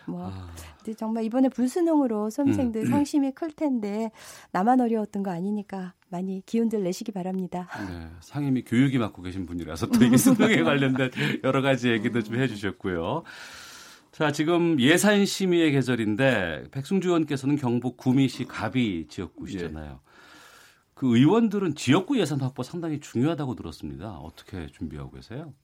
뭐 0.06 0.26
아. 0.26 0.50
근데 0.78 0.94
정말 0.96 1.24
이번에 1.24 1.48
불수능으로 1.48 2.30
수험생들 2.30 2.82
음. 2.82 2.86
상심이 2.90 3.32
클 3.32 3.50
텐데 3.50 4.10
나만 4.52 4.80
어려웠던 4.80 5.22
거 5.22 5.30
아니니까 5.30 5.94
많이 6.10 6.42
기운들 6.44 6.82
내시기 6.82 7.12
바랍니다. 7.12 7.68
네, 7.88 8.08
상임위 8.20 8.64
교육이 8.64 8.98
맡고 8.98 9.22
계신 9.22 9.46
분이라서 9.46 9.86
또 9.88 10.04
이게 10.04 10.16
수능에 10.16 10.62
관련된 10.64 11.10
여러 11.44 11.62
가지 11.62 11.88
얘기도 11.90 12.22
좀 12.22 12.36
해주셨고요. 12.36 13.22
자, 14.12 14.32
지금 14.32 14.78
예산 14.80 15.24
심의의 15.24 15.72
계절인데 15.72 16.64
백승주 16.72 17.08
의원께서는 17.08 17.56
경북 17.56 17.96
구미시 17.96 18.44
가비 18.46 19.06
지역구시잖아요. 19.08 20.00
그 20.94 21.16
의원들은 21.16 21.76
지역구 21.76 22.18
예산 22.18 22.40
확보 22.40 22.62
상당히 22.62 23.00
중요하다고 23.00 23.54
들었습니다. 23.54 24.10
어떻게 24.18 24.66
준비하고 24.66 25.12
계세요? 25.12 25.54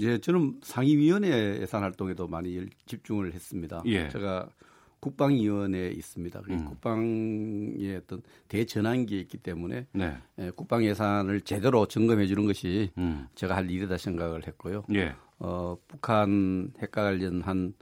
예, 0.00 0.18
저는 0.20 0.60
상임위원회 0.62 1.60
예산 1.62 1.82
활동에도 1.82 2.28
많이 2.28 2.56
열- 2.56 2.68
집중을 2.86 3.32
했습니다. 3.34 3.82
예. 3.86 4.08
제가 4.10 4.48
국방위원회에 5.00 5.88
있습니다. 5.90 6.42
음. 6.50 6.64
국방의 6.66 7.96
어떤 7.96 8.22
대전환기에 8.48 9.18
있기 9.20 9.38
때문에 9.38 9.86
네. 9.92 10.16
예, 10.38 10.50
국방 10.50 10.84
예산을 10.84 11.40
제대로 11.40 11.86
점검해 11.86 12.26
주는 12.26 12.46
것이 12.46 12.90
음. 12.98 13.26
제가 13.34 13.56
할 13.56 13.70
일이다 13.70 13.96
생각을 13.96 14.46
했고요. 14.46 14.84
예. 14.94 15.14
어, 15.38 15.76
북한 15.88 16.72
핵과 16.80 17.04
관련한 17.04 17.74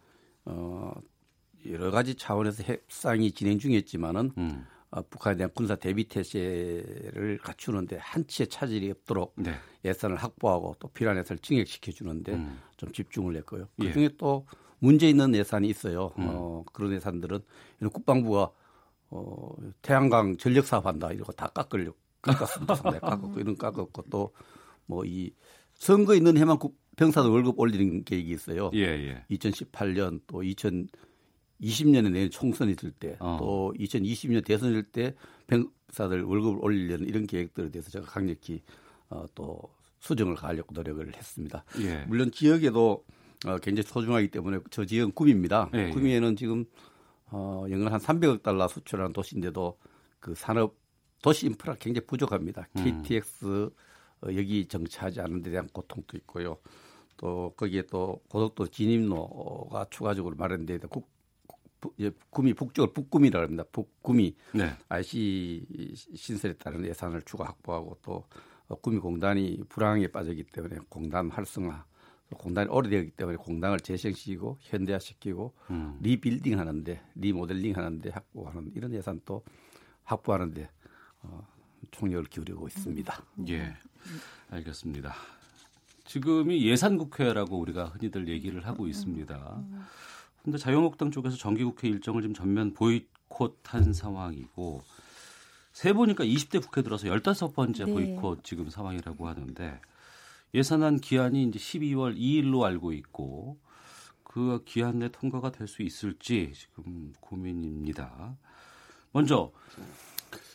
어, 0.45 0.93
여러 1.69 1.91
가지 1.91 2.15
차원에서 2.15 2.63
협상이 2.63 3.33
진행 3.33 3.59
중이었지만은 3.59 4.33
음. 4.39 4.67
어, 4.91 5.03
북한에 5.03 5.37
대한 5.37 5.51
군사 5.55 5.75
대비 5.75 6.05
태세를 6.05 7.39
갖추는데 7.43 7.99
한치의 8.01 8.47
차질이 8.47 8.91
없도록 8.91 9.35
네. 9.37 9.55
예산을 9.85 10.17
확보하고 10.17 10.77
또 10.79 10.89
필요한 10.89 11.19
예산을 11.19 11.41
증액시켜 11.41 11.93
주는데 11.93 12.33
음. 12.33 12.59
좀 12.77 12.93
집중을 12.93 13.37
했고요. 13.37 13.69
예. 13.81 13.87
그 13.87 13.93
중에 13.93 14.11
또 14.17 14.47
문제 14.81 15.09
있는 15.09 15.35
예산이 15.35 15.69
있어요. 15.69 16.13
음. 16.19 16.27
어, 16.29 16.65
그런 16.73 16.93
예산들은 16.93 17.41
이런 17.81 17.91
국방부가 17.91 18.51
어, 19.11 19.55
태양광 19.83 20.37
전력 20.37 20.67
사업한다 20.67 21.13
이러고 21.13 21.33
다 21.33 21.49
깎으려 21.49 21.93
깎았습니다. 22.23 22.75
상당히 22.77 23.01
깎았고 23.01 23.41
이런 23.41 23.57
깎았고 23.57 24.03
또 24.11 24.33
뭐 24.91 25.05
이 25.05 25.31
선거 25.75 26.15
있는 26.15 26.37
해만 26.39 26.59
국- 26.59 26.77
병사들 26.97 27.31
월급 27.31 27.59
올리는 27.61 28.03
계획이 28.05 28.31
있어요. 28.33 28.71
예, 28.75 28.81
예. 28.81 29.25
2018년 29.31 30.21
또 30.27 30.43
2020년에 31.61 32.11
내년 32.11 32.31
총선이 32.31 32.73
있을 32.73 32.91
때또 32.93 33.17
어. 33.21 33.71
2020년 33.79 34.45
대선일 34.45 34.85
때 34.85 35.15
병사들 35.47 36.23
월급을 36.25 36.59
올리려는 36.63 37.07
이런 37.07 37.27
계획들에 37.27 37.71
대해서 37.71 37.91
제가 37.91 38.07
강력히 38.07 38.63
어, 39.11 39.25
또 39.35 39.61
수정을 40.01 40.35
가하려고 40.37 40.73
노력을 40.73 41.13
했습니다. 41.15 41.65
예. 41.81 42.05
물론 42.09 42.31
지역에도 42.31 43.05
어, 43.47 43.57
굉장히 43.59 43.87
소중하기 43.89 44.29
때문에 44.31 44.59
저 44.71 44.85
지역은 44.85 45.13
구미입니다. 45.13 45.71
예, 45.75 45.87
예. 45.87 45.91
구미에는 45.91 46.37
지금 46.37 46.65
어, 47.27 47.65
연간 47.71 47.93
한 47.93 48.01
300억 48.01 48.43
달러 48.43 48.67
수출하는 48.67 49.13
도시인데도 49.13 49.79
그 50.19 50.35
산업 50.35 50.75
도시 51.23 51.47
인프라 51.47 51.75
굉장히 51.79 52.07
부족합니다. 52.07 52.69
음. 52.77 52.85
KTX 53.03 53.71
어, 54.23 54.27
여기 54.35 54.67
정차하지 54.67 55.21
않은 55.21 55.43
데 55.43 55.51
대한 55.51 55.69
고통도 55.69 56.17
있고요. 56.19 56.59
또 57.17 57.53
거기에 57.57 57.83
또 57.83 58.21
고속도로 58.29 58.69
진입로가 58.71 59.87
추가적으로 59.91 60.37
마련돼야 60.37 60.79
돼. 60.79 60.89
국, 60.89 61.09
부- 61.81 61.93
예, 62.01 62.11
구미 62.31 62.55
북쪽을 62.55 62.93
북구미라고 62.93 63.45
합니다. 63.45 63.65
북구미 63.71 64.35
네. 64.55 64.71
IC 64.89 65.95
신설에 66.15 66.55
따른 66.55 66.85
예산을 66.85 67.23
추가 67.23 67.45
확보하고 67.45 67.99
또 68.03 68.25
어, 68.69 68.75
구미 68.77 68.99
공단이 68.99 69.63
불황에 69.69 70.09
빠졌기 70.09 70.45
때문에 70.45 70.79
공단 70.89 71.31
활성화 71.31 71.85
또 71.85 71.98
공단이 72.37 72.69
오래되었기 72.69 73.13
때문에 73.13 73.37
공단을 73.37 73.81
재생시키고 73.81 74.59
현대화시키고 74.61 75.55
음. 75.71 75.99
리빌딩 76.01 76.59
하는데 76.59 77.01
리모델링 77.15 77.77
하는데 77.77 78.11
확보하는 78.11 78.73
이런 78.75 78.93
예산 78.93 79.21
또 79.25 79.43
확보하는데 80.05 80.69
어, 81.23 81.47
총력을 81.91 82.27
기울이고 82.27 82.67
있습니다. 82.67 83.25
예. 83.49 83.75
알겠습니다. 84.51 85.15
지금이 86.05 86.67
예산국회라고 86.67 87.59
우리가 87.59 87.87
흔히들 87.87 88.29
얘기를 88.29 88.67
하고 88.67 88.87
있습니다. 88.87 89.63
근데 90.43 90.57
자유한국당 90.57 91.11
쪽에서 91.11 91.37
정기국회 91.37 91.89
일정을 91.89 92.23
지금 92.23 92.35
전면 92.35 92.73
보이콧한 92.73 93.93
상황이고 93.93 94.83
세 95.73 95.93
보니까 95.93 96.25
20대 96.25 96.63
국회 96.63 96.83
들어서 96.83 97.07
15번째 97.09 97.85
네. 97.85 97.93
보이콧 97.93 98.45
지금 98.45 98.71
상황이라고 98.71 99.29
하는데 99.29 99.81
예산안 100.55 100.99
기한이 101.01 101.45
이제 101.45 101.59
12월 101.59 102.17
2일로 102.17 102.63
알고 102.63 102.93
있고 102.93 103.59
그 104.23 104.63
기한 104.65 104.99
내 105.01 105.09
통과가 105.11 105.51
될 105.53 105.67
수 105.69 105.83
있을지 105.83 106.53
지금 106.55 107.13
고민입니다. 107.21 108.37
먼저 109.13 109.53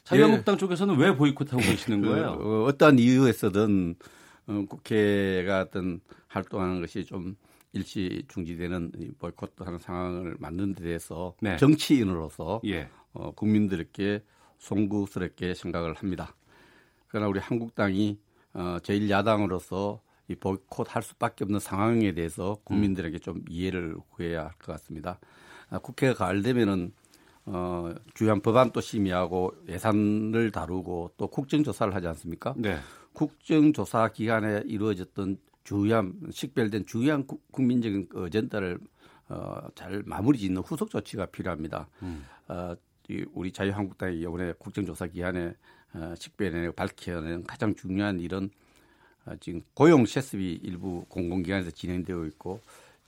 자유한국당 0.04 0.58
쪽에서는 0.58 0.98
왜 0.98 1.16
보이콧하고 1.16 1.58
계시는 1.62 2.02
그, 2.02 2.10
거예요? 2.10 2.30
어, 2.40 2.64
어떠한 2.66 3.00
이유에서든 3.00 3.96
어, 4.48 4.66
국회가 4.68 5.62
어떤 5.62 6.02
활동하는 6.28 6.82
것이 6.82 7.06
좀 7.06 7.36
일시 7.72 8.24
중지되는 8.28 8.92
이 8.98 9.12
보이콧하는 9.18 9.80
상황을 9.80 10.36
만드는 10.40 10.76
데 10.76 10.84
대해서 10.84 11.36
네. 11.42 11.58
정치인으로서 11.58 12.62
예. 12.66 12.90
어, 13.14 13.32
국민들에게 13.32 14.24
송구스럽게 14.60 15.56
생각을 15.56 15.94
합니다. 15.96 16.36
그러나 17.08 17.28
우리 17.28 17.40
한국당이 17.40 18.18
어, 18.54 18.78
제1야당으로서 18.84 20.00
이 20.30 20.36
보이콧 20.36 20.96
할 20.96 21.04
수밖에 21.04 21.44
없는 21.44 21.60
상황에 21.60 22.14
대해서 22.14 22.58
국민들에게 22.64 23.20
좀 23.20 23.44
이해를 23.50 23.96
구해야 24.10 24.46
할 24.46 24.52
것 24.54 24.72
같습니다. 24.74 25.20
아, 25.70 25.80
국회가 25.80 26.14
가을 26.14 26.42
되면은 26.42 26.94
어, 27.46 27.94
주요한 28.14 28.40
법안도 28.42 28.80
심의하고 28.80 29.52
예산을 29.68 30.52
다루고 30.52 31.12
또 31.18 31.28
국정조사를 31.28 31.94
하지 31.94 32.08
않습니까? 32.08 32.54
네. 32.58 32.78
국정조사 33.12 34.10
기간에 34.10 34.64
이루어졌던 34.66 35.38
주요한 35.64 36.14
식별된 36.32 36.86
주요한 36.86 37.26
국- 37.28 37.50
국민적인 37.52 38.08
그 38.08 38.24
어젠다를 38.26 38.80
어, 39.30 39.56
잘 39.76 40.04
마무리 40.06 40.38
짓는 40.38 40.62
후속 40.62 40.90
조치가 40.90 41.26
필요합니다. 41.28 41.88
음. 42.02 42.26
어, 42.48 42.76
이 43.10 43.26
우리 43.34 43.52
자유한국당이 43.52 44.20
이번에 44.22 44.54
국정조사 44.58 45.08
기간에 45.08 45.54
어, 45.94 46.14
식별해내고 46.18 46.74
밝혀낸 46.74 47.44
가장 47.44 47.76
중요한 47.76 48.20
일은 48.20 48.50
어, 49.26 49.36
지금 49.40 49.62
고용 49.74 50.06
세습이 50.06 50.60
일부 50.64 51.06
공공기관에서 51.08 51.72
진행되고 51.72 52.26
있고 52.26 52.62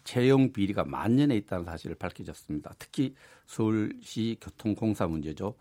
채용 0.03 0.53
비리가 0.53 0.83
만년에 0.83 1.35
있다는 1.37 1.65
사실을 1.65 1.95
밝혀졌습니다. 1.95 2.73
특히 2.77 3.15
서울시 3.47 4.37
교통공사 4.39 5.07
문제죠. 5.07 5.55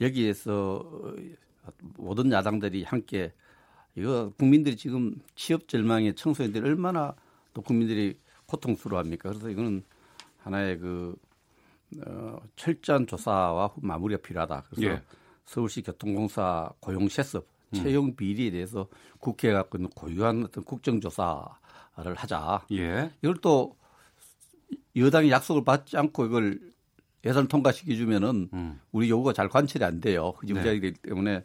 여기에서 0.00 0.82
어, 1.62 1.70
모든 1.96 2.32
야당들이 2.32 2.82
함께 2.82 3.32
이거 3.96 4.32
국민들이 4.36 4.76
지금 4.76 5.14
취업 5.36 5.68
절망에 5.68 6.12
청소년들이 6.14 6.64
얼마나 6.64 7.14
또 7.52 7.62
국민들이 7.62 8.18
고통스러워합니까? 8.46 9.28
그래서 9.28 9.48
이거는 9.48 9.84
하나의 10.38 10.78
그 10.78 11.14
어, 12.04 12.40
철저한 12.56 13.06
조사와 13.06 13.68
후 13.68 13.80
마무리가 13.82 14.20
필요하다. 14.20 14.64
그래서 14.68 14.94
예. 14.94 15.02
서울시 15.46 15.82
교통공사 15.82 16.70
고용 16.80 17.04
음. 17.04 17.74
채용 17.74 18.16
비리에 18.16 18.50
대해서 18.50 18.88
국회가 19.18 19.58
갖고 19.58 19.78
있는 19.78 19.90
고유한 19.90 20.44
어떤 20.44 20.64
국정조사를 20.64 22.14
하자. 22.16 22.66
예. 22.72 23.10
이걸 23.22 23.36
또 23.38 23.76
여당이 24.96 25.30
약속을 25.30 25.64
받지 25.64 25.96
않고 25.96 26.26
이걸 26.26 26.60
예산 27.24 27.48
통과시켜 27.48 27.94
주면은 27.94 28.48
우리 28.92 29.08
요구가 29.08 29.32
잘 29.32 29.48
관철이 29.48 29.84
안 29.84 30.00
돼요. 30.00 30.34
흐지부지하기 30.38 30.80
되기 30.80 30.98
때문에 31.00 31.44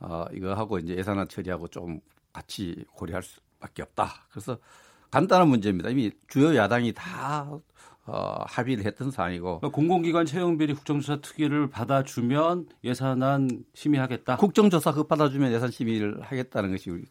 어, 0.00 0.26
이거 0.32 0.54
하고 0.54 0.78
이제 0.78 0.96
예산안 0.96 1.28
처리하고 1.28 1.68
좀 1.68 2.00
같이 2.32 2.84
고려할 2.92 3.22
수밖에 3.22 3.82
없다. 3.82 4.26
그래서 4.30 4.58
간단한 5.10 5.48
문제입니다. 5.48 5.90
이미 5.90 6.10
주요 6.28 6.56
야당이 6.56 6.92
다 6.92 7.50
어, 8.12 8.44
합의를 8.46 8.84
했던 8.84 9.12
사안이고 9.12 9.60
그러니까 9.60 9.68
공공기관 9.68 10.26
채용비리 10.26 10.74
국정조사 10.74 11.20
특위를 11.20 11.70
받아주면 11.70 12.66
예산안 12.82 13.64
심의하겠다. 13.74 14.36
국정조사 14.36 14.92
그 14.92 15.04
받아주면 15.04 15.52
예산 15.52 15.70
심의를 15.70 16.20
하겠다는 16.20 16.72
것이 16.72 16.90
우리 16.90 17.04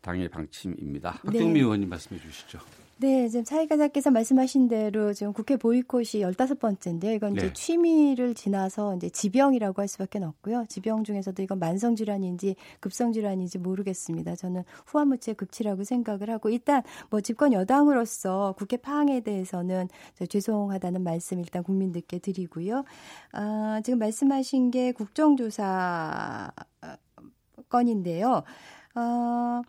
당의 0.00 0.28
방침입니다. 0.28 1.18
박경미 1.24 1.54
네. 1.54 1.60
의원님 1.60 1.88
말씀해 1.88 2.20
주시죠. 2.20 2.60
네, 2.98 3.28
지금 3.28 3.44
차이가사께서 3.44 4.10
말씀하신 4.10 4.68
대로 4.68 5.12
지금 5.12 5.34
국회 5.34 5.58
보이콧이 5.58 6.22
15번째인데요. 6.22 7.14
이건 7.14 7.36
이제 7.36 7.48
네. 7.48 7.52
취미를 7.52 8.32
지나서 8.32 8.96
이제 8.96 9.10
지병이라고 9.10 9.82
할 9.82 9.86
수밖에 9.86 10.18
없고요. 10.18 10.64
지병 10.70 11.04
중에서도 11.04 11.42
이건 11.42 11.58
만성 11.58 11.94
질환인지 11.94 12.56
급성 12.80 13.12
질환인지 13.12 13.58
모르겠습니다. 13.58 14.34
저는 14.34 14.64
후한무치의 14.86 15.34
급치라고 15.34 15.84
생각을 15.84 16.30
하고 16.30 16.48
일단 16.48 16.82
뭐 17.10 17.20
집권 17.20 17.52
여당으로서 17.52 18.54
국회 18.56 18.78
파항에 18.78 19.20
대해서는 19.20 19.88
저 20.14 20.24
죄송하다는 20.24 21.02
말씀 21.02 21.38
일단 21.38 21.62
국민들께 21.64 22.18
드리고요. 22.18 22.82
아, 23.32 23.78
지금 23.84 23.98
말씀하신 23.98 24.70
게 24.70 24.92
국정조사 24.92 26.50
건인데요. 27.68 28.42
어, 28.94 29.60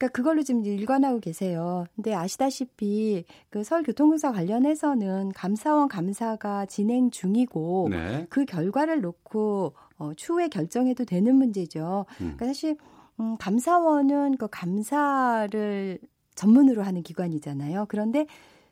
그러니까 0.00 0.08
그걸로 0.08 0.42
지금 0.42 0.64
일관하고 0.64 1.20
계세요. 1.20 1.84
근데 1.94 2.14
아시다시피 2.14 3.26
그 3.50 3.62
서울 3.62 3.82
교통공사 3.82 4.32
관련해서는 4.32 5.32
감사원 5.32 5.88
감사가 5.88 6.64
진행 6.64 7.10
중이고 7.10 7.88
네. 7.90 8.26
그 8.30 8.46
결과를 8.46 9.02
놓고 9.02 9.74
어, 9.98 10.12
추후에 10.16 10.48
결정해도 10.48 11.04
되는 11.04 11.36
문제죠. 11.36 12.06
음. 12.12 12.16
그러니까 12.16 12.46
사실 12.46 12.78
음, 13.20 13.36
감사원은 13.36 14.38
그 14.38 14.48
감사를 14.50 15.98
전문으로 16.34 16.82
하는 16.82 17.02
기관이잖아요. 17.02 17.84
그런데 17.90 18.24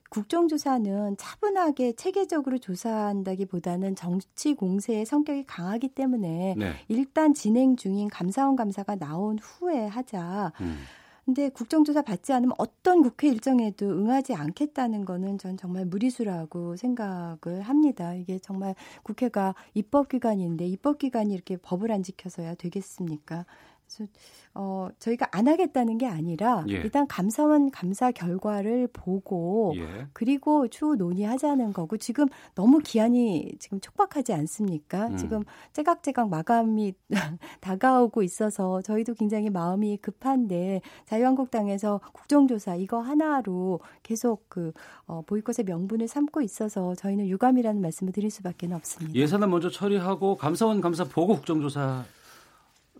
국정조사는 0.09 1.18
차분하게 1.18 1.93
체계적으로 1.93 2.57
조사한다기보다는 2.57 3.97
정치 3.97 4.55
공세의 4.55 5.05
성격이 5.05 5.45
강하기 5.45 5.89
때문에 5.89 6.55
네. 6.57 6.72
일단 6.89 7.35
진행 7.35 7.76
중인 7.76 8.09
감사원 8.09 8.57
감사가 8.57 8.97
나온 8.97 9.39
후에 9.39 9.87
하자. 9.87 10.53
음. 10.62 10.79
근데 11.29 11.51
국정조사 11.51 12.01
받지 12.01 12.33
않으면 12.33 12.55
어떤 12.57 13.03
국회 13.03 13.29
일정에도 13.29 13.85
응하지 13.87 14.33
않겠다는 14.33 15.05
거는 15.05 15.37
전 15.37 15.59
정말 15.59 15.85
무리수라고 15.85 16.76
생각을 16.76 17.61
합니다. 17.61 18.14
이게 18.14 18.39
정말 18.39 18.74
국회가 19.03 19.55
입법기관인데 19.74 20.66
입법기관이 20.66 21.35
이렇게 21.35 21.59
법을 21.59 21.93
안 21.93 22.03
지켜서야 22.03 22.55
되겠습니까? 22.55 23.45
그래서 23.89 24.11
어, 24.55 24.89
저희가 24.99 25.28
안 25.32 25.49
하겠다는 25.49 25.99
게 25.99 26.07
아니라 26.07 26.64
예. 26.68 26.74
일단 26.74 27.07
감사원 27.07 27.70
감사 27.70 28.11
결과를 28.11 28.89
보고 28.93 29.72
예. 29.76 30.07
그리고 30.12 30.68
추후 30.68 30.97
논의하자는 30.97 31.72
거고 31.72 31.97
지금 31.97 32.26
너무 32.55 32.80
기한이 32.80 33.53
지금 33.59 33.80
촉박하지 33.80 34.32
않습니까? 34.32 35.09
음. 35.09 35.16
지금 35.16 35.45
째각째각 35.72 36.28
마감이 36.28 36.95
다가오고 37.61 38.22
있어서 38.22 38.82
저희도 38.82 39.14
굉장히 39.14 39.51
마음이 39.51 39.97
급한데 39.99 40.82
자유한국당에서 41.07 42.01
국정조사 42.12 42.76
이거 42.76 43.01
하나로 43.01 43.80
계속 44.03 44.49
그 44.49 44.72
어, 45.07 45.22
보이콧의 45.22 45.64
명분을 45.66 46.09
삼고 46.09 46.43
있어서 46.43 46.95
저희는 46.95 47.28
유감이라는 47.28 47.80
말씀을 47.80 48.12
드릴 48.12 48.30
수밖에 48.30 48.68
없습니다. 48.72 49.14
예산안 49.14 49.51
먼저 49.51 49.70
처리하고 49.70 50.36
감사원 50.36 50.80
감사 50.80 51.05
보고 51.05 51.34
국정조사 51.36 52.05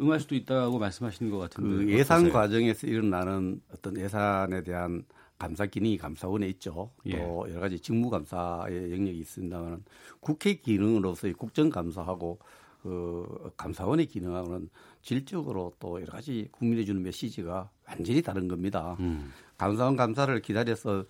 응할 0.01 0.21
수도 0.21 0.35
있다고 0.35 0.79
말씀하시는 0.79 1.31
것 1.31 1.39
같은데 1.39 1.85
그 1.85 1.91
예산 1.93 2.19
어떠세요? 2.19 2.33
과정에서 2.33 2.87
일어나는 2.87 3.61
어떤 3.73 3.97
예산에 3.97 4.63
대한 4.63 5.05
감사 5.39 5.67
기능이 5.67 5.99
감사원에 5.99 6.49
있죠. 6.51 6.91
예. 7.07 7.19
또 7.19 7.47
여러 7.49 7.61
가지 7.61 7.79
직무 7.81 8.11
감사의 8.11 8.93
영역이 8.93 9.19
있습니다만 9.19 9.85
국회 10.21 10.55
기능으로서의 10.55 11.35
국정 11.35 11.71
감사하고 11.71 12.39
그 12.83 13.51
감사원의 13.57 14.07
기능하고는 14.07 14.69
질적으로 15.03 15.73
또 15.81 16.01
여러 16.01 16.13
가지 16.13 16.49
국민에 16.53 16.85
주는 16.85 17.03
메시지가 17.03 17.71
완전히 17.87 18.23
다른 18.23 18.47
겁니다. 18.49 18.97
음. 19.01 19.33
감사원 19.57 19.97
감사를 19.97 20.41
기다려서 20.41 21.05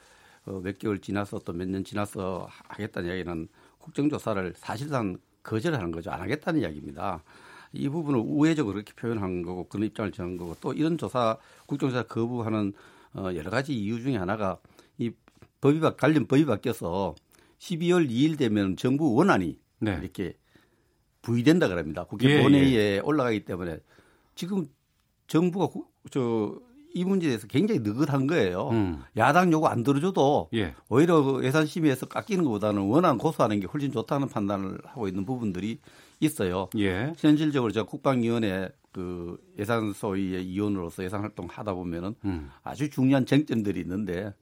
어, 0.47 0.61
몇 0.62 0.78
개월 0.78 0.99
지나서 0.99 1.41
또 1.41 1.53
몇 1.53 1.68
년 1.68 1.84
지나서 1.84 2.49
하겠다는 2.68 3.09
이야기는 3.11 3.49
국정조사를 3.78 4.55
사실상 4.57 5.18
거절하는 5.43 5.91
거죠. 5.91 6.11
안 6.11 6.20
하겠다는 6.22 6.61
이야기입니다. 6.61 7.22
이 7.73 7.89
부분을 7.89 8.21
우회적으로 8.25 8.75
그렇게 8.75 8.93
표현한 8.95 9.43
거고 9.43 9.69
그런 9.69 9.87
입장을 9.87 10.12
정한 10.12 10.37
거고 10.37 10.57
또 10.61 10.73
이런 10.73 10.99
조사 10.99 11.37
국정조사 11.66 12.05
거부하는 12.05 12.73
어, 13.14 13.31
여러 13.35 13.51
가지 13.51 13.75
이유 13.75 14.01
중에 14.01 14.16
하나가 14.16 14.59
이 14.99 15.11
법이 15.61 15.81
바, 15.81 15.95
관련 15.97 16.27
법이 16.27 16.45
바뀌어서 16.47 17.14
12월 17.59 18.09
2일 18.09 18.39
되면 18.39 18.77
정부 18.77 19.14
원안이 19.14 19.59
네. 19.81 19.99
이렇게 20.01 20.35
부의된다 21.23 21.69
그럽니다. 21.69 22.05
국회 22.05 22.39
예, 22.39 22.43
본회의에 22.43 23.01
올라가기 23.01 23.45
때문에 23.45 23.79
지금 24.35 24.66
정부가 25.27 25.69
저 26.11 26.69
이 26.95 27.05
문제에 27.05 27.29
대해서 27.29 27.47
굉장히 27.47 27.81
느긋한 27.81 28.27
거예요. 28.27 28.71
음. 28.71 29.03
야당 29.16 29.53
요구 29.53 29.69
안 29.69 29.83
들어줘도 29.83 30.49
예. 30.55 30.75
오히려 30.89 31.23
그 31.23 31.45
예산 31.45 31.66
심의에서 31.66 32.07
깎이는 32.07 32.45
것보다는 32.45 32.83
원안 32.83 33.19
고소하는 33.19 33.61
게 33.61 33.66
훨씬 33.66 33.93
좋다는 33.93 34.29
판단을 34.29 34.79
하고 34.85 35.07
있는 35.07 35.25
부분들이 35.25 35.81
있어요. 36.21 36.69
예. 36.77 37.12
현실적으로 37.16 37.73
제가 37.73 37.87
국방위원회 37.87 38.71
그 38.93 39.39
예산 39.59 39.93
소위의 39.93 40.47
위원으로서 40.47 41.05
예산 41.05 41.21
활동 41.21 41.47
하다 41.47 41.75
보면은 41.75 42.14
음. 42.25 42.51
아주 42.62 42.91
중요한 42.91 43.27
쟁점들이 43.27 43.81
있는데 43.81 44.35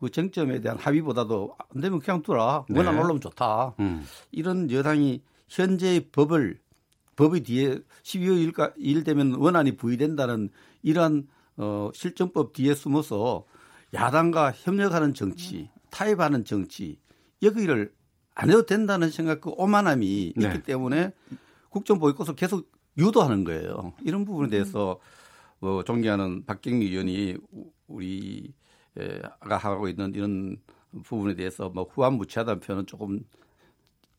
그 0.00 0.10
쟁점에 0.10 0.60
대한 0.60 0.78
합의보다도 0.78 1.56
안 1.58 1.80
되면 1.80 1.98
그냥 2.00 2.22
두라 2.22 2.66
네. 2.68 2.78
원안 2.78 2.96
올라오면 2.96 3.20
좋다. 3.20 3.74
음. 3.80 4.04
이런 4.32 4.70
여당이 4.70 5.22
현재의 5.48 6.08
법을 6.10 6.60
법의 7.16 7.42
뒤에 7.42 7.78
12월 8.02 8.52
1일, 8.52 8.76
2일 8.76 9.04
되면 9.04 9.34
원안이 9.34 9.76
부의된다는 9.76 10.50
이러한 10.82 11.28
어, 11.56 11.90
실정법 11.94 12.52
뒤에 12.52 12.74
숨어서 12.74 13.44
야당과 13.94 14.52
협력하는 14.52 15.14
정치, 15.14 15.70
타협하는 15.90 16.44
정치 16.44 16.98
여기를 17.42 17.92
안 18.34 18.50
해도 18.50 18.66
된다는 18.66 19.10
생각 19.10 19.40
그 19.40 19.50
오만함이 19.50 20.32
네. 20.36 20.46
있기 20.46 20.62
때문에 20.62 21.12
국정 21.70 21.98
보이콧을 21.98 22.34
계속 22.34 22.70
유도하는 22.98 23.44
거예요. 23.44 23.92
이런 24.02 24.24
부분에 24.24 24.48
대해서 24.48 24.98
뭐 25.60 25.82
존경하는 25.84 26.44
박경미 26.44 26.86
의원이 26.86 27.36
우- 27.52 27.70
우리가 27.88 29.56
하고 29.58 29.88
있는 29.88 30.12
이런 30.14 30.56
부분에 31.04 31.34
대해서 31.34 31.68
뭐 31.70 31.84
후한무치하다는 31.92 32.60
표현은 32.60 32.86
조금 32.86 33.20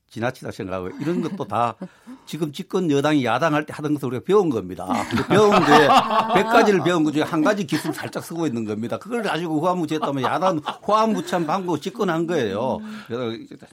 지나치다 0.07 0.51
생각하고 0.51 0.89
이런 1.01 1.21
것도 1.21 1.45
다 1.47 1.75
지금 2.25 2.51
집권 2.51 2.89
여당이 2.91 3.25
야당할 3.25 3.65
때 3.65 3.73
하던 3.73 3.95
것을 3.95 4.07
우리가 4.09 4.23
배운 4.23 4.49
겁니다. 4.49 4.85
근데 5.09 5.27
배운 5.27 5.49
게 5.51 5.65
100가지를 5.65 6.83
배운 6.83 7.03
것 7.03 7.11
중에 7.11 7.23
한 7.23 7.41
가지 7.43 7.65
기술 7.65 7.93
살짝 7.93 8.23
쓰고 8.23 8.45
있는 8.47 8.65
겁니다. 8.65 8.97
그걸 8.97 9.23
가지고 9.23 9.59
후한무치했다면 9.61 10.23
야당 10.23 10.57
후한무치한 10.83 11.45
방법 11.47 11.81
집권한 11.81 12.27
거예요. 12.27 12.77
그래서 13.07 13.65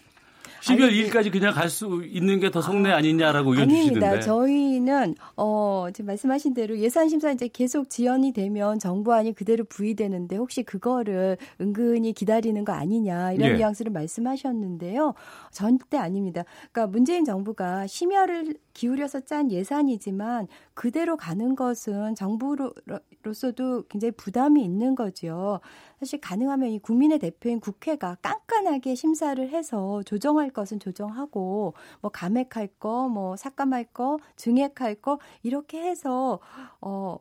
12월 0.63 0.93
2일까지 0.93 1.33
그냥 1.33 1.53
갈 1.53 1.69
수 1.69 2.03
있는 2.07 2.39
게더 2.39 2.61
속내 2.63 2.91
아니냐라고 2.91 3.53
의견 3.53 3.65
아닙니다. 3.71 3.93
주시던데. 3.95 4.21
저희는 4.21 5.15
어 5.37 5.87
지금 5.93 6.07
말씀하신 6.09 6.55
대로 6.55 6.79
예산 6.79 7.09
심사 7.09 7.31
이제 7.33 7.49
계속 7.49 7.89
지연이 7.89 8.33
되면 8.33 8.79
정부안이 8.79 9.33
그대로 9.35 9.65
부의되는데 9.65 10.37
혹시 10.37 10.63
그거를 10.63 11.39
은근히 11.61 12.13
기다리는 12.13 12.63
거 12.65 12.73
아니냐 12.73 13.33
이런 13.33 13.51
예. 13.51 13.55
뉘앙스를 13.55 13.91
말씀하셨는데요. 13.93 15.15
절대 15.51 15.97
아닙니다. 15.97 16.45
그러니까 16.71 16.93
문재인 16.93 17.25
정부가 17.25 17.87
심혈을 17.87 18.55
기울여서 18.73 19.21
짠 19.21 19.51
예산이지만 19.51 20.49
그대로 20.75 21.17
가는 21.17 21.55
것은 21.55 22.15
정부로서도 22.15 23.85
굉장히 23.89 24.13
부담이 24.13 24.63
있는 24.65 24.95
거죠. 24.95 25.61
사실 25.99 26.21
가능하면 26.21 26.71
이 26.71 26.79
국민의 26.79 27.19
대표인 27.19 27.61
국회가 27.61 28.17
깐깐하게 28.23 28.95
심사를 28.95 29.49
해서 29.49 30.03
조정할 30.05 30.51
것은 30.51 30.81
조정하고 30.81 31.75
뭐 32.01 32.11
감액할 32.11 32.69
거, 32.79 33.09
뭐 33.09 33.37
삭감할 33.37 33.85
거, 33.93 34.19
증액할 34.37 34.97
거 34.97 35.19
이렇게 35.43 35.81
해서 35.83 36.41
어 36.81 37.19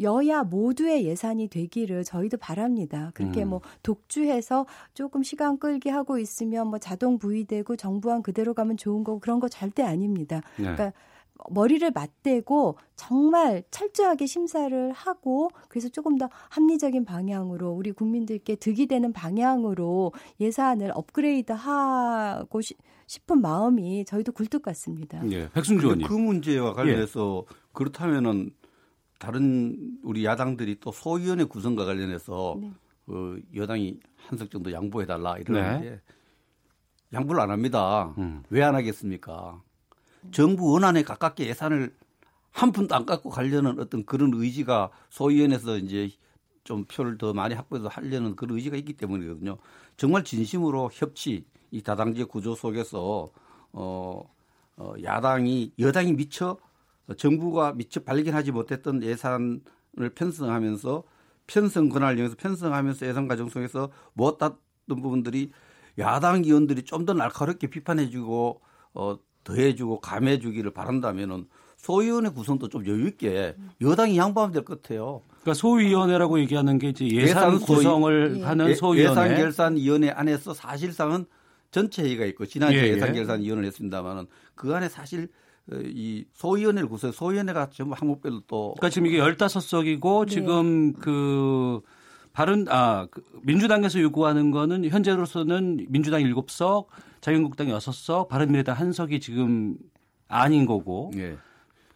여야 0.00 0.42
모두의 0.44 1.04
예산이 1.06 1.48
되기를 1.48 2.04
저희도 2.04 2.36
바랍니다. 2.38 3.10
그렇게 3.14 3.42
음. 3.44 3.50
뭐 3.50 3.60
독주해서 3.82 4.66
조금 4.94 5.22
시간 5.22 5.58
끌기 5.58 5.88
하고 5.88 6.18
있으면 6.18 6.68
뭐 6.68 6.78
자동 6.78 7.18
부의되고 7.18 7.76
정부안 7.76 8.22
그대로 8.22 8.54
가면 8.54 8.76
좋은 8.76 9.04
거고 9.04 9.18
그런 9.20 9.40
거 9.40 9.48
절대 9.48 9.82
아닙니다. 9.82 10.40
네. 10.56 10.62
그러니까 10.62 10.92
머리를 11.50 11.88
맞대고 11.92 12.76
정말 12.96 13.62
철저하게 13.70 14.26
심사를 14.26 14.90
하고 14.92 15.50
그래서 15.68 15.88
조금 15.88 16.18
더 16.18 16.28
합리적인 16.50 17.04
방향으로 17.04 17.70
우리 17.70 17.92
국민들께 17.92 18.56
득이 18.56 18.86
되는 18.86 19.12
방향으로 19.12 20.12
예산을 20.40 20.90
업그레이드 20.94 21.52
하고 21.52 22.60
시- 22.60 22.74
싶은 23.06 23.40
마음이 23.40 24.04
저희도 24.04 24.32
굴뚝 24.32 24.62
같습니다. 24.62 25.22
예. 25.30 25.48
백승주 25.50 25.86
의원님. 25.86 26.06
그 26.08 26.12
문제와 26.12 26.72
관련해서 26.74 27.44
그렇다면은 27.72 28.50
다른 29.18 29.98
우리 30.02 30.24
야당들이 30.24 30.78
또 30.80 30.92
소위원회 30.92 31.44
구성과 31.44 31.84
관련해서 31.84 32.56
네. 32.60 32.72
그 33.06 33.42
여당이 33.54 33.98
한 34.28 34.38
석 34.38 34.50
정도 34.50 34.70
양보해 34.72 35.06
달라 35.06 35.38
이러는데 35.38 35.90
네. 35.90 36.00
양보를 37.14 37.40
안 37.40 37.50
합니다. 37.50 38.14
음. 38.18 38.42
왜안 38.50 38.74
하겠습니까? 38.74 39.62
정부 40.32 40.72
원안에 40.72 41.02
가깝게 41.02 41.46
예산을 41.46 41.94
한 42.50 42.72
푼도 42.72 42.94
안 42.94 43.06
갖고 43.06 43.30
가려는 43.30 43.78
어떤 43.80 44.04
그런 44.04 44.32
의지가 44.34 44.90
소위원회에서 45.08 45.78
이제 45.78 46.10
좀 46.64 46.84
표를 46.84 47.16
더 47.16 47.32
많이 47.32 47.54
확보해서 47.54 47.88
하려는 47.88 48.36
그런 48.36 48.56
의지가 48.56 48.76
있기 48.76 48.92
때문이거든요. 48.94 49.56
정말 49.96 50.24
진심으로 50.24 50.90
협치, 50.92 51.46
이 51.70 51.82
다당제 51.82 52.24
구조 52.24 52.54
속에서 52.54 53.30
어, 53.72 54.30
어 54.76 54.94
야당이 55.02 55.72
여당이 55.78 56.12
미처 56.12 56.58
정부가 57.16 57.72
미처 57.72 58.00
발견하지 58.00 58.52
못했던 58.52 59.02
예산을 59.02 59.60
편성하면서 60.14 61.02
편성 61.46 61.88
권한을 61.88 62.16
이용해서 62.18 62.36
편성하면서 62.38 63.06
예산 63.06 63.26
과정 63.28 63.48
속에서 63.48 63.90
못했던 64.12 64.56
부분들이 64.88 65.50
야당 65.98 66.44
의원들이 66.44 66.82
좀 66.82 67.06
더 67.06 67.14
날카롭게 67.14 67.68
비판해주고 67.68 68.60
어, 68.94 69.18
더해주고 69.44 70.00
감해주기를 70.00 70.72
바란다면은 70.72 71.46
소위원회 71.78 72.28
구성도 72.30 72.68
좀 72.68 72.84
여유 72.86 73.06
있게 73.08 73.54
여당이 73.80 74.18
양보하면 74.18 74.52
될 74.52 74.64
것 74.64 74.82
같아요. 74.82 75.22
그러니까 75.28 75.54
소위원회라고 75.54 76.38
얘기하는 76.40 76.78
게 76.78 76.88
이제 76.88 77.06
예산, 77.06 77.54
예산 77.54 77.58
구성을 77.60 78.36
예. 78.40 78.42
하는 78.42 78.74
소위원회. 78.74 79.10
예산 79.10 79.36
결산 79.36 79.76
위원회 79.76 80.10
안에서 80.10 80.52
사실상은 80.52 81.24
전체 81.70 82.02
회의가 82.02 82.24
있고 82.26 82.46
지난주에 82.46 82.82
예, 82.82 82.88
예. 82.88 82.92
예산 82.94 83.14
결산 83.14 83.40
위원회를 83.40 83.68
했습니다만은 83.68 84.26
그 84.54 84.74
안에 84.74 84.88
사실 84.88 85.24
어, 85.24 85.28
이 85.72 86.24
소위원회를 86.32 86.88
구성 86.88 87.12
소위원회가 87.12 87.70
전부 87.70 87.94
항목별로 87.94 88.40
또 88.46 88.74
그러니까 88.78 88.90
지금 88.90 89.06
이게 89.06 89.18
15석이고 89.18 90.26
네. 90.26 90.34
지금 90.34 90.92
그 90.94 91.80
바른 92.32 92.66
아그 92.68 93.22
민주당에서 93.42 94.00
요구하는 94.00 94.50
거는 94.50 94.88
현재로서는 94.88 95.86
민주당 95.88 96.22
7석, 96.22 96.86
자유한국당 97.20 97.66
6석, 97.66 98.28
바른미래당 98.28 98.76
1석이 98.76 99.20
지금 99.20 99.76
아닌 100.28 100.64
거고. 100.64 101.10
예. 101.16 101.36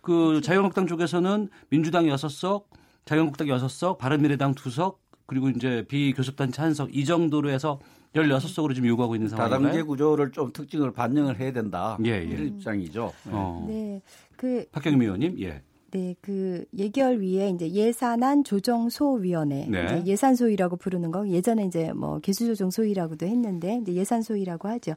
그 0.00 0.40
자유한국당 0.42 0.88
쪽에서는 0.88 1.48
민주당 1.68 2.06
6석, 2.06 2.64
자유한국당 3.04 3.46
6석, 3.46 3.98
바른미래당 3.98 4.54
2석, 4.56 4.96
그리고 5.26 5.48
이제 5.48 5.84
비교섭단체 5.86 6.60
1석 6.62 6.88
이 6.92 7.04
정도로 7.04 7.48
해서 7.48 7.78
16석으로 8.14 8.74
지금 8.74 8.88
요구하고 8.88 9.14
있는 9.14 9.28
상황인가요? 9.28 9.60
다당제 9.60 9.82
구조를 9.82 10.32
좀 10.32 10.52
특징을 10.52 10.92
반영을 10.92 11.38
해야 11.38 11.52
된다. 11.52 11.96
예, 12.04 12.10
예. 12.10 12.22
이런 12.22 12.46
입장이죠. 12.48 13.12
네. 13.24 13.30
어. 13.32 13.64
네. 13.68 14.02
그 14.36 14.66
박경임 14.72 15.00
의원님, 15.00 15.40
예. 15.40 15.62
네, 15.92 16.14
그 16.22 16.64
예결 16.74 17.20
위에 17.20 17.50
이제 17.50 17.70
예산안 17.70 18.44
조정소위원회, 18.44 19.66
네. 19.68 19.84
이제 20.00 20.12
예산소위라고 20.12 20.76
부르는 20.76 21.10
거 21.10 21.28
예전에 21.28 21.66
이제 21.66 21.92
뭐 21.92 22.18
개수조정소위라고도 22.20 23.26
했는데 23.26 23.78
이제 23.82 23.92
예산소위라고 23.92 24.68
하죠. 24.68 24.94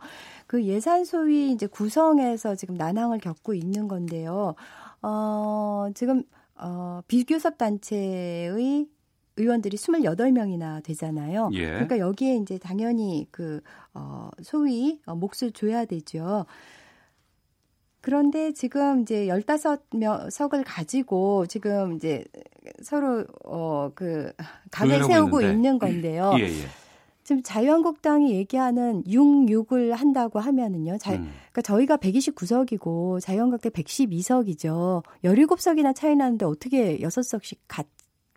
그 0.47 0.63
예산소위 0.63 1.51
이제 1.51 1.67
구성에서 1.67 2.55
지금 2.55 2.75
난항을 2.75 3.19
겪고 3.19 3.53
있는 3.53 3.89
건데요. 3.89 4.55
어, 5.01 5.87
지금 5.93 6.23
어, 6.57 7.01
비교섭 7.07 7.57
단체의 7.57 8.87
의원들이 9.37 9.77
28명이나 9.77 10.83
되잖아요. 10.83 11.49
예. 11.53 11.65
그러니까 11.65 11.99
여기에 11.99 12.37
이제 12.37 12.57
당연히 12.57 13.27
그, 13.31 13.61
어, 13.93 14.29
소위 14.41 15.01
어, 15.05 15.15
몫을 15.15 15.51
줘야 15.53 15.85
되죠. 15.85 16.45
그런데 18.01 18.53
지금 18.53 19.01
이제 19.01 19.27
15석을 19.27 20.63
가지고 20.65 21.47
지금 21.47 21.95
이제 21.95 22.23
서로, 22.83 23.25
어, 23.43 23.91
그, 23.95 24.31
각을 24.71 25.03
세우고 25.03 25.41
있는데. 25.41 25.55
있는 25.55 25.79
건데요. 25.79 26.33
예, 26.37 26.43
예. 26.43 26.67
지금 27.23 27.41
자유한국당이 27.41 28.35
얘기하는 28.35 29.03
6, 29.07 29.47
6을 29.47 29.93
한다고 29.93 30.39
하면은요. 30.39 30.99
자, 30.99 31.13
음. 31.13 31.31
그러니까 31.51 31.63
저희가 31.63 31.97
129석이고 31.97 33.19
자유한국당 33.19 33.71
112석이죠. 33.71 35.01
17석이나 35.23 35.95
차이 35.95 36.15
나는데 36.15 36.45
어떻게 36.45 36.99
6석씩 36.99 37.57
같 37.67 37.87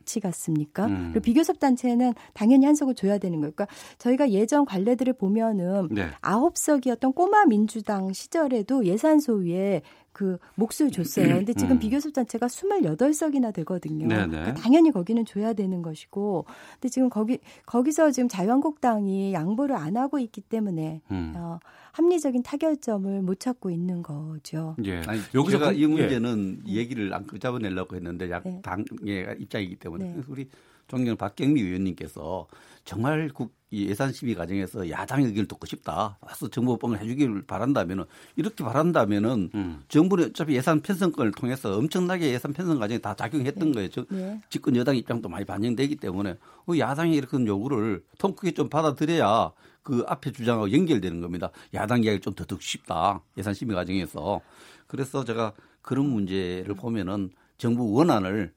같이 0.08 0.20
갔습니까? 0.20 0.86
음. 0.86 1.10
그리고 1.12 1.20
비교섭 1.20 1.60
단체는 1.60 2.14
당연히 2.32 2.64
한석을 2.64 2.94
줘야 2.94 3.18
되는 3.18 3.40
거예요. 3.40 3.52
그러니까 3.52 3.66
저희가 3.98 4.30
예전 4.30 4.64
관례들을 4.64 5.12
보면은 5.12 5.88
네. 5.90 6.08
9석이었던 6.22 7.14
꼬마 7.14 7.44
민주당 7.44 8.12
시절에도 8.14 8.86
예산 8.86 9.20
소위에 9.20 9.82
그 10.12 10.38
몫을 10.56 10.90
줬어요. 10.90 11.36
근데 11.36 11.52
지금 11.52 11.76
음. 11.76 11.78
비교섭 11.78 12.12
단체가 12.12 12.46
28석이나 12.46 13.52
되거든요. 13.54 14.08
그러니까 14.08 14.54
당연히 14.54 14.90
거기는 14.90 15.24
줘야 15.24 15.52
되는 15.52 15.82
것이고. 15.82 16.44
근데 16.74 16.88
지금 16.88 17.08
거기 17.08 17.38
거기서 17.66 18.10
지금 18.10 18.28
자유한국당이 18.28 19.32
양보를 19.32 19.76
안 19.76 19.96
하고 19.96 20.18
있기 20.18 20.40
때문에 20.40 21.02
음. 21.10 21.34
어, 21.36 21.58
합리적인 21.92 22.42
타결점을 22.42 23.22
못 23.22 23.40
찾고 23.40 23.70
있는 23.70 24.02
거죠. 24.02 24.76
예. 24.84 24.98
아니, 25.06 25.20
여기서 25.34 25.72
이 25.72 25.86
문제는 25.86 26.62
예. 26.68 26.72
얘기를 26.72 27.12
안 27.12 27.26
잡아내려고 27.38 27.96
했는데 27.96 28.30
약 28.30 28.42
네. 28.44 28.60
당의 28.62 29.36
입장이기 29.38 29.76
때문에 29.76 30.04
네. 30.04 30.22
우리 30.28 30.48
존경 30.86 31.16
박경미 31.16 31.60
의원님께서 31.60 32.46
정말 32.84 33.28
국 33.28 33.57
예산 33.72 34.12
심의 34.12 34.34
과정에서 34.34 34.88
야당의 34.88 35.26
의견을 35.26 35.46
듣고 35.48 35.66
싶다. 35.66 36.16
와서 36.20 36.48
정부법을 36.48 37.00
해주기를 37.00 37.42
바란다면은 37.42 38.04
이렇게 38.36 38.64
바란다면은 38.64 39.50
음. 39.54 39.82
정부는 39.88 40.30
어차피 40.30 40.54
예산 40.54 40.80
편성권을 40.80 41.32
통해서 41.32 41.76
엄청나게 41.76 42.32
예산 42.32 42.52
편성 42.52 42.78
과정에 42.78 42.98
다 42.98 43.14
작용했던 43.14 43.68
네. 43.68 43.74
거예요. 43.74 43.88
즉 43.90 44.06
네. 44.10 44.40
집권 44.48 44.74
여당 44.76 44.96
입장도 44.96 45.28
많이 45.28 45.44
반영되기 45.44 45.96
때문에 45.96 46.36
그 46.66 46.78
야당이 46.78 47.14
이렇게 47.14 47.36
요구를 47.44 48.02
통 48.18 48.34
크게 48.34 48.52
좀 48.52 48.68
받아들여야 48.68 49.52
그 49.82 50.04
앞에 50.06 50.32
주장하고 50.32 50.70
연결되는 50.72 51.20
겁니다. 51.20 51.50
야당 51.74 51.98
이야기를 52.04 52.20
좀 52.20 52.34
더 52.34 52.44
듣고 52.44 52.60
싶다. 52.60 53.20
예산 53.36 53.54
심의 53.54 53.74
과정에서. 53.74 54.40
그래서 54.86 55.24
제가 55.24 55.52
그런 55.82 56.06
문제를 56.06 56.74
보면은 56.74 57.30
정부 57.56 57.92
원안을 57.92 58.52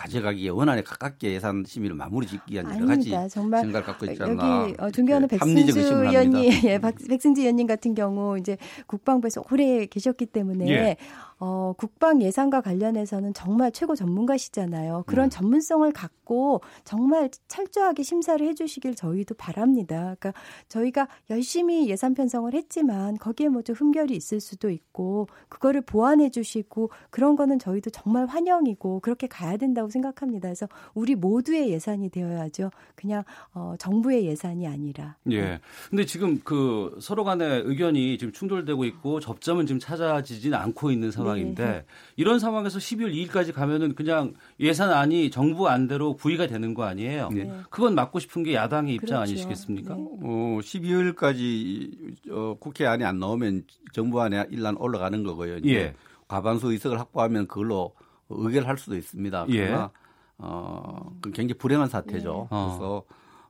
가져가기에 0.00 0.48
원안에 0.48 0.82
가깝게 0.82 1.32
예산 1.32 1.62
심의를 1.66 1.94
마무리 1.94 2.26
짓기 2.26 2.54
위한 2.54 2.74
여러 2.74 2.86
가지 2.86 3.10
정말 3.28 3.60
생각을 3.60 3.84
갖고 3.84 4.06
있지 4.06 4.22
않나. 4.22 4.62
여기 4.62 4.74
어, 4.78 4.90
존경하는 4.90 5.28
네, 5.28 5.36
백승주 5.36 5.78
의원님, 5.78 6.50
예, 6.64 6.78
백승주 6.78 7.42
의원님 7.42 7.66
같은 7.66 7.94
경우 7.94 8.38
이제 8.38 8.56
국방부에서 8.86 9.44
오래 9.50 9.84
계셨기 9.84 10.26
때문에 10.26 10.68
예. 10.70 10.96
어, 11.40 11.72
국방 11.76 12.20
예산과 12.20 12.60
관련해서는 12.60 13.32
정말 13.32 13.72
최고 13.72 13.96
전문가시잖아요. 13.96 15.04
그런 15.06 15.26
음. 15.26 15.30
전문성을 15.30 15.90
갖고 15.92 16.60
정말 16.84 17.30
철저하게 17.48 18.02
심사를 18.02 18.46
해주시길 18.46 18.94
저희도 18.94 19.34
바랍니다. 19.36 20.16
그러니까 20.20 20.34
저희가 20.68 21.08
열심히 21.30 21.88
예산 21.88 22.14
편성을 22.14 22.52
했지만 22.52 23.16
거기에 23.16 23.48
뭐 23.48 23.62
좀 23.62 23.74
흠결이 23.74 24.14
있을 24.14 24.40
수도 24.40 24.70
있고 24.70 25.28
그거를 25.48 25.80
보완해 25.80 26.30
주시고 26.30 26.90
그런 27.10 27.36
거는 27.36 27.58
저희도 27.58 27.90
정말 27.90 28.26
환영이고 28.26 29.00
그렇게 29.00 29.26
가야 29.26 29.56
된다고 29.56 29.88
생각합니다. 29.88 30.48
그래서 30.48 30.68
우리 30.94 31.14
모두의 31.14 31.70
예산이 31.70 32.10
되어야죠. 32.10 32.70
그냥 32.94 33.22
어, 33.54 33.74
정부의 33.78 34.26
예산이 34.26 34.66
아니라. 34.66 35.16
예. 35.30 35.60
근데 35.88 36.04
지금 36.04 36.40
그 36.42 36.98
서로 37.00 37.24
간의 37.24 37.62
의견이 37.64 38.18
지금 38.18 38.32
충돌되고 38.32 38.84
있고 38.84 39.20
접점은 39.20 39.66
지금 39.66 39.78
찾아지지는 39.78 40.56
않고 40.58 40.90
있는 40.90 41.10
상황. 41.10 41.29
상황인데 41.30 41.64
네. 41.64 41.84
이런 42.16 42.38
상황에서 42.38 42.78
12월 42.78 43.12
2일까지 43.12 43.52
가면은 43.52 43.94
그냥 43.94 44.34
예산안이 44.58 45.30
정부 45.30 45.68
안대로 45.68 46.14
부의가 46.14 46.46
되는 46.46 46.74
거 46.74 46.84
아니에요? 46.84 47.28
네. 47.30 47.50
그건 47.70 47.94
막고 47.94 48.18
싶은 48.18 48.42
게 48.42 48.54
야당의 48.54 48.94
입장 48.94 49.18
그렇죠. 49.18 49.22
아니시겠습니까? 49.22 49.94
네. 49.94 50.02
어, 50.02 50.58
12월까지 50.62 52.30
어, 52.30 52.56
국회안이 52.58 53.04
안 53.04 53.18
나오면 53.18 53.64
정부 53.92 54.20
안에 54.20 54.46
일단 54.50 54.76
올라가는 54.76 55.22
거고요. 55.22 55.58
예. 55.66 55.94
과반수 56.28 56.72
의석을 56.72 56.98
확보하면 56.98 57.46
그걸로 57.46 57.94
의결할 58.28 58.78
수도 58.78 58.96
있습니다. 58.96 59.46
예. 59.50 59.66
그러나 59.66 59.90
예. 59.94 60.00
어, 60.38 61.12
그 61.20 61.30
굉장히 61.32 61.58
불행한 61.58 61.88
사태죠. 61.88 62.48
네. 62.50 62.56
그래서 62.56 63.04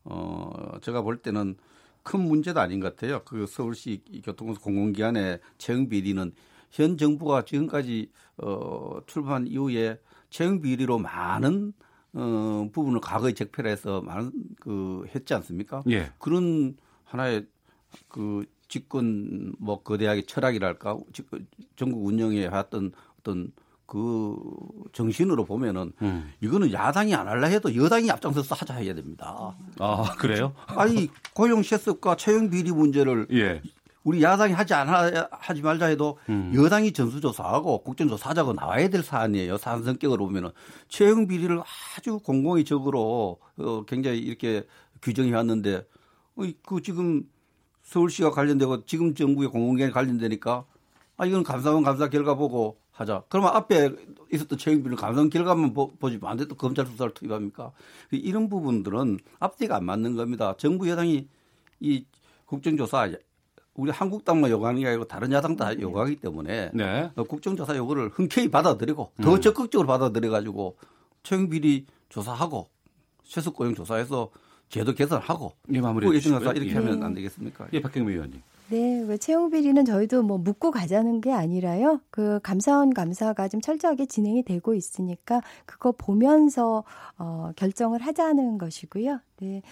어, 0.05 0.79
제가 0.81 1.03
볼 1.03 1.19
때는 1.19 1.57
큰 2.03 2.21
문제도 2.21 2.59
아닌 2.61 2.81
것 2.81 2.97
같아요. 2.97 3.23
그 3.25 3.47
서울시 3.47 4.03
교통공사 4.25 4.61
공공기관의 4.63 5.41
채용 5.59 5.89
비리는 5.89 6.33
현 6.71 6.97
정부가 6.97 7.45
지금까지 7.45 8.11
어, 8.39 9.01
출범한 9.07 9.47
이후에 9.47 9.99
채용 10.31 10.61
비리로 10.61 10.99
많은 10.99 11.73
어, 12.13 12.69
부분을 12.73 13.01
과거에 13.01 13.33
적폐해서 13.33 14.01
많은 14.03 14.33
그 14.61 15.05
했지 15.15 15.35
않습니까? 15.35 15.83
예. 15.91 16.13
그런 16.19 16.77
하나의 17.05 17.47
그 18.09 18.45
집권 18.69 19.53
뭐 19.59 19.83
거대하게 19.83 20.27
철학이랄까 20.27 20.97
전국 21.77 22.07
운영에 22.07 22.43
해왔던 22.43 22.93
어떤 23.19 23.53
그 23.87 24.37
정신으로 24.93 25.45
보면은 25.45 25.93
음. 26.01 26.33
이거는 26.41 26.73
야당이 26.73 27.13
안 27.13 27.27
할라 27.27 27.49
해도 27.49 27.75
여당이 27.75 28.09
앞장서서 28.13 28.55
하자 28.55 28.75
해야 28.75 28.95
됩니다. 28.95 29.57
아 29.81 30.15
그래요? 30.17 30.55
아니 30.67 31.11
고용 31.35 31.65
실습과 31.65 32.15
채용 32.15 32.51
비리 32.51 32.71
문제를 32.71 33.27
예. 33.33 33.61
우리 34.03 34.23
야당이 34.23 34.55
하지 34.55 34.75
않아 34.75 35.29
하지 35.31 35.63
말자 35.63 35.87
해도 35.87 36.19
음. 36.29 36.53
여당이 36.55 36.93
전수조사하고 36.93 37.83
국정조사하자고 37.83 38.55
나와야 38.55 38.89
될 38.89 39.03
사안이에요. 39.03 39.59
사안 39.59 39.85
성격으로 39.85 40.27
보면은 40.27 40.51
채용 40.89 41.27
비리를 41.27 41.61
아주 41.97 42.19
공공의적으로 42.19 43.39
어, 43.59 43.85
굉장히 43.87 44.19
이렇게 44.19 44.67
규정해 45.03 45.35
왔는데 45.35 45.87
어, 46.37 46.43
그 46.65 46.81
지금 46.83 47.25
서울시가 47.83 48.31
관련되고 48.31 48.87
지금 48.87 49.15
정부의 49.15 49.51
공공기관이 49.51 49.93
관련되니까 49.93 50.65
아 51.17 51.27
이건 51.27 51.43
감사원 51.43 51.83
감사 51.83 52.09
결과 52.09 52.35
보고 52.35 52.79
하자. 52.93 53.25
그러면 53.29 53.55
앞에 53.55 53.91
있었던 54.33 54.59
채용 54.59 54.79
비리를 54.79 54.97
감사원 54.97 55.29
결과만 55.29 55.75
보, 55.75 55.95
보지 55.97 56.19
안돼또 56.23 56.55
검찰 56.55 56.87
수사를 56.87 57.13
투입합니까? 57.13 57.73
이런 58.13 58.49
부분들은 58.49 59.19
앞뒤가 59.39 59.77
안 59.77 59.85
맞는 59.85 60.17
겁니다. 60.17 60.55
정부 60.57 60.89
여당이 60.89 61.29
이 61.81 62.05
국정조사 62.47 63.11
우리 63.81 63.91
한국당만 63.91 64.51
요구하는 64.51 64.81
게 64.83 64.89
아니고 64.89 65.05
다른 65.05 65.33
야당 65.33 65.57
다 65.57 65.73
요구하기 65.79 66.17
때문에 66.17 66.71
네. 66.75 67.11
어, 67.17 67.25
국정조사 67.25 67.75
요구를 67.77 68.11
흔쾌히 68.11 68.51
받아들이고 68.51 69.13
더 69.23 69.35
음. 69.35 69.41
적극적으로 69.41 69.87
받아들여 69.87 70.31
가지고 70.31 70.77
채용 71.23 71.49
비리 71.49 71.87
조사하고 72.11 72.69
세습 73.25 73.57
고용 73.57 73.75
조사해서 73.75 74.31
제도 74.69 74.93
개선하고 74.93 75.53
예, 75.73 75.81
마무리해 75.81 76.11
그 76.11 76.17
예정조사 76.17 76.53
주시고요. 76.53 76.63
이렇게 76.63 76.71
예. 76.73 76.85
하면 76.85 77.03
안 77.03 77.15
되겠습니까? 77.15 77.69
예, 77.73 77.81
박경미 77.81 78.13
의원님. 78.13 78.43
네, 78.69 79.03
왜 79.09 79.17
채용 79.17 79.51
비리는 79.51 79.85
저희도 79.85 80.23
뭐 80.23 80.39
묻고 80.39 80.71
가자는 80.71 81.21
게 81.23 81.33
아니라요. 81.33 82.01
그 82.11 82.39
감사원 82.43 82.95
감사가 82.95 83.49
좀 83.49 83.61
철저하게 83.61 84.07
진행이 84.07 84.45
되고 84.45 84.75
있으니까 84.75 85.41
그거 85.65 85.91
보면서 85.93 86.85
어 87.19 87.51
결정을 87.57 88.01
하자는 88.01 88.59
것이고요. 88.59 89.19
네. 89.41 89.63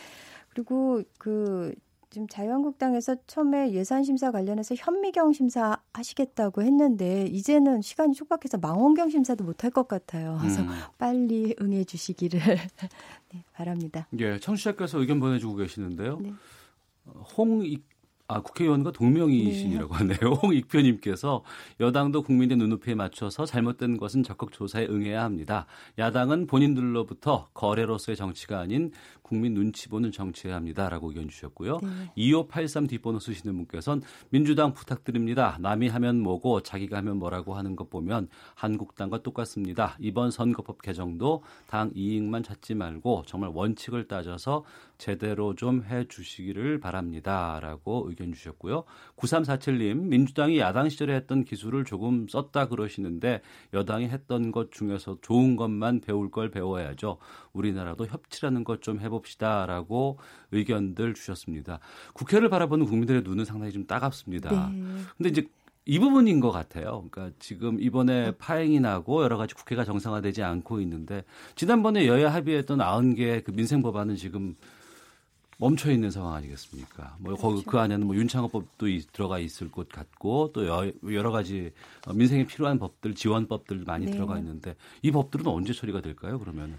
그리고 0.48 1.02
그 1.18 1.74
지금 2.18 2.26
자유한국당에서 2.26 3.14
처음에 3.28 3.70
예산 3.70 4.02
심사 4.02 4.32
관련해서 4.32 4.74
현미경 4.76 5.32
심사 5.32 5.80
하시겠다고 5.92 6.62
했는데 6.62 7.26
이제는 7.26 7.80
시간이 7.80 8.14
촉박해서 8.14 8.58
망원경 8.58 9.08
심사도 9.08 9.44
못할 9.44 9.70
것 9.70 9.86
같아요. 9.86 10.36
그래서 10.40 10.62
음. 10.62 10.68
빨리 10.98 11.54
응해 11.60 11.84
주시기를 11.84 12.40
네, 13.32 13.44
바랍니다. 13.52 14.08
예, 14.18 14.40
청취자께서 14.40 14.98
의견 14.98 15.20
보내주고 15.20 15.54
계시는데요. 15.54 16.18
네. 16.20 16.32
어, 17.06 17.20
홍익 17.36 17.84
아, 18.30 18.42
국회의원과 18.42 18.92
동명이신이라고 18.92 19.94
하네요. 19.94 20.18
홍익표님께서 20.42 21.42
여당도 21.80 22.22
국민의 22.24 22.58
눈높이에 22.58 22.94
맞춰서 22.94 23.46
잘못된 23.46 23.96
것은 23.96 24.22
적극 24.22 24.52
조사에 24.52 24.86
응해야 24.86 25.24
합니다. 25.24 25.64
야당은 25.98 26.46
본인들로부터 26.46 27.48
거래로서의 27.54 28.16
정치가 28.16 28.58
아닌 28.58 28.92
국민 29.28 29.52
눈치 29.52 29.88
보는 29.90 30.10
정치해야 30.10 30.56
합니다라고 30.56 31.08
의견 31.10 31.28
주셨고요. 31.28 31.80
2583 32.16 32.86
뒷번호 32.86 33.18
쓰시는 33.18 33.54
분께서는 33.56 34.02
민주당 34.30 34.72
부탁드립니다. 34.72 35.58
남이 35.60 35.88
하면 35.88 36.20
뭐고 36.20 36.62
자기가 36.62 36.96
하면 36.98 37.18
뭐라고 37.18 37.54
하는 37.54 37.76
것 37.76 37.90
보면 37.90 38.28
한국당과 38.54 39.22
똑같습니다. 39.22 39.96
이번 40.00 40.30
선거법 40.30 40.80
개정도 40.80 41.42
당 41.66 41.90
이익만 41.94 42.42
찾지 42.42 42.74
말고 42.74 43.24
정말 43.26 43.50
원칙을 43.52 44.08
따져서 44.08 44.64
제대로 44.96 45.54
좀 45.54 45.78
해 45.88 46.06
주시기를 46.08 46.80
바랍니다라고 46.80 48.06
의견 48.08 48.32
주셨고요. 48.32 48.84
9347님 49.16 50.08
민주당이 50.08 50.58
야당 50.58 50.88
시절에 50.88 51.14
했던 51.14 51.44
기술을 51.44 51.84
조금 51.84 52.26
썼다 52.28 52.68
그러시는데 52.68 53.42
여당이 53.74 54.08
했던 54.08 54.50
것 54.50 54.72
중에서 54.72 55.18
좋은 55.20 55.56
것만 55.56 56.00
배울 56.00 56.30
걸 56.30 56.50
배워야죠. 56.50 57.18
우리나라도 57.52 58.06
협치라는 58.06 58.64
것 58.64 58.78
좀 58.80 59.00
해 59.00 59.08
봅시다라고 59.18 60.18
의견들 60.52 61.14
주셨습니다. 61.14 61.80
국회를 62.14 62.48
바라보는 62.48 62.86
국민들의 62.86 63.22
눈은 63.22 63.44
상당히 63.44 63.72
좀 63.72 63.86
따갑습니다. 63.86 64.50
네. 64.70 64.82
근데 65.16 65.28
이제 65.30 65.46
이 65.84 65.98
부분인 65.98 66.40
것 66.40 66.50
같아요. 66.50 67.04
그러니까 67.10 67.34
지금 67.38 67.80
이번에 67.80 68.32
파행이 68.36 68.78
나고 68.80 69.22
여러 69.22 69.36
가지 69.38 69.54
국회가 69.54 69.84
정상화되지 69.84 70.42
않고 70.42 70.80
있는데 70.82 71.24
지난번에 71.54 72.06
여야 72.06 72.32
합의했던 72.32 72.78
90개 72.78 73.42
그 73.42 73.52
민생 73.52 73.80
법안은 73.82 74.16
지금 74.16 74.54
멈춰 75.60 75.90
있는 75.90 76.10
상황 76.12 76.34
아니겠습니까? 76.34 77.16
뭐 77.18 77.34
거기 77.34 77.64
그 77.64 77.78
안에는 77.80 78.06
뭐 78.06 78.14
윤창호법도 78.14 78.86
이- 78.86 79.00
들어가 79.12 79.40
있을 79.40 79.70
것 79.72 79.88
같고 79.88 80.52
또 80.52 80.66
여, 80.68 80.92
여러 81.10 81.32
가지 81.32 81.72
어, 82.06 82.12
민생에 82.12 82.46
필요한 82.46 82.78
법들 82.78 83.14
지원법들 83.16 83.82
많이 83.84 84.06
네. 84.06 84.12
들어가 84.12 84.38
있는데 84.38 84.76
이 85.02 85.10
법들은 85.10 85.46
언제 85.48 85.72
처리가 85.72 86.00
될까요? 86.00 86.38
그러면 86.38 86.78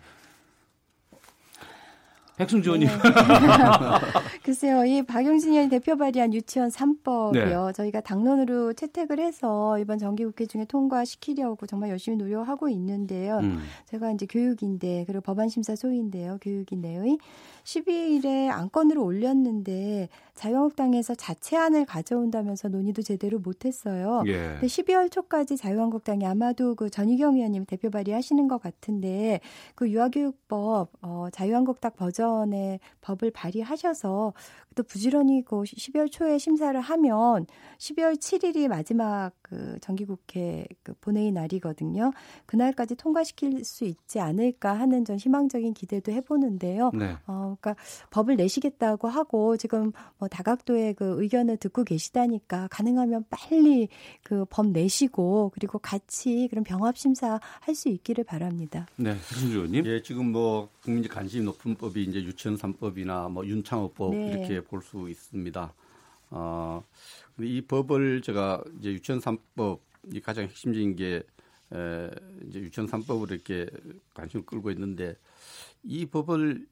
백승주 2.40 2.70
의원님. 2.70 2.88
글쎄요, 4.44 4.86
이 4.86 5.02
박용진 5.02 5.52
의원이 5.52 5.70
대표 5.70 5.98
발의한 5.98 6.34
유치원 6.34 6.70
3법이요. 6.70 7.66
네. 7.68 7.74
저희가 7.74 8.00
당론으로 8.00 8.72
채택을 8.72 9.20
해서 9.20 9.78
이번 9.78 10.00
정기국회 10.00 10.46
중에 10.46 10.64
통과시키려고 10.64 11.68
정말 11.68 11.90
열심히 11.90 12.18
노력하고 12.18 12.70
있는데요. 12.70 13.40
음. 13.40 13.60
제가 13.88 14.12
이제 14.14 14.26
교육인데 14.26 15.04
그리고 15.06 15.20
법안심사 15.22 15.76
소위인데요. 15.76 16.38
교육인 16.42 16.80
내의 16.80 17.18
12일에 17.66 18.50
안건으로 18.50 19.04
올렸는데 19.04 20.08
자유한국당에서 20.40 21.16
자체안을 21.16 21.86
가져온다면서 21.86 22.70
논의도 22.70 23.02
제대로 23.02 23.40
못했어요. 23.40 24.24
예. 24.28 24.32
근데 24.54 24.68
12월 24.68 25.12
초까지 25.12 25.58
자유한국당이 25.58 26.26
아마도 26.26 26.76
그 26.76 26.90
전희경 26.90 27.36
의원님 27.36 27.66
대표 27.66 27.90
발의하시는 27.90 28.48
것 28.48 28.62
같은데 28.62 29.42
그 29.76 29.90
유아교육법 29.90 30.92
어, 31.02 31.28
자유한국당 31.34 31.92
버전의 31.98 32.80
법을 33.02 33.32
발의하셔서 33.32 34.34
또 34.76 34.84
부지런히 34.84 35.44
그 35.44 35.58
12월 35.64 36.10
초에 36.10 36.38
심사를 36.38 36.80
하면 36.80 37.46
12월 37.80 38.16
7일이 38.16 38.70
마지막 38.70 39.32
그 39.42 39.78
정기국회 39.82 40.68
그 40.84 40.94
본회의 41.02 41.34
날이거든요. 41.34 42.14
그날까지 42.46 42.96
통과시킬 42.96 43.66
수 43.66 43.84
있지 43.84 44.22
않을까 44.22 44.80
하는 44.80 45.04
전 45.04 45.18
희망적인 45.18 45.74
기대도 45.74 46.14
해보는데요. 46.14 46.92
네. 46.94 47.18
어, 47.28 47.58
그러니까 47.60 47.76
법을 48.12 48.38
내시겠다고 48.38 49.10
하고 49.10 49.58
지금 49.58 49.92
뭐 50.18 50.29
다각도의 50.30 50.94
그 50.94 51.22
의견을 51.22 51.58
듣고 51.58 51.84
계시다니까 51.84 52.68
가능하면 52.70 53.26
빨리 53.30 53.90
그 54.24 54.46
법 54.50 54.68
내시고 54.68 55.52
그리고 55.54 55.80
같이 55.80 56.48
그런 56.50 56.64
병합 56.64 56.98
심사 56.98 57.40
할 57.62 57.76
수 57.76 57.90
있기를 57.90 58.24
바랍니다. 58.24 58.88
네, 58.98 59.12
백승주 59.14 59.56
의원님. 59.56 59.86
예, 59.86 60.02
지금 60.02 60.32
뭐 60.32 60.70
국민적 60.84 61.12
관심이 61.14 61.44
높은 61.46 61.76
법이 61.76 62.04
이제 62.04 62.22
유치원 62.24 62.58
3법이나 62.58 63.32
뭐 63.32 63.46
윤창호법 63.46 64.12
네. 64.16 64.32
이렇게 64.32 64.62
볼 64.62 64.82
수 64.82 65.10
있습니다. 65.10 65.74
어, 66.32 66.84
이 67.40 67.62
법을 67.62 68.22
제가 68.22 68.64
이제 68.80 68.92
유치원 68.92 69.22
3법이 69.22 70.22
가장 70.24 70.46
핵심적인 70.46 70.96
게 70.96 71.24
에, 71.74 72.10
이제 72.48 72.60
유치원 72.60 72.90
3법으로 72.90 73.32
이렇게 73.32 73.68
관심을 74.14 74.46
끌고 74.46 74.72
있는데 74.72 75.16
이 75.84 76.06
법을 76.06 76.66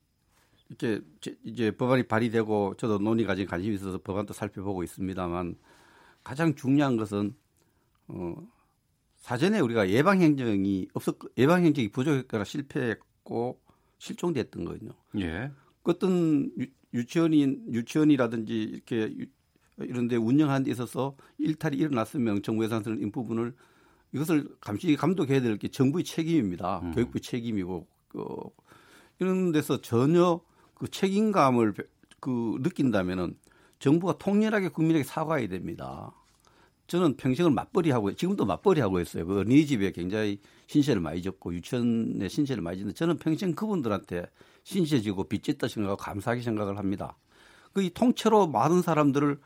이렇게 0.69 1.01
제- 1.21 1.37
이제 1.43 1.71
법안이 1.71 2.03
발의되고 2.07 2.75
저도 2.77 2.99
논의 2.99 3.25
가진 3.25 3.45
관심이 3.45 3.75
있어서 3.75 3.97
법안도 3.99 4.33
살펴보고 4.33 4.83
있습니다만 4.83 5.55
가장 6.23 6.55
중요한 6.55 6.97
것은 6.97 7.35
어, 8.09 8.35
사전에 9.17 9.59
우리가 9.59 9.89
예방 9.89 10.21
행정이 10.21 10.87
없었 10.93 11.17
예방 11.37 11.63
행정이 11.63 11.89
부족했거나 11.89 12.43
실패했고 12.43 13.59
실종됐던 13.97 14.65
거거든요. 14.65 14.91
예. 15.19 15.51
어떤 15.83 16.51
유, 16.59 16.65
유치원인 16.93 17.65
유치원이라든지 17.71 18.61
이렇게 18.63 19.13
유, 19.19 19.25
이런 19.79 20.07
데 20.07 20.15
운영하는 20.15 20.65
데 20.65 20.71
있어서 20.71 21.15
일탈이 21.37 21.77
일어났으면 21.77 22.41
정부 22.43 22.63
예산 22.63 22.83
쓰는 22.83 23.01
이 23.01 23.09
부분을 23.11 23.53
이것을 24.13 24.47
감시 24.61 24.95
감독해야 24.95 25.41
될 25.41 25.57
게 25.57 25.67
정부의 25.67 26.03
책임입니다. 26.03 26.79
음. 26.83 26.91
교육부 26.93 27.19
책임이고 27.19 27.87
그 28.09 28.25
이런 29.19 29.51
데서 29.51 29.81
전혀 29.81 30.39
그 30.77 30.89
책임감을 30.89 31.73
배- 31.73 31.83
그 32.19 32.57
느낀다면은 32.61 33.37
정부가 33.79 34.17
통렬하게 34.17 34.69
국민에게 34.69 35.03
사과해야 35.03 35.47
됩니다. 35.47 36.11
저는 36.87 37.17
평생을 37.17 37.51
맞벌이 37.51 37.91
하고 37.91 38.13
지금도 38.13 38.45
맞벌이 38.45 38.79
하고 38.81 38.99
있어요. 39.01 39.25
그 39.27 39.39
어린이집에 39.39 39.91
굉장히 39.91 40.39
신세를 40.67 41.01
많이 41.01 41.21
졌고 41.21 41.53
유치원에 41.53 42.29
신세를 42.29 42.63
많이 42.63 42.77
졌는데 42.79 42.95
저는 42.95 43.17
평생 43.17 43.53
그분들한테 43.55 44.25
신세 44.63 45.01
지고 45.01 45.25
빚졌다 45.25 45.67
생각하고 45.67 45.97
감사하게 45.97 46.41
생각을 46.41 46.77
합니다. 46.77 47.17
그 47.73 47.81
이 47.81 47.89
통째로 47.91 48.47
많은 48.47 48.81
사람들을 48.81 49.39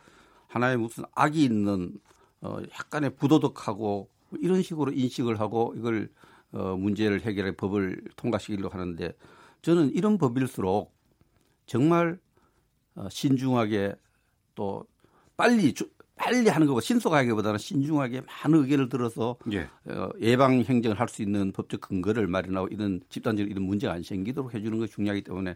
하나의 0.47 0.77
무슨 0.77 1.03
악이 1.15 1.43
있는 1.43 1.99
어 2.41 2.59
약간의 2.79 3.15
부도덕하고 3.17 4.09
이런 4.39 4.61
식으로 4.61 4.91
인식을 4.93 5.39
하고 5.39 5.73
이걸 5.77 6.09
어 6.53 6.75
문제를 6.77 7.21
해결해 7.21 7.55
법을 7.55 8.03
통과시키려고 8.15 8.73
하는데 8.77 9.13
저는 9.61 9.91
이런 9.93 10.17
법일수록 10.17 10.93
정말 11.65 12.19
어 12.95 13.07
신중하게 13.09 13.95
또 14.55 14.85
빨리 15.37 15.73
주, 15.73 15.89
빨리 16.15 16.47
하는 16.49 16.67
것보다 16.67 16.85
신속하기보다는 16.85 17.57
신중하게 17.57 18.21
많은 18.21 18.63
의견을 18.63 18.89
들어서 18.89 19.37
예. 19.51 19.67
어, 19.91 20.09
예방 20.19 20.61
행정을 20.61 20.99
할 20.99 21.07
수 21.07 21.23
있는 21.23 21.51
법적 21.51 21.81
근거를 21.81 22.27
마련하고 22.27 22.67
이런 22.67 23.01
집단적 23.09 23.49
이런 23.49 23.63
문제가 23.63 23.93
안 23.93 24.03
생기도록 24.03 24.53
해주는 24.53 24.77
것이 24.77 24.93
중요하기 24.93 25.23
때문에 25.23 25.55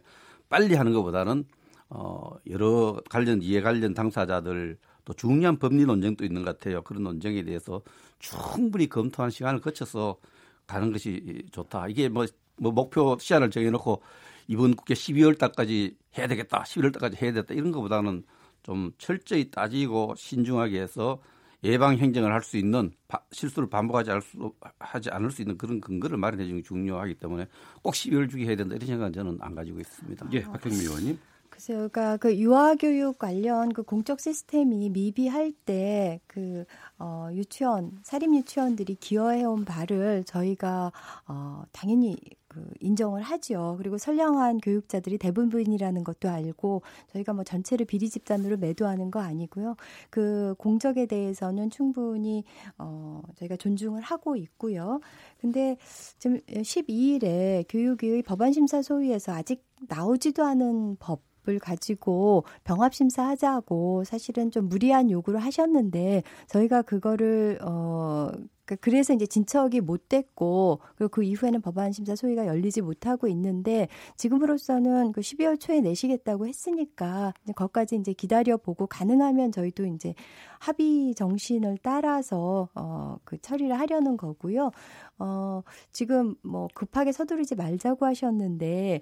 빨리 0.49 0.73
하는 0.75 0.91
것보다는 0.93 1.45
어, 1.89 2.31
여러 2.49 2.99
관련 3.09 3.41
이해 3.43 3.61
관련 3.61 3.93
당사자들 3.93 4.77
또 5.05 5.13
중요한 5.13 5.57
법리 5.59 5.85
논쟁도 5.85 6.25
있는 6.25 6.43
것 6.43 6.57
같아요. 6.57 6.81
그런 6.81 7.03
논쟁에 7.03 7.43
대해서 7.43 7.81
충분히 8.17 8.89
검토한 8.89 9.29
시간을 9.29 9.61
거쳐서 9.61 10.17
가는 10.65 10.91
것이 10.91 11.43
좋다. 11.51 11.87
이게 11.89 12.09
뭐, 12.09 12.25
뭐 12.57 12.71
목표 12.71 13.15
시한을 13.19 13.51
정해놓고 13.51 14.01
이번 14.47 14.75
국회 14.75 14.93
12월 14.93 15.37
달까지 15.37 15.97
해야 16.17 16.27
되겠다, 16.27 16.63
11월 16.63 16.93
달까지 16.93 17.17
해야 17.21 17.31
되겠다 17.33 17.53
이런 17.53 17.71
것보다는 17.71 18.23
좀 18.63 18.91
철저히 18.97 19.51
따지고 19.51 20.13
신중하게 20.17 20.81
해서 20.81 21.21
예방 21.63 21.97
행정을 21.97 22.31
할 22.31 22.41
수 22.41 22.57
있는 22.57 22.91
바, 23.07 23.19
실수를 23.31 23.69
반복하지 23.69 24.11
않을 24.11 24.21
수, 24.21 24.53
하지 24.79 25.09
않을 25.09 25.31
수 25.31 25.41
있는 25.41 25.57
그런 25.57 25.81
근거를 25.81 26.17
마련해 26.17 26.45
주는 26.45 26.61
게 26.61 26.67
중요하기 26.67 27.15
때문에 27.15 27.47
꼭 27.81 27.93
12월 27.93 28.29
주기 28.29 28.45
해야 28.45 28.55
된다 28.55 28.75
이런 28.75 28.87
생각은 28.87 29.13
저는 29.13 29.37
안 29.41 29.55
가지고 29.55 29.79
있습니다. 29.79 30.27
예, 30.33 30.41
박경미 30.43 30.77
의원님. 30.77 31.19
글쎄요, 31.55 31.87
그러니까 31.89 32.17
그 32.17 32.37
유아교육 32.37 33.17
관련 33.17 33.71
그 33.71 33.81
공적 33.83 34.19
시스템이 34.19 34.89
미비할 34.89 35.53
때 35.65 36.19
그 36.27 36.65
어, 36.99 37.29
유치원 37.31 37.97
사립 38.03 38.33
유치원들이 38.35 38.95
기여해온 38.95 39.63
바를 39.63 40.25
저희가 40.25 40.91
어, 41.27 41.63
당연히 41.71 42.17
그 42.49 42.61
인정을 42.81 43.21
하죠. 43.21 43.75
그리고 43.77 43.97
선량한 43.97 44.57
교육자들이 44.59 45.17
대부분이라는 45.17 46.03
것도 46.03 46.29
알고 46.29 46.81
저희가 47.13 47.33
뭐 47.33 47.43
전체를 47.45 47.85
비리 47.85 48.09
집단으로 48.09 48.57
매도하는 48.57 49.11
거 49.11 49.19
아니고요. 49.21 49.75
그 50.09 50.55
공적에 50.57 51.05
대해서는 51.05 51.69
충분히 51.69 52.43
어 52.77 53.21
저희가 53.37 53.55
존중을 53.57 54.01
하고 54.01 54.35
있고요. 54.35 54.99
근데 55.39 55.77
지금 56.19 56.39
12일에 56.47 57.65
교육위의 57.69 58.23
법안 58.23 58.51
심사 58.53 58.81
소위에서 58.81 59.33
아직 59.33 59.63
나오지도 59.87 60.43
않은 60.43 60.97
법 60.99 61.21
을 61.47 61.59
가지고 61.59 62.43
병합 62.63 62.93
심사하자고 62.95 64.03
사실은 64.03 64.49
좀 64.49 64.67
무리한 64.67 65.11
요구를 65.11 65.39
하셨는데 65.39 66.23
저희가 66.47 66.81
그거를 66.81 67.59
어 67.61 68.31
그러니까 68.65 68.75
그래서 68.81 69.13
이제 69.13 69.27
진척이 69.27 69.79
못 69.81 70.09
됐고 70.09 70.79
그리고 70.95 71.09
그 71.09 71.23
이후에는 71.23 71.61
법안 71.61 71.91
심사 71.91 72.15
소위가 72.15 72.47
열리지 72.47 72.81
못하고 72.81 73.27
있는데 73.27 73.87
지금으로서는 74.17 75.11
그 75.11 75.21
12월 75.21 75.59
초에 75.59 75.81
내시겠다고 75.81 76.47
했으니까 76.47 77.33
거기까지 77.55 77.95
이제 77.95 78.13
기다려 78.13 78.57
보고 78.57 78.87
가능하면 78.87 79.51
저희도 79.51 79.85
이제 79.85 80.15
합의 80.59 81.13
정신을 81.13 81.77
따라서 81.83 82.69
어그 82.73 83.37
처리를 83.41 83.79
하려는 83.79 84.17
거고요. 84.17 84.71
어 85.19 85.61
지금 85.91 86.35
뭐 86.41 86.67
급하게 86.73 87.11
서두르지 87.11 87.55
말자고 87.55 88.05
하셨는데 88.05 89.01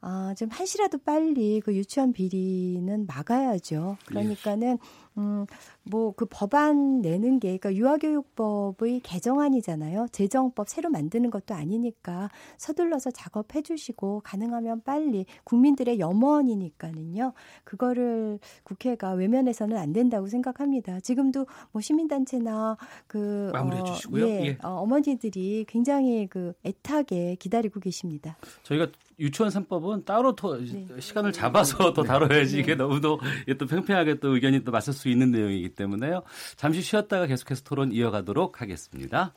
아, 0.00 0.32
좀 0.36 0.48
한시라도 0.50 0.98
빨리 0.98 1.60
그 1.60 1.74
유치원 1.74 2.12
비리는 2.12 3.06
막아야죠. 3.06 3.96
그러니까는 4.06 4.78
음, 5.18 5.46
뭐 5.84 6.08
그 6.18 6.26
법안 6.28 7.00
내는 7.00 7.38
게 7.38 7.56
그러니까 7.58 7.74
유아교육법의 7.74 9.00
개정안이잖아요. 9.04 10.08
재정법 10.10 10.68
새로 10.68 10.90
만드는 10.90 11.30
것도 11.30 11.54
아니니까 11.54 12.28
서둘러서 12.56 13.12
작업해 13.12 13.62
주시고 13.62 14.22
가능하면 14.24 14.82
빨리 14.82 15.26
국민들의 15.44 16.00
염원이니까는요. 16.00 17.32
그거를 17.62 18.40
국회가 18.64 19.12
외면해서는 19.12 19.76
안 19.76 19.92
된다고 19.92 20.26
생각합니다. 20.26 20.98
지금도 20.98 21.46
뭐 21.70 21.80
시민단체나 21.80 22.76
그 23.06 23.50
마무리해 23.52 23.84
주시고요. 23.84 24.24
어, 24.24 24.28
예, 24.28 24.46
예. 24.46 24.58
어, 24.64 24.70
어머니들이 24.80 25.66
굉장히 25.68 26.26
그 26.26 26.52
애타게 26.64 27.36
기다리고 27.36 27.78
계십니다. 27.78 28.36
저희가 28.64 28.88
유치원 29.20 29.50
3법은 29.50 30.04
따로 30.04 30.34
더 30.34 30.56
네. 30.58 30.86
시간을 30.98 31.32
잡아서 31.32 31.92
더 31.92 32.02
다뤄야지 32.02 32.58
이게 32.60 32.74
너무도 32.76 33.20
또 33.58 33.66
팽팽하게 33.66 34.20
또 34.20 34.34
의견이 34.34 34.62
또 34.64 34.70
맞설 34.70 34.94
수 34.94 35.07
있는 35.08 35.30
내용이기 35.30 35.70
때문에요. 35.70 36.22
잠시 36.56 36.82
쉬었다가 36.82 37.26
계속해서 37.26 37.62
토론 37.64 37.92
이어가도록 37.92 38.60
하겠습니다. 38.60 39.34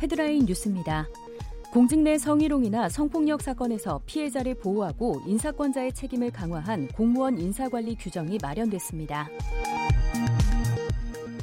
헤드라인 0.00 0.44
뉴스입니다. 0.44 1.08
공직 1.72 1.98
내 1.98 2.16
성희롱이나 2.16 2.88
성폭력 2.88 3.42
사건에서 3.42 4.00
피해자를 4.06 4.54
보호하고 4.54 5.20
인사권자의 5.26 5.92
책임을 5.92 6.30
강화한 6.30 6.88
공무원 6.88 7.38
인사관리 7.38 7.96
규정이 7.96 8.38
마련됐습니다. 8.40 9.28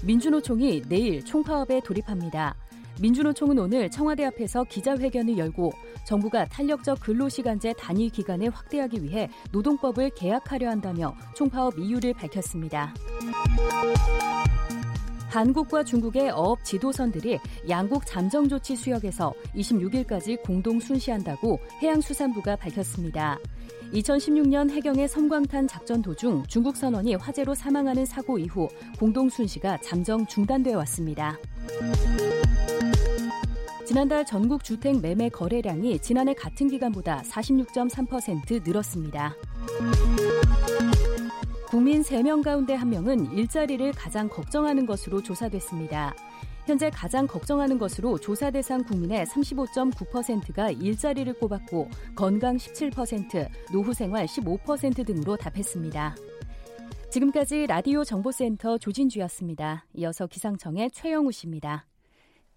민주노총이 0.04 0.84
내일 0.90 1.24
총파업에 1.24 1.82
돌입합니다. 1.82 2.56
민주노총은 3.00 3.58
오늘 3.58 3.90
청와대 3.90 4.26
앞에서 4.26 4.64
기자회견을 4.66 5.38
열고 5.38 5.74
정부가 6.06 6.46
탄력적 6.46 7.00
근로시간제 7.00 7.74
단위 7.78 8.10
기간을 8.10 8.50
확대하기 8.50 9.04
위해 9.04 9.30
노동법을 9.52 10.12
개혁하려 10.12 10.70
한다며 10.70 11.16
총파업 11.36 11.80
이유를 11.80 12.14
밝혔습니다. 12.14 12.94
한국과 15.30 15.84
중국의 15.84 16.30
어업 16.30 16.64
지도선들이 16.64 17.40
양국 17.68 18.06
잠정조치 18.06 18.76
수역에서 18.76 19.34
26일까지 19.56 20.40
공동 20.44 20.80
순시한다고 20.80 21.60
해양수산부가 21.82 22.56
밝혔습니다. 22.58 23.40
2016년 23.94 24.70
해경의 24.70 25.08
섬광탄 25.08 25.68
작전 25.68 26.04
도중 26.04 26.44
중국 26.48 26.78
선원이 26.78 27.16
화재로 27.16 27.56
사망하는 27.56 28.06
사고 28.06 28.38
이후 28.38 28.68
공동 29.00 29.28
순시가 29.28 29.80
잠정 29.82 30.26
중단돼 30.28 30.76
왔습니다. 30.76 31.38
지난달 33.86 34.26
전국 34.26 34.64
주택 34.64 35.02
매매 35.02 35.28
거래량이 35.28 36.00
지난해 36.00 36.34
같은 36.34 36.70
기간보다 36.70 37.22
46.3% 37.24 38.66
늘었습니다. 38.66 39.36
국민 41.68 42.02
3명 42.02 42.44
가운데 42.44 42.78
1명은 42.78 43.38
일자리를 43.38 43.92
가장 43.92 44.30
걱정하는 44.30 44.86
것으로 44.86 45.22
조사됐습니다. 45.22 46.16
현재 46.66 46.90
가장 46.90 47.28
걱정하는 47.28 47.78
것으로 47.78 48.18
조사 48.18 48.50
대상 48.52 48.84
국민의 48.86 49.26
35.9%가 49.26 50.72
일자리를 50.72 51.34
꼽았고 51.34 51.90
건강 52.16 52.56
17%, 52.56 53.50
노후 53.74 53.94
생활 53.94 54.26
15% 54.28 55.06
등으로 55.06 55.36
답했습니다. 55.36 56.16
지금까지 57.12 57.68
라디오 57.68 58.06
정보센터 58.06 58.78
조진주였습니다. 58.78 59.86
이어서 59.94 60.26
기상청의 60.26 60.92
최영우 60.92 61.34
씨입니다. 61.34 61.86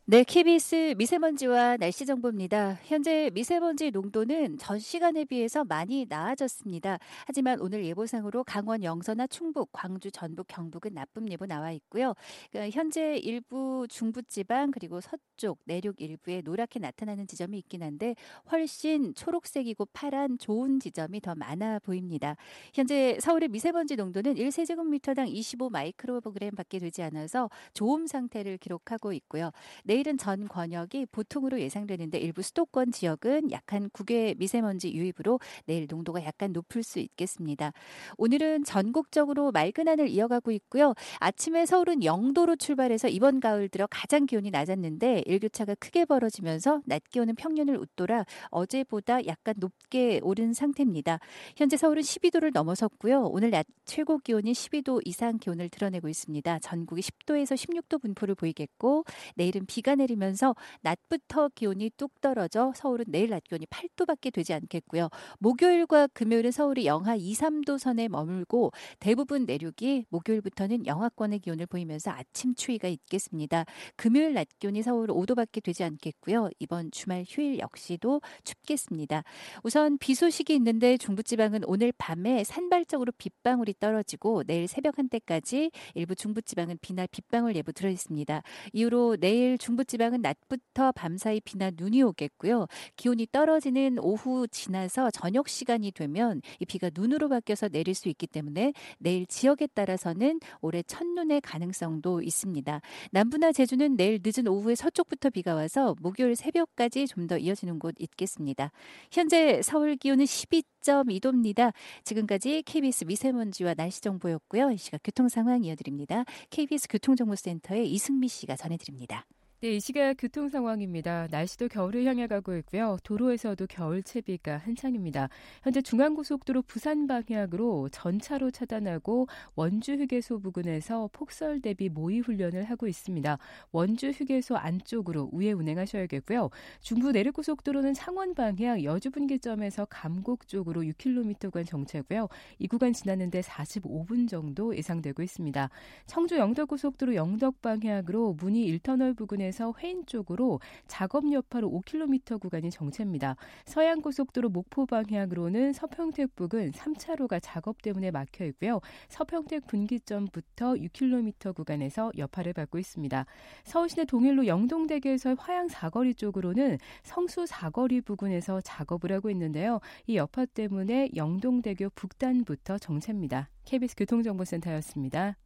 네, 0.08 0.22
KBS 0.22 0.94
미세먼지와 0.96 1.78
날씨 1.78 2.06
정보입니다. 2.06 2.78
현재 2.84 3.28
미세먼지 3.34 3.90
농도는 3.90 4.56
전 4.56 4.78
시간에 4.78 5.24
비해서 5.24 5.64
많이 5.64 6.06
나아졌습니다. 6.08 7.00
하지만 7.26 7.58
오늘 7.60 7.84
예보상으로 7.84 8.44
강원 8.44 8.84
영서나 8.84 9.26
충북, 9.26 9.70
광주, 9.72 10.12
전북, 10.12 10.46
경북은 10.46 10.94
나쁨 10.94 11.28
예보 11.28 11.46
나와 11.46 11.72
있고요. 11.72 12.14
그러니까 12.52 12.72
현재 12.72 13.16
일부 13.16 13.88
중부지방 13.90 14.70
그리고 14.70 15.00
서쪽, 15.00 15.58
내륙 15.64 16.00
일부에 16.00 16.40
노랗게 16.40 16.78
나타나는 16.78 17.26
지점이 17.26 17.58
있긴 17.58 17.82
한데 17.82 18.14
훨씬 18.52 19.12
초록색이고 19.12 19.86
파란 19.86 20.38
좋은 20.38 20.78
지점이 20.78 21.20
더 21.20 21.34
많아 21.34 21.80
보입니다. 21.80 22.36
현재 22.72 23.18
서울의 23.20 23.48
미세먼지 23.48 23.96
농도는 23.96 24.36
1세제곱미터당 24.36 25.26
25 25.26 25.68
마이크로그램밖에 25.70 26.78
되지 26.78 27.02
않아서 27.02 27.50
좋음 27.74 28.06
상태를 28.06 28.58
기록하고 28.58 29.12
있고요. 29.12 29.50
내 29.82 29.95
일은 29.96 30.18
전 30.18 30.48
권역이 30.48 31.06
보통으로 31.06 31.60
예상되는데 31.60 32.18
일부 32.18 32.42
수도권 32.42 32.92
지역은 32.92 33.50
약한 33.50 33.88
국외 33.92 34.34
미세먼지 34.36 34.92
유입으로 34.92 35.40
내일 35.64 35.86
농도가 35.88 36.24
약간 36.24 36.52
높을 36.52 36.82
수 36.82 36.98
있겠습니다. 36.98 37.72
오늘은 38.16 38.64
전국적으로 38.64 39.52
맑은 39.52 39.88
하늘 39.88 40.08
이어가고 40.08 40.50
있고요. 40.52 40.94
아침에 41.18 41.66
서울은 41.66 42.00
0도로 42.00 42.58
출발해서 42.58 43.08
이번 43.08 43.40
가을 43.40 43.68
들어 43.68 43.86
가장 43.90 44.26
기온이 44.26 44.50
낮았는데 44.50 45.22
일교차가 45.26 45.74
크게 45.76 46.04
벌어지면서 46.04 46.82
낮 46.84 47.02
기온은 47.08 47.34
평년을 47.34 47.76
웃돌아 47.78 48.24
어제보다 48.50 49.26
약간 49.26 49.54
높게 49.58 50.20
오른 50.22 50.52
상태입니다. 50.52 51.20
현재 51.56 51.76
서울은 51.76 52.02
12도를 52.02 52.52
넘어섰고요. 52.52 53.22
오늘 53.22 53.50
낮 53.50 53.66
최고 53.84 54.18
기온이 54.18 54.52
12도 54.52 55.00
이상 55.04 55.38
기온을 55.38 55.68
드러내고 55.68 56.08
있습니다. 56.08 56.58
전국이 56.58 57.02
10도에서 57.02 57.54
16도 57.54 58.00
분포를 58.02 58.34
보이겠고 58.34 59.04
내일은 59.36 59.64
비가 59.66 59.85
내리면서 59.94 60.54
낮부터 60.82 61.50
기온이 61.54 61.90
뚝 61.96 62.20
떨어져 62.20 62.72
서울은 62.74 63.06
내일 63.08 63.30
낮 63.30 63.44
기온이 63.44 63.66
8도밖에 63.66 64.32
되지 64.32 64.52
않겠고요. 64.54 65.08
목요일과 65.38 66.08
금요일은 66.08 66.50
서울이 66.50 66.86
영하 66.86 67.14
2, 67.14 67.32
3도 67.32 67.78
선에 67.78 68.08
머물고 68.08 68.72
대부분 68.98 69.44
내륙이 69.46 70.06
목요일부터는 70.08 70.86
영하권의 70.86 71.38
기온을 71.40 71.66
보이면서 71.66 72.10
아침 72.10 72.54
추위가 72.54 72.88
있겠습니다. 72.88 73.64
금요일 73.96 74.34
낮 74.34 74.48
기온이 74.58 74.82
서울 74.82 75.08
5도밖에 75.08 75.62
되지 75.62 75.84
않겠고요. 75.84 76.50
이번 76.58 76.90
주말 76.90 77.24
휴일 77.26 77.58
역시도 77.58 78.20
춥겠습니다. 78.44 79.22
우선 79.62 79.98
비 79.98 80.14
소식이 80.14 80.54
있는데 80.54 80.96
중부지방은 80.96 81.62
오늘 81.66 81.92
밤에 81.96 82.44
산발적으로 82.44 83.12
빗방울이 83.16 83.74
떨어지고 83.78 84.44
내일 84.44 84.66
새벽 84.68 84.98
한때까지 84.98 85.70
일부 85.94 86.14
중부지방은 86.14 86.78
비나 86.80 87.06
빗방울 87.06 87.54
예보 87.56 87.72
들어 87.72 87.90
있습니다. 87.90 88.42
이후로 88.72 89.16
내일 89.20 89.58
중부 89.58 89.75
남부지방은 89.76 90.22
낮부터 90.22 90.92
밤사이 90.92 91.40
비나 91.40 91.70
눈이 91.74 92.02
오겠고요. 92.02 92.66
기온이 92.96 93.26
떨어지는 93.30 93.98
오후 94.00 94.48
지나서 94.48 95.10
저녁 95.10 95.48
시간이 95.48 95.92
되면 95.92 96.40
이 96.58 96.64
비가 96.64 96.90
눈으로 96.92 97.28
바뀌어서 97.28 97.68
내릴 97.68 97.94
수 97.94 98.08
있기 98.08 98.26
때문에 98.26 98.72
내일 98.98 99.26
지역에 99.26 99.66
따라서는 99.68 100.40
올해 100.62 100.82
첫눈의 100.82 101.42
가능성도 101.42 102.22
있습니다. 102.22 102.80
남부나 103.12 103.52
제주는 103.52 103.96
내일 103.96 104.20
늦은 104.24 104.48
오후에 104.48 104.74
서쪽부터 104.74 105.30
비가 105.30 105.54
와서 105.54 105.94
목요일 106.00 106.34
새벽까지 106.34 107.06
좀 107.06 107.26
더 107.26 107.36
이어지는 107.38 107.80
곳 107.80 107.96
있겠습니다. 107.98 108.70
현재 109.10 109.60
서울 109.60 109.96
기온은 109.96 110.26
12.2도입니다. 110.26 111.72
지금까지 112.04 112.62
KBS 112.62 113.02
미세먼지와 113.02 113.74
날씨 113.74 114.00
정보였고요. 114.00 114.70
이 114.70 114.76
시각 114.76 115.00
교통 115.02 115.28
상황 115.28 115.64
이어드립니다. 115.64 116.24
KBS 116.50 116.86
교통정보센터의 116.88 117.90
이승미 117.90 118.28
씨가 118.28 118.54
전해드립니다. 118.54 119.26
네, 119.66 119.74
이 119.74 119.80
시각 119.80 120.14
교통 120.16 120.48
상황입니다. 120.48 121.26
날씨도 121.28 121.66
겨울을 121.66 122.04
향해 122.04 122.28
가고 122.28 122.56
있고요. 122.58 122.98
도로에서도 123.02 123.66
겨울 123.66 124.00
채비가 124.00 124.58
한창입니다. 124.58 125.28
현재 125.64 125.82
중앙고속도로 125.82 126.62
부산 126.62 127.08
방향으로 127.08 127.88
전차로 127.88 128.52
차단하고 128.52 129.26
원주 129.56 129.94
휴게소 129.94 130.38
부근에서 130.38 131.10
폭설 131.12 131.60
대비 131.60 131.88
모의 131.88 132.20
훈련을 132.20 132.62
하고 132.62 132.86
있습니다. 132.86 133.38
원주 133.72 134.10
휴게소 134.10 134.54
안쪽으로 134.54 135.30
우회 135.32 135.50
운행하셔야겠고요. 135.50 136.50
중부 136.80 137.10
내륙고속도로는 137.10 137.94
창원 137.94 138.34
방향 138.34 138.84
여주 138.84 139.10
분기점에서 139.10 139.86
감곡 139.86 140.46
쪽으로 140.46 140.82
6km간 140.82 141.66
정체고요. 141.66 142.28
이 142.60 142.68
구간 142.68 142.92
지나는데 142.92 143.40
45분 143.40 144.28
정도 144.28 144.76
예상되고 144.76 145.24
있습니다. 145.24 145.70
청주 146.06 146.36
영덕고속도로 146.36 147.16
영덕 147.16 147.60
방향으로 147.62 148.34
문희 148.34 148.78
1터널 148.78 149.16
부근에 149.16 149.55
부근에서 149.56 149.74
회인 149.80 150.04
쪽으로 150.06 150.60
작업 150.86 151.32
여파로 151.32 151.70
5km 151.70 152.38
구간이 152.40 152.70
정체입니다. 152.70 153.36
서양고속도로 153.64 154.50
목포 154.50 154.86
방향으로는 154.86 155.72
서평택 155.72 156.36
부근 156.36 156.70
3차로가 156.72 157.40
작업 157.42 157.80
때문에 157.82 158.10
막혀 158.10 158.44
있고요. 158.46 158.80
서평택 159.08 159.66
분기점부터 159.66 160.74
6km 160.74 161.54
구간에서 161.54 162.12
여파를 162.16 162.52
받고 162.52 162.78
있습니다. 162.78 163.24
서울시내 163.64 164.04
동일로 164.04 164.46
영동대교에서 164.46 165.34
화양 165.38 165.68
사거리 165.68 166.14
쪽으로는 166.14 166.78
성수 167.02 167.46
사거리 167.46 168.02
부근에서 168.02 168.60
작업을 168.60 169.10
하고 169.12 169.30
있는데요. 169.30 169.80
이 170.06 170.16
여파 170.16 170.44
때문에 170.44 171.10
영동대교 171.16 171.90
북단부터 171.94 172.78
정체입니다. 172.78 173.48
KBS 173.64 173.96
교통정보센터였습니다. 173.96 175.36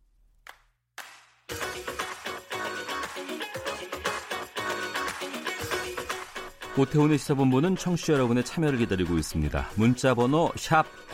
오태훈의 6.79 7.19
시사본부는 7.19 7.77
청취자 7.77 8.13
여러분의 8.13 8.45
참여를 8.45 8.79
기다리고 8.79 9.19
있습니다. 9.19 9.71
문자 9.75 10.15
번호 10.15 10.53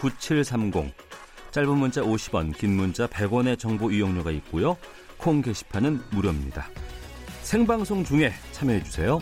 9730, 0.00 0.92
짧은 1.50 1.78
문자 1.78 2.02
50원, 2.02 2.56
긴 2.56 2.76
문자 2.76 3.06
100원의 3.06 3.58
정보 3.58 3.90
이용료가 3.90 4.30
있고요. 4.32 4.76
콩 5.16 5.40
게시판은 5.40 6.00
무료입니다. 6.10 6.68
생방송 7.40 8.04
중에 8.04 8.32
참여해 8.52 8.82
주세요. 8.82 9.20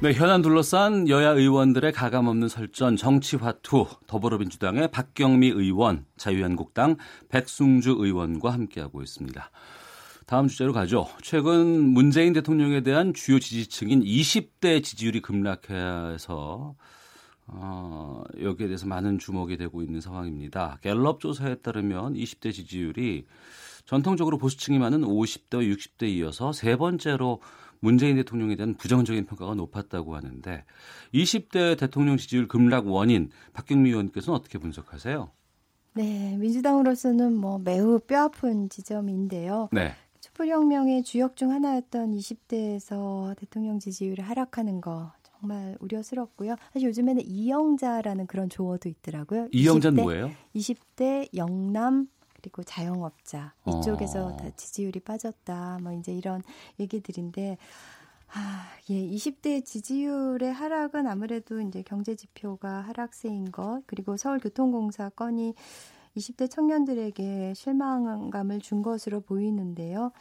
네, 0.00 0.12
현안 0.12 0.42
둘러싼 0.42 1.08
여야 1.08 1.30
의원들의 1.30 1.92
가감없는 1.92 2.48
설전 2.48 2.96
정치화투 2.96 3.86
더불어민주당의 4.08 4.90
박경미 4.90 5.48
의원, 5.48 6.04
자유한국당 6.16 6.96
백승주 7.30 7.96
의원과 7.98 8.52
함께하고 8.52 9.00
있습니다. 9.00 9.50
다음 10.32 10.48
주제로 10.48 10.72
가죠. 10.72 11.08
최근 11.20 11.90
문재인 11.90 12.32
대통령에 12.32 12.80
대한 12.80 13.12
주요 13.12 13.38
지지층인 13.38 14.00
20대 14.02 14.82
지지율이 14.82 15.20
급락해서 15.20 16.74
어, 17.48 18.24
여기에 18.40 18.68
대해서 18.68 18.86
많은 18.86 19.18
주목이 19.18 19.58
되고 19.58 19.82
있는 19.82 20.00
상황입니다. 20.00 20.78
갤럽 20.80 21.20
조사에 21.20 21.56
따르면 21.56 22.14
20대 22.14 22.50
지지율이 22.50 23.26
전통적으로 23.84 24.38
보수층이 24.38 24.78
많은 24.78 25.02
50대, 25.02 25.70
60대 25.70 26.08
이어서 26.08 26.54
세 26.54 26.76
번째로 26.76 27.42
문재인 27.80 28.16
대통령에 28.16 28.56
대한 28.56 28.74
부정적인 28.74 29.26
평가가 29.26 29.52
높았다고 29.52 30.16
하는데 30.16 30.64
20대 31.12 31.78
대통령 31.78 32.16
지지율 32.16 32.48
급락 32.48 32.86
원인 32.86 33.28
박경미 33.52 33.90
의원께서는 33.90 34.38
어떻게 34.38 34.56
분석하세요? 34.56 35.30
네, 35.94 36.38
민주당으로서는 36.38 37.36
뭐 37.36 37.58
매우 37.58 37.98
뼈아픈 37.98 38.70
지점인데요. 38.70 39.68
네. 39.72 39.94
촛불혁명의 40.32 41.02
주역 41.02 41.36
중 41.36 41.50
하나였던 41.50 42.12
20대에서 42.12 43.36
대통령 43.36 43.78
지지율이 43.78 44.22
하락하는 44.22 44.80
거 44.80 45.12
정말 45.22 45.76
우려스럽고요. 45.80 46.56
사실 46.72 46.88
요즘에는 46.88 47.22
이영자라는 47.24 48.26
그런 48.26 48.48
조어도 48.48 48.88
있더라고요. 48.88 49.48
이영자는 49.52 49.98
20대, 49.98 50.02
뭐예요? 50.02 50.30
20대 50.54 51.28
영남 51.36 52.08
그리고 52.32 52.62
자영업자 52.62 53.54
이쪽에서 53.66 54.28
어. 54.28 54.36
다 54.36 54.50
지지율이 54.56 55.00
빠졌다. 55.00 55.78
뭐 55.82 55.92
이제 55.92 56.12
이런 56.12 56.42
얘기들인데 56.80 57.58
아, 58.34 58.66
예, 58.88 58.94
20대 58.94 59.62
지지율의 59.62 60.50
하락은 60.50 61.06
아무래도 61.06 61.60
이제 61.60 61.82
경제 61.82 62.16
지표가 62.16 62.80
하락세인 62.80 63.52
것, 63.52 63.82
그리고 63.86 64.16
서울교통공사 64.16 65.10
건이 65.10 65.54
20대 66.16 66.50
청년들에게 66.50 67.54
실망감을 67.54 68.60
준 68.60 68.82
것으로 68.82 69.20
보이는데요. 69.20 70.12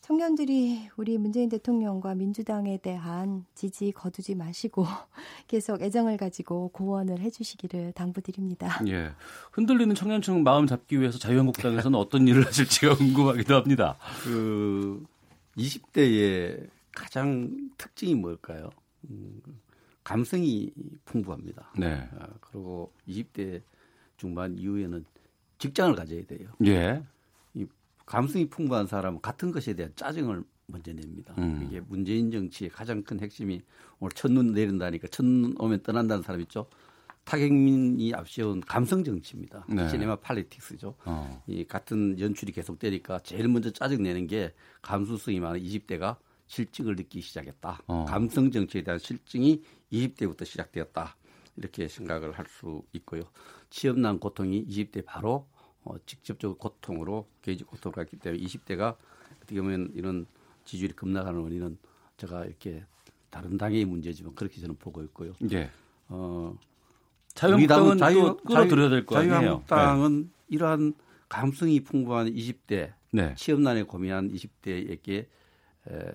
청년들이 0.00 0.90
우리 0.96 1.18
문재인 1.18 1.48
대통령과 1.48 2.14
민주당에 2.14 2.78
대한 2.78 3.44
지지 3.54 3.92
거두지 3.92 4.34
마시고 4.34 4.86
계속 5.48 5.82
애정을 5.82 6.16
가지고 6.16 6.68
고원을 6.68 7.20
해주시기를 7.20 7.92
당부드립니다. 7.92 8.80
예. 8.86 9.12
흔들리는 9.52 9.94
청년층 9.94 10.42
마음 10.44 10.66
잡기 10.66 11.00
위해서 11.00 11.18
자유한국당에서는 11.18 11.98
어떤 11.98 12.26
일을 12.28 12.46
하실지가 12.46 12.94
궁금하기도 12.96 13.54
합니다. 13.54 13.98
그 14.22 15.04
20대의 15.56 16.68
가장 16.92 17.70
특징이 17.76 18.14
뭘까요? 18.14 18.70
음, 19.10 19.42
감성이 20.04 20.72
풍부합니다. 21.04 21.72
네. 21.76 22.08
아, 22.18 22.28
그리고 22.40 22.92
20대 23.06 23.60
중반 24.16 24.56
이후에는 24.56 25.04
직장을 25.58 25.94
가져야 25.94 26.24
돼요. 26.24 26.48
예. 26.64 27.02
이 27.54 27.66
감성이 28.06 28.48
풍부한 28.48 28.86
사람은 28.86 29.20
같은 29.20 29.52
것에 29.52 29.74
대한 29.74 29.92
짜증을 29.96 30.42
먼저 30.66 30.92
냅니다. 30.92 31.34
음. 31.38 31.66
이게 31.66 31.80
문재인 31.80 32.30
정치의 32.30 32.70
가장 32.70 33.02
큰 33.02 33.20
핵심이 33.20 33.60
오늘 33.98 34.12
첫눈 34.12 34.52
내린다니까 34.52 35.08
첫눈 35.08 35.54
오면 35.58 35.82
떠난다는 35.82 36.22
사람 36.22 36.40
있죠. 36.42 36.66
타격민이 37.24 38.14
앞세운 38.14 38.60
감성 38.60 39.04
정치입니다. 39.04 39.66
네. 39.68 39.86
시네마 39.90 40.16
팔리틱스죠. 40.16 40.94
어. 41.04 41.42
이 41.46 41.64
같은 41.64 42.18
연출이 42.18 42.52
계속되니까 42.52 43.18
제일 43.18 43.48
먼저 43.48 43.70
짜증 43.70 44.02
내는 44.02 44.26
게 44.26 44.54
감수성이 44.80 45.38
많은 45.38 45.60
20대가 45.60 46.16
실증을 46.46 46.96
느끼기 46.96 47.20
시작했다. 47.20 47.82
어. 47.86 48.06
감성 48.08 48.50
정치에 48.50 48.82
대한 48.82 48.98
실증이 48.98 49.62
20대부터 49.92 50.46
시작되었다. 50.46 51.16
이렇게 51.58 51.88
생각을 51.88 52.32
할 52.32 52.46
수 52.48 52.82
있고요. 52.92 53.22
취업난 53.70 54.18
고통이 54.18 54.66
20대 54.66 55.04
바로 55.04 55.46
어, 55.84 55.94
직접적으로 56.06 56.56
고통으로 56.58 57.28
개인적 57.42 57.68
고통을 57.68 57.94
갖기 57.94 58.16
때문에 58.16 58.42
20대가 58.42 58.96
어떻게 59.42 59.60
보면 59.60 59.90
이런 59.94 60.26
지지율이 60.64 60.94
급락하는 60.94 61.40
원인은 61.40 61.78
제가 62.16 62.44
이렇게 62.44 62.84
다른 63.30 63.58
당의 63.58 63.84
문제지만 63.84 64.34
그렇게 64.34 64.60
저는 64.60 64.76
보고 64.76 65.02
있고요. 65.04 65.32
예. 65.52 65.70
어, 66.08 66.56
자유한국당은 67.34 67.98
자유, 67.98 68.36
끌어들여야 68.38 68.88
될 68.88 69.06
거 69.06 69.16
아니에요. 69.18 69.34
자유한국당은 69.38 70.22
네. 70.22 70.28
이러한 70.48 70.94
감성이 71.28 71.80
풍부한 71.80 72.32
20대 72.32 72.92
네. 73.12 73.34
취업난에 73.36 73.82
고민한 73.82 74.30
20대에게 74.32 75.26
에, 75.90 76.12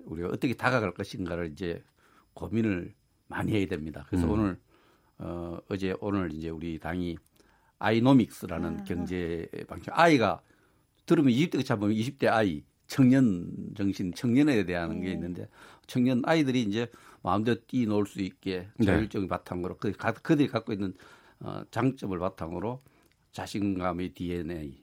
우리가 0.00 0.28
어떻게 0.28 0.54
다가갈 0.54 0.92
것인가를 0.92 1.52
이제 1.52 1.82
고민을 2.34 2.94
많이 3.28 3.52
해야 3.52 3.66
됩니다. 3.66 4.06
그래서 4.08 4.26
음. 4.26 4.30
오늘 4.32 4.58
어, 5.18 5.58
어제 5.68 5.94
오늘 6.00 6.32
이제 6.32 6.48
우리 6.48 6.78
당이 6.78 7.16
아이노믹스라는 7.78 8.80
아. 8.80 8.84
경제 8.84 9.48
방식 9.66 9.90
아이가 9.92 10.40
들으면 11.06 11.32
20대 11.32 11.64
잡으면 11.64 11.94
20대 11.94 12.26
아이 12.28 12.62
청년 12.86 13.52
정신 13.76 14.12
청년에 14.12 14.64
대한 14.64 15.00
네. 15.00 15.06
게 15.06 15.12
있는데 15.12 15.48
청년 15.86 16.22
아이들이 16.24 16.62
이제 16.62 16.90
마음대로 17.22 17.58
뛰놀 17.66 18.06
수 18.06 18.20
있게 18.20 18.68
네. 18.76 18.86
자율적인 18.86 19.26
네. 19.26 19.28
바탕으로 19.28 19.76
그 19.78 19.92
그들이 19.92 20.48
갖고 20.48 20.72
있는 20.72 20.94
어, 21.40 21.62
장점을 21.70 22.16
바탕으로 22.18 22.82
자신감의 23.32 24.14
DNA 24.14 24.82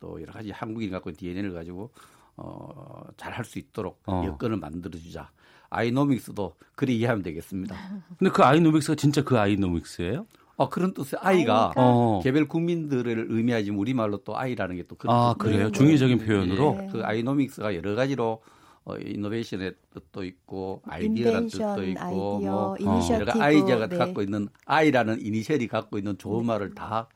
또 0.00 0.20
여러 0.20 0.32
가지 0.32 0.50
한국인 0.50 0.90
갖고 0.90 1.10
있는 1.10 1.18
DNA를 1.18 1.52
가지고 1.52 1.92
어, 2.36 3.02
잘 3.16 3.32
할 3.32 3.44
수 3.44 3.58
있도록 3.58 4.00
어. 4.06 4.22
여건을 4.26 4.56
만들어주자. 4.58 5.30
아이노믹스도 5.70 6.54
그리 6.74 6.96
이해하면 6.98 7.22
되겠습니다. 7.22 7.74
근데 8.18 8.30
그 8.30 8.42
아이노믹스가 8.44 8.94
진짜 8.96 9.22
그 9.24 9.38
아이노믹스예요? 9.38 10.26
어, 10.56 10.68
그런 10.70 10.94
뜻의 10.94 11.18
I가 11.20 11.72
어. 11.76 12.20
개별 12.22 12.46
국민들을 12.48 13.26
의미하지 13.28 13.70
우리말로 13.70 14.18
또 14.18 14.38
아이라는 14.38 14.76
게 14.76 14.84
또 14.84 14.96
그런 14.96 15.14
아, 15.14 15.34
뜻이에요. 15.38 15.56
그래요? 15.56 15.70
중의적인 15.72 16.18
표현으로? 16.18 16.78
예, 16.82 16.86
그 16.92 17.02
아이노믹스가 17.04 17.74
여러 17.74 17.94
가지로 17.94 18.42
어, 18.84 18.96
innovation의 18.96 19.74
뜻도 19.92 20.24
있고 20.24 20.80
아이디어라는 20.86 21.48
뜻도 21.48 21.82
있고 21.88 22.00
아이디어, 22.00 22.50
뭐 22.50 22.76
initiative, 22.78 23.30
여러 23.30 23.42
아이디어가 23.42 23.86
네. 23.88 23.96
갖고 23.98 24.22
있는 24.22 24.48
I라는 24.64 25.20
이니셜이 25.26 25.66
갖고 25.66 25.98
있는 25.98 26.16
좋은 26.16 26.46
말을 26.46 26.74
다 26.74 27.08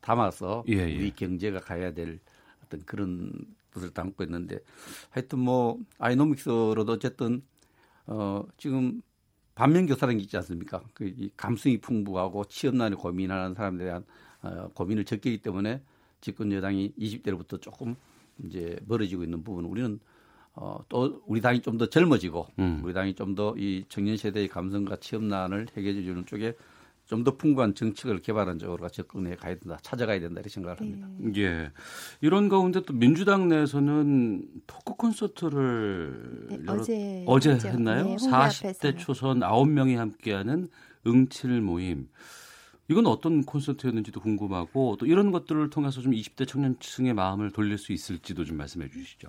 담아서 0.00 0.64
예, 0.68 0.78
예. 0.78 0.96
우리 0.96 1.12
경제가 1.14 1.60
가야 1.60 1.94
될 1.94 2.18
어떤 2.66 2.80
그런 2.84 3.32
뜻을 3.72 3.90
담고 3.90 4.24
있는데 4.24 4.58
하여튼 5.10 5.38
뭐 5.40 5.78
아이노믹스로도 5.98 6.92
어쨌든 6.92 7.42
어 8.06 8.44
지금 8.56 9.02
반면 9.54 9.86
교사라는 9.86 10.18
게 10.18 10.24
있지 10.24 10.36
않습니까? 10.38 10.82
그이 10.94 11.30
감성이 11.36 11.78
풍부하고 11.80 12.44
취업난에 12.46 12.96
고민하는 12.96 13.54
사람들에 13.54 13.86
대한 13.86 14.04
어, 14.42 14.68
고민을 14.74 15.04
적기 15.04 15.38
때문에 15.38 15.82
집권 16.20 16.50
여당이 16.52 16.94
20대로부터 16.98 17.60
조금 17.60 17.94
이제 18.44 18.78
멀어지고 18.86 19.24
있는 19.24 19.42
부분 19.44 19.64
우리는 19.66 20.00
어, 20.54 20.78
또 20.88 21.22
우리 21.26 21.40
당이 21.40 21.60
좀 21.62 21.78
더 21.78 21.86
젊어지고 21.86 22.46
음. 22.58 22.80
우리 22.84 22.92
당이 22.94 23.14
좀 23.14 23.34
더 23.34 23.54
이 23.58 23.84
청년 23.88 24.16
세대의 24.16 24.48
감성과 24.48 24.96
취업난을 24.96 25.68
해결해 25.76 26.02
주는 26.02 26.24
쪽에 26.26 26.54
좀 27.12 27.24
더 27.24 27.36
풍부한 27.36 27.74
정책을 27.74 28.20
개발하는 28.22 28.58
쪽으로 28.58 28.88
접근해 28.88 29.36
가야 29.36 29.54
된다, 29.56 29.76
찾아가야 29.82 30.18
된다 30.18 30.40
이렇게 30.40 30.48
생각을 30.48 30.80
합니다. 30.80 31.06
예. 31.36 31.70
이런 32.22 32.48
가운데 32.48 32.80
또 32.86 32.94
민주당 32.94 33.48
내에서는 33.48 34.48
토크 34.66 34.94
콘서트를 34.94 36.46
네, 36.48 36.58
여러- 36.66 36.80
어제 36.80 37.24
어제 37.26 37.50
했죠. 37.50 37.68
했나요? 37.68 38.04
네, 38.04 38.08
홍대 38.18 38.24
40대 38.26 38.86
앞에서. 38.88 38.96
초선 38.96 39.40
9명이 39.40 39.96
함께하는 39.96 40.68
응칠 41.06 41.60
모임. 41.60 42.08
이건 42.88 43.06
어떤 43.06 43.44
콘서트였는지도 43.44 44.20
궁금하고 44.20 44.96
또 44.98 45.04
이런 45.06 45.32
것들을 45.32 45.68
통해서 45.70 46.00
좀 46.00 46.12
20대 46.12 46.48
청년층의 46.48 47.12
마음을 47.14 47.50
돌릴 47.50 47.76
수 47.78 47.92
있을지도 47.92 48.44
좀 48.44 48.56
말씀해 48.56 48.88
주시죠. 48.88 49.28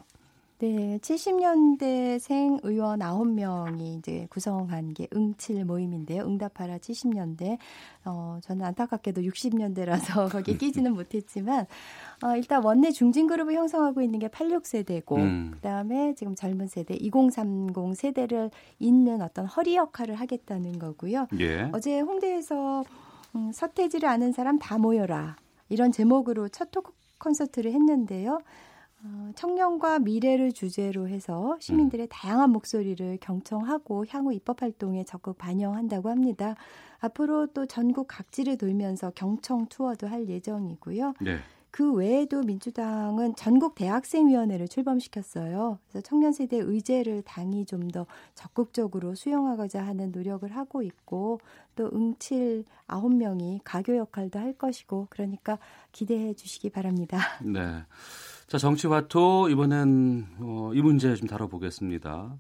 네, 0.64 0.98
70년대생 1.02 2.62
의원 2.64 3.00
9명이 3.00 3.98
이제 3.98 4.28
구성한 4.30 4.94
게 4.94 5.10
응칠 5.14 5.66
모임인데요. 5.66 6.24
응답하라 6.24 6.78
70년대. 6.78 7.58
어, 8.06 8.40
저는 8.42 8.66
안타깝게도 8.68 9.24
60년대라서 9.24 10.32
거기에 10.32 10.56
끼지는 10.56 10.94
못했지만, 10.94 11.66
어, 12.24 12.38
일단 12.38 12.64
원내 12.64 12.92
중진그룹을 12.92 13.54
형성하고 13.54 14.02
있는 14.02 14.20
게 14.20 14.30
86세대고, 14.30 15.18
음. 15.18 15.52
그 15.54 15.60
다음에 15.60 16.16
지금 16.16 16.34
젊은 16.34 16.68
세대, 16.68 16.94
2030 16.94 17.94
세대를 17.94 18.50
잇는 18.80 19.22
어떤 19.22 19.46
허리 19.46 19.76
역할을 19.76 20.16
하겠다는 20.16 20.80
거고요. 20.80 21.28
예. 21.42 21.70
어제 21.74 22.00
홍대에서 22.00 22.86
음, 23.36 23.52
서태지를 23.52 24.08
아는 24.08 24.32
사람 24.32 24.58
다 24.60 24.78
모여라. 24.78 25.36
이런 25.68 25.92
제목으로 25.92 26.48
첫 26.48 26.72
토크 26.72 26.94
콘서트를 27.20 27.74
했는데요. 27.74 28.40
어, 29.06 29.32
청년과 29.36 30.00
미래를 30.00 30.54
주제로 30.54 31.08
해서 31.08 31.58
시민들의 31.60 32.08
다양한 32.10 32.52
목소리를 32.52 33.18
경청하고 33.20 34.06
향후 34.10 34.34
입법 34.34 34.62
활동에 34.62 35.04
적극 35.04 35.38
반영한다고 35.38 36.10
합니다. 36.10 36.56
앞으로 37.00 37.48
또 37.48 37.66
전국 37.66 38.08
각지를 38.08 38.58
돌면서 38.58 39.12
경청 39.14 39.66
투어도 39.68 40.08
할 40.08 40.30
예정이고요. 40.30 41.16
네. 41.20 41.40
그 41.70 41.92
외에도 41.92 42.44
민주당은 42.44 43.36
전국 43.36 43.74
대학생위원회를 43.74 44.68
출범시켰어요. 44.68 45.80
그래서 45.90 46.02
청년 46.08 46.32
세대 46.32 46.58
의제를 46.58 47.24
당이 47.24 47.66
좀 47.66 47.88
더 47.90 48.06
적극적으로 48.36 49.16
수용하고자 49.16 49.84
하는 49.84 50.12
노력을 50.12 50.48
하고 50.56 50.84
있고 50.84 51.40
또 51.76 51.90
응칠 51.92 52.64
아홉 52.88 53.14
명이 53.14 53.62
가교 53.64 53.98
역할도 53.98 54.38
할 54.40 54.54
것이고 54.54 55.08
그러니까 55.10 55.58
기대해 55.92 56.36
주시기 56.36 56.70
바랍니다. 56.70 57.18
네. 57.44 57.84
자, 58.48 58.58
정치화토 58.58 59.50
이번엔 59.50 60.28
어, 60.40 60.72
이 60.76 60.82
문제 60.82 61.16
좀 61.16 61.28
다뤄보겠습니다. 61.28 62.38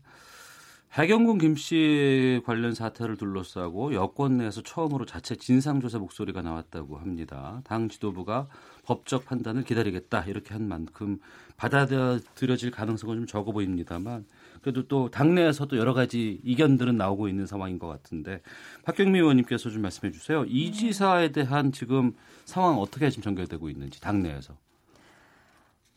해경군 0.91 1.39
김씨 1.39 2.41
관련 2.45 2.75
사태를 2.75 3.17
둘러싸고 3.17 3.95
여권 3.95 4.37
내에서 4.37 4.61
처음으로 4.61 5.05
자체 5.07 5.35
진상조사 5.35 5.97
목소리가 5.97 6.43
나왔다고 6.43 6.97
합니다. 6.97 7.61
당 7.63 7.89
지도부가 7.89 8.47
법적 8.85 9.25
판단을 9.25 9.63
기다리겠다 9.63 10.25
이렇게 10.25 10.53
한 10.53 10.67
만큼 10.67 11.17
받아들여질 11.57 12.69
가능성은 12.69 13.15
좀 13.15 13.25
적어 13.25 13.51
보입니다만 13.51 14.25
그래도 14.61 14.87
또 14.87 15.09
당내에서도 15.09 15.75
여러 15.77 15.95
가지 15.95 16.39
이견들은 16.43 16.95
나오고 16.95 17.27
있는 17.27 17.47
상황인 17.47 17.79
것 17.79 17.87
같은데 17.87 18.41
박경미 18.83 19.17
의원님께서 19.17 19.71
좀 19.71 19.81
말씀해 19.81 20.11
주세요. 20.11 20.45
이 20.45 20.71
지사에 20.71 21.31
대한 21.31 21.71
지금 21.71 22.13
상황 22.45 22.77
어떻게 22.77 23.09
지금 23.09 23.23
전개되고 23.23 23.67
있는지 23.67 23.99
당내에서. 23.99 24.55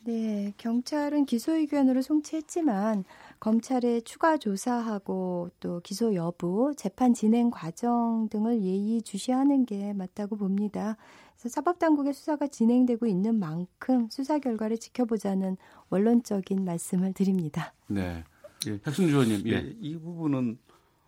네, 0.07 0.53
경찰은 0.57 1.27
기소 1.27 1.57
의견으로 1.57 2.01
송치했지만 2.01 3.03
검찰의 3.41 4.03
추가 4.03 4.37
조사하고 4.37 5.51
또 5.59 5.81
기소 5.81 6.15
여부, 6.15 6.73
재판 6.77 7.13
진행 7.13 7.51
과정 7.51 8.29
등을 8.31 8.63
예의 8.63 9.03
주시하는 9.03 9.67
게 9.67 9.93
맞다고 9.95 10.37
봅니다. 10.37 10.97
그래서 11.35 11.49
사법당국의 11.49 12.15
수사가 12.15 12.47
진행되고 12.47 13.07
있는 13.07 13.41
만큼 13.41 14.07
수사 14.09 14.39
결과를 14.39 14.79
지켜보자는 14.79 15.57
원론적인 15.91 16.65
말씀을 16.65 17.13
드립니다. 17.13 17.75
네. 17.89 18.23
예, 18.69 18.79
혁승주 18.85 19.13
의원님. 19.13 19.43
예. 19.49 19.55
예, 19.55 19.77
이 19.81 19.99
부분은 19.99 20.57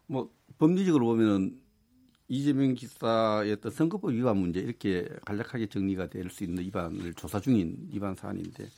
뭐 0.06 0.28
법리적으로 0.58 1.06
보면은 1.06 1.56
이재명 2.28 2.74
기사의 2.74 3.52
어떤 3.52 3.72
선거법 3.72 4.12
위반 4.12 4.36
문제 4.36 4.60
이렇게 4.60 5.08
간략하게 5.24 5.66
정리가 5.66 6.08
될 6.08 6.28
수 6.30 6.44
있는 6.44 6.62
위반을 6.64 7.14
조사 7.14 7.40
중인 7.40 7.88
위반 7.90 8.14
사안인데 8.14 8.68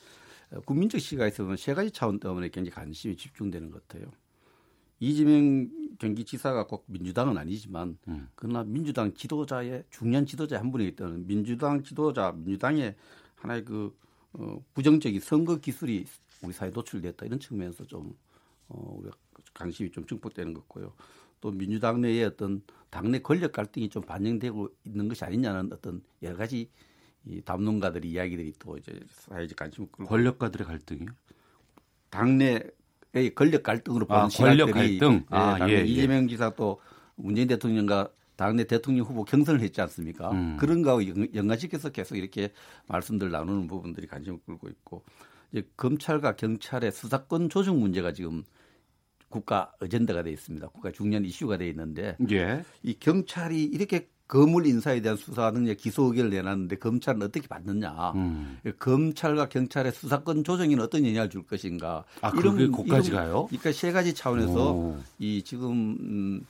어, 0.52 0.60
국민적 0.60 1.01
시각에서 1.01 1.43
보면 1.43 1.56
세 1.56 1.74
가지 1.74 1.90
차원 1.90 2.20
때문에 2.20 2.48
굉장히 2.48 2.70
관심이 2.70 3.16
집중되는 3.16 3.70
것 3.70 3.86
같아요. 3.89 4.10
이재명 5.01 5.68
경기지사가 5.98 6.66
꼭 6.66 6.85
민주당은 6.86 7.36
아니지만 7.39 7.97
그러나 8.35 8.62
민주당 8.64 9.12
지도자의 9.14 9.85
중요한 9.90 10.27
지도자의 10.27 10.60
한 10.60 10.70
분이기 10.70 10.94
때문에 10.94 11.24
민주당 11.27 11.82
지도자 11.82 12.32
민주당의 12.36 12.94
하나의 13.36 13.64
그 13.64 13.97
어, 14.32 14.62
부정적인 14.74 15.20
선거 15.20 15.56
기술이 15.56 16.05
우리 16.43 16.52
사회에 16.52 16.70
노출됐다 16.70 17.27
이런 17.27 17.40
측면에서 17.40 17.85
좀 17.86 18.14
어, 18.68 18.97
우리가 18.98 19.16
관심이 19.55 19.90
좀 19.90 20.06
증폭되는 20.06 20.55
것 20.55 20.60
같고요. 20.60 20.93
또 21.40 21.50
민주당 21.50 22.00
내에 22.00 22.24
어떤 22.24 22.62
당내 22.90 23.20
권력 23.20 23.52
갈등이 23.52 23.88
좀 23.88 24.02
반영되고 24.02 24.68
있는 24.84 25.08
것이 25.08 25.24
아니냐는 25.24 25.70
어떤 25.72 26.02
여러 26.22 26.36
가지 26.36 26.68
이 27.26 27.40
담론가들의 27.42 28.10
이야기들이 28.10 28.54
또 28.58 28.76
이제 28.78 28.98
사회적 29.08 29.56
관심을 29.56 29.88
끌고 29.92 30.08
권력가들의 30.08 30.66
갈등이요? 30.66 31.08
당내의 32.10 33.34
권력 33.34 33.62
갈등으로 33.62 34.06
보는 34.06 34.22
아, 34.22 34.28
권력 34.28 34.68
시각들이 34.68 34.98
갈등? 34.98 35.16
예, 35.20 35.26
아, 35.36 35.68
예, 35.68 35.72
예. 35.74 35.84
이재명 35.84 36.28
지사 36.28 36.50
또 36.54 36.80
문재인 37.16 37.46
대통령과 37.48 38.08
당내 38.36 38.64
대통령 38.64 39.04
후보 39.04 39.24
경선을 39.24 39.60
했지 39.60 39.80
않습니까? 39.82 40.30
음. 40.32 40.56
그런 40.58 40.82
거하고 40.82 41.06
연- 41.08 41.28
연관시켜서 41.34 41.90
계속 41.90 42.16
이렇게 42.16 42.52
말씀들 42.86 43.30
나누는 43.30 43.66
부분들이 43.68 44.06
관심을 44.06 44.38
끌고 44.46 44.68
있고 44.68 45.04
이제 45.52 45.62
검찰과 45.76 46.36
경찰의 46.36 46.90
수사권 46.90 47.50
조정 47.50 47.78
문제가 47.80 48.12
지금 48.12 48.42
국가 49.31 49.73
어젠다가 49.81 50.23
돼 50.23 50.31
있습니다. 50.32 50.69
국가 50.69 50.90
중요한 50.90 51.24
이슈가 51.24 51.57
돼 51.57 51.69
있는데 51.69 52.16
예. 52.31 52.62
이 52.82 52.94
경찰이 52.98 53.65
이렇게 53.65 54.09
거물 54.28 54.66
인사에 54.66 55.01
대한 55.01 55.16
수사 55.16 55.51
능력 55.51 55.77
기소 55.77 56.05
의견을 56.05 56.31
내놨는데 56.31 56.77
검찰은 56.77 57.23
어떻게 57.23 57.48
받느냐? 57.48 58.12
음. 58.15 58.59
검찰과 58.78 59.48
경찰의 59.48 59.90
수사권 59.90 60.44
조정에는 60.44 60.85
어떤 60.85 61.05
영향을 61.05 61.31
줄 61.31 61.43
것인가? 61.43 62.05
아, 62.20 62.31
그게 62.31 62.69
거기까지 62.69 63.11
가요? 63.11 63.47
그러니까 63.48 63.73
세 63.73 63.90
가지 63.90 64.15
차원에서 64.15 64.73
오. 64.73 64.98
이 65.19 65.43
지금 65.43 65.97
음, 66.01 66.47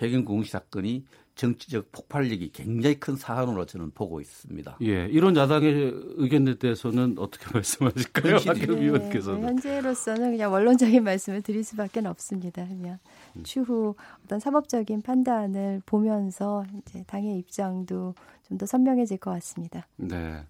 해경 0.00 0.24
공시 0.24 0.52
사건이 0.52 1.04
정치적 1.36 1.92
폭발력이 1.92 2.50
굉장히 2.52 2.98
큰 2.98 3.14
사안으로 3.14 3.66
저는 3.66 3.92
보고 3.92 4.20
있습니다. 4.20 4.78
예, 4.82 5.06
이런 5.06 5.36
야당의 5.36 5.92
의견에 6.16 6.54
대해서는 6.54 7.16
어떻게 7.18 7.46
말씀하실까요? 7.54 8.38
박경 8.38 8.74
네, 8.74 8.82
의원께서는. 8.82 9.42
현재로서는 9.44 10.32
그냥 10.32 10.52
원론적인 10.52 11.04
말씀을 11.04 11.42
드릴 11.42 11.62
수밖에 11.62 12.00
없습니다. 12.00 12.66
그냥 12.66 12.98
음. 13.36 13.42
추후 13.44 13.94
어떤 14.24 14.40
사법적인 14.40 15.02
판단을 15.02 15.82
보면서 15.86 16.64
이제 16.80 17.04
당의 17.06 17.38
입장도 17.38 18.14
좀 18.48 18.58
더 18.58 18.66
선명해질 18.66 19.18
것 19.18 19.30
같습니다. 19.32 19.86
네. 19.96 20.44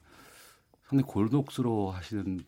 상당히 0.84 1.10
골독스러워 1.10 1.90
하시는 1.92 2.44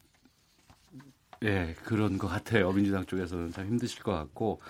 예, 1.45 1.75
그런 1.85 2.19
것 2.19 2.27
같아요. 2.29 2.73
민주당 2.73 3.05
쪽에서는 3.05 3.53
참 3.53 3.67
힘드실 3.67 4.03
것 4.03 4.13
같고. 4.13 4.61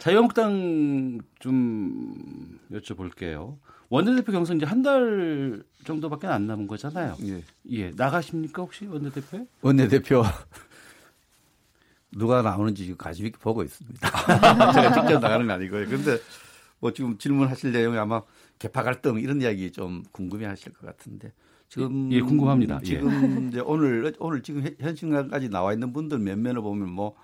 자유한국당 0.00 1.20
좀 1.38 2.58
여쭤볼게요. 2.72 3.58
원내대표 3.90 4.32
경선 4.32 4.56
이제 4.56 4.66
한 4.66 4.82
달 4.82 5.62
정도밖에 5.84 6.26
안 6.26 6.46
남은 6.46 6.66
거잖아요. 6.66 7.16
예. 7.24 7.42
예. 7.70 7.90
나가십니까, 7.96 8.62
혹시 8.62 8.86
원내대표에? 8.86 9.46
원내대표 9.62 10.22
누가 12.12 12.40
나오는지 12.42 12.84
지금 12.84 12.96
관심 12.98 13.26
있게 13.26 13.38
보고 13.38 13.62
있습니다. 13.62 14.00
제가 14.72 14.92
직접 14.94 15.20
나가는 15.20 15.46
건 15.46 15.50
아니고요. 15.56 15.86
그런데 15.86 16.18
뭐 16.80 16.92
지금 16.92 17.18
질문하실 17.18 17.72
내용이 17.72 17.98
아마 17.98 18.22
개파 18.58 18.82
갈등 18.82 19.18
이런 19.20 19.40
이야기 19.42 19.70
좀 19.70 20.02
궁금해하실 20.12 20.72
것 20.72 20.86
같은데 20.86 21.32
지금 21.68 22.10
예, 22.12 22.20
궁금합니다. 22.20 22.80
예. 22.82 22.86
지금 22.86 23.48
이제 23.48 23.60
오늘 23.60 24.12
오늘 24.18 24.42
지금 24.42 24.64
현 24.80 24.96
순간까지 24.96 25.50
나와 25.50 25.72
있는 25.74 25.92
분들 25.92 26.18
몇 26.18 26.38
면을 26.38 26.62
보면 26.62 26.88
뭐 26.90 27.14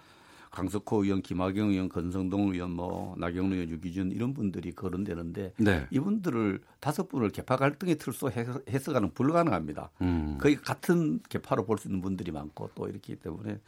강석호 0.60 1.04
의원, 1.04 1.20
김학영 1.20 1.68
의원, 1.68 1.90
건성동 1.90 2.54
의원, 2.54 2.70
뭐 2.70 3.14
나경원 3.18 3.52
의원, 3.52 3.68
유기준 3.68 4.10
이런 4.10 4.32
분들이 4.32 4.72
거론되는데 4.72 5.52
네. 5.58 5.86
이분들을 5.90 6.60
다섯 6.80 7.08
분을 7.10 7.28
개파 7.28 7.56
갈등의 7.56 7.96
틀로 7.98 8.14
해석- 8.30 8.66
해석하는 8.66 9.12
불가능합니다. 9.12 9.90
음. 10.00 10.38
거의 10.40 10.56
같은 10.56 11.20
개파로 11.28 11.66
볼 11.66 11.76
수 11.76 11.88
있는 11.88 12.00
분들이 12.00 12.32
많고 12.32 12.70
또 12.74 12.88
이렇기 12.88 13.16
때문에 13.16 13.58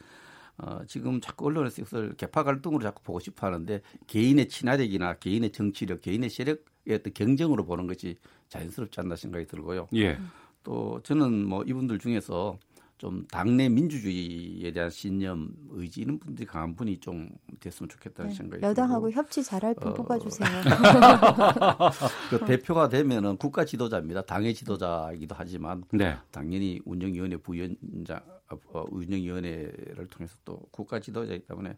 어, 0.57 0.79
지금 0.87 1.21
자꾸 1.21 1.45
언론에서 1.45 1.83
이것을 1.83 2.15
개파 2.17 2.41
갈등으로 2.43 2.81
자꾸 2.81 3.03
보고 3.03 3.19
싶어 3.19 3.45
하는데 3.45 3.81
개인의 4.07 4.49
친화력이나 4.49 5.13
개인의 5.19 5.51
정치력, 5.51 6.01
개인의 6.01 6.31
세력의 6.31 6.95
어떤 6.95 7.13
경쟁으로 7.13 7.65
보는 7.65 7.85
것이 7.85 8.15
자연스럽지 8.47 8.99
않나 8.99 9.15
생각이 9.15 9.45
들고요. 9.45 9.87
예. 9.95 10.17
또 10.63 10.99
저는 11.03 11.45
뭐 11.45 11.63
이분들 11.63 11.99
중에서 11.99 12.57
좀 12.99 13.25
당내 13.31 13.69
민주주의에 13.69 14.71
대한 14.71 14.89
신념, 14.89 15.53
의지 15.69 16.01
이런 16.01 16.19
분들이 16.19 16.45
강한 16.45 16.75
분이 16.75 16.99
좀 16.99 17.29
됐으면 17.61 17.87
좋겠다는 17.87 18.31
생각이 18.33 18.61
네, 18.61 18.67
여당하고 18.67 19.07
들고 19.07 19.17
협치 19.17 19.41
잘할 19.41 19.73
분 19.73 19.93
어, 19.93 19.93
뽑아주세요. 19.93 20.49
그 22.29 22.45
대표가 22.45 22.89
되면은 22.89 23.37
국가 23.37 23.63
지도자입니다. 23.63 24.23
당의 24.23 24.53
지도자이기도 24.53 25.33
하지만 25.37 25.85
네. 25.91 26.17
당연히 26.29 26.81
운영위원회 26.83 27.37
부위원장, 27.37 28.19
어, 28.49 28.85
운영위원회를 28.89 30.07
통해서 30.09 30.35
또 30.43 30.59
국가 30.69 30.99
지도자이기 30.99 31.45
때문에 31.45 31.77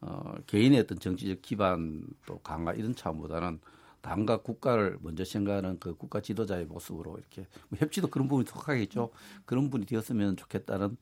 어, 0.00 0.34
개인의 0.46 0.78
어떤 0.78 1.00
정치적 1.00 1.42
기반 1.42 2.04
또 2.24 2.38
강화 2.38 2.72
이런 2.72 2.94
차원보다는 2.94 3.58
당과 4.02 4.42
국가를 4.42 4.98
먼저 5.00 5.24
생각하는 5.24 5.78
그 5.78 5.94
국가 5.94 6.20
지도자의 6.20 6.66
모습으로 6.66 7.16
이렇게 7.18 7.46
뭐 7.68 7.78
협치도 7.78 8.08
그런 8.08 8.28
부분이 8.28 8.46
속하겠죠. 8.48 9.10
그런 9.46 9.70
분이 9.70 9.86
되었으면 9.86 10.36
좋겠다는 10.36 10.96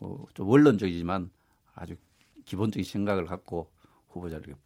어, 0.00 0.24
좀 0.34 0.48
원론적이지만 0.48 1.30
아주 1.74 1.96
기본적인 2.44 2.84
생각을 2.84 3.26
갖고 3.26 3.70
후보자를 4.08 4.56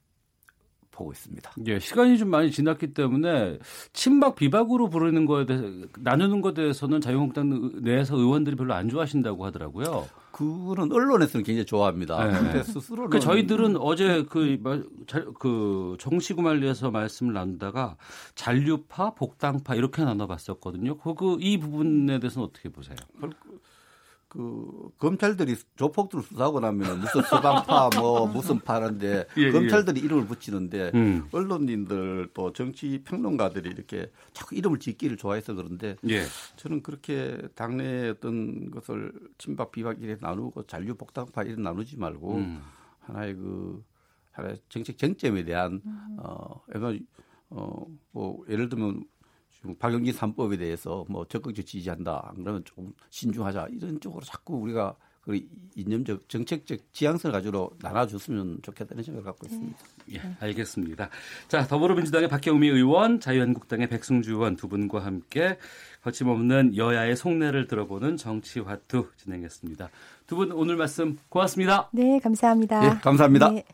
보고 0.96 1.12
있습니다. 1.12 1.52
예, 1.66 1.78
시간이 1.78 2.18
좀 2.18 2.30
많이 2.30 2.50
지났기 2.50 2.94
때문에 2.94 3.58
친박 3.92 4.34
비박으로 4.34 4.88
부르는 4.88 5.26
거에 5.26 5.46
대해서 5.46 5.66
나누는 6.00 6.40
것에 6.40 6.54
대해서는 6.54 7.00
자유한국당 7.00 7.82
내에서 7.82 8.16
의원들이 8.16 8.56
별로 8.56 8.74
안 8.74 8.88
좋아하신다고 8.88 9.44
하더라고요. 9.44 10.06
그거는 10.32 10.92
언론에서는 10.92 11.44
굉장히 11.44 11.64
좋아합니다. 11.64 12.26
네. 12.26 12.38
근데 12.38 12.62
스스로는 12.62 13.08
그 13.08 13.20
저희들은 13.20 13.76
어제 13.78 14.22
그, 14.28 14.58
마- 14.62 14.82
잘- 15.06 15.26
그 15.38 15.96
정치구말리에서 15.98 16.90
말씀을 16.90 17.32
나누다가 17.32 17.96
잔류파, 18.34 19.14
복당파 19.14 19.74
이렇게 19.76 20.04
나눠봤었거든요. 20.04 20.98
그, 20.98 21.14
그, 21.14 21.36
이 21.40 21.58
부분에 21.58 22.18
대해서는 22.18 22.48
어떻게 22.48 22.68
보세요? 22.68 22.96
그 24.28 24.90
검찰들이 24.98 25.56
조폭들 25.76 26.22
수사하고 26.22 26.60
나면 26.60 27.00
무슨 27.00 27.22
서방파 27.22 27.90
뭐 27.96 28.26
무슨 28.26 28.58
파는데 28.58 29.26
예, 29.36 29.52
검찰들이 29.52 30.00
이름을 30.00 30.26
붙이는데 30.26 30.90
음. 30.94 31.28
언론인들 31.32 32.30
또 32.34 32.52
정치 32.52 33.02
평론가들이 33.04 33.70
이렇게 33.70 34.10
자꾸 34.32 34.56
이름을 34.56 34.78
짓기를 34.78 35.16
좋아해서 35.16 35.54
그런데 35.54 35.96
예. 36.08 36.24
저는 36.56 36.82
그렇게 36.82 37.38
당내 37.54 38.08
어떤 38.10 38.70
것을 38.70 39.12
친박 39.38 39.70
비박 39.70 40.02
이래 40.02 40.16
나누고 40.20 40.64
잔류 40.64 40.96
복당파 40.96 41.44
이래 41.44 41.54
나누지 41.56 41.96
말고 41.96 42.34
음. 42.36 42.62
하나의 43.00 43.34
그 43.34 43.84
하나의 44.32 44.58
정책 44.68 44.98
정점에 44.98 45.44
대한 45.44 45.80
어, 46.18 46.62
어 47.50 47.86
뭐 48.12 48.44
예를 48.48 48.68
들면 48.68 48.94
지금 48.94 49.04
박영진 49.74 50.14
3법에 50.14 50.58
대해서 50.58 51.04
뭐 51.08 51.24
적극적 51.26 51.66
지지한다. 51.66 52.30
안 52.30 52.42
그러면 52.42 52.62
조금 52.64 52.92
신중하자. 53.10 53.68
이런 53.72 54.00
쪽으로 54.00 54.22
자꾸 54.22 54.54
우리가 54.56 54.94
그 55.22 55.40
이념적 55.74 56.28
정책적 56.28 56.92
지향성을 56.92 57.32
가지고 57.32 57.72
나눠줬으면 57.82 58.60
좋겠다는 58.62 59.02
생각을 59.02 59.24
갖고 59.24 59.44
있습니다. 59.46 59.76
예, 60.12 60.20
알겠습니다. 60.38 61.08
자, 61.48 61.66
더불어민주당의 61.66 62.28
박경미 62.28 62.68
의원, 62.68 63.18
자유한국당의 63.18 63.88
백승주 63.88 64.30
의원 64.30 64.54
두 64.54 64.68
분과 64.68 65.04
함께 65.04 65.58
거침없는 66.02 66.76
여야의 66.76 67.16
속내를 67.16 67.66
들어보는 67.66 68.16
정치화투 68.16 69.08
진행했습니다. 69.16 69.90
두 70.28 70.36
분 70.36 70.52
오늘 70.52 70.76
말씀 70.76 71.18
고맙습니다. 71.28 71.88
네, 71.92 72.20
감사합니다. 72.20 72.84
예, 72.84 73.00
감사합니다. 73.00 73.50
네. 73.50 73.64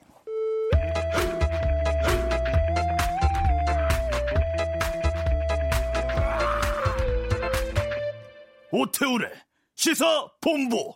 오태우래. 8.73 9.31
시사 9.75 10.29
본부 10.41 10.95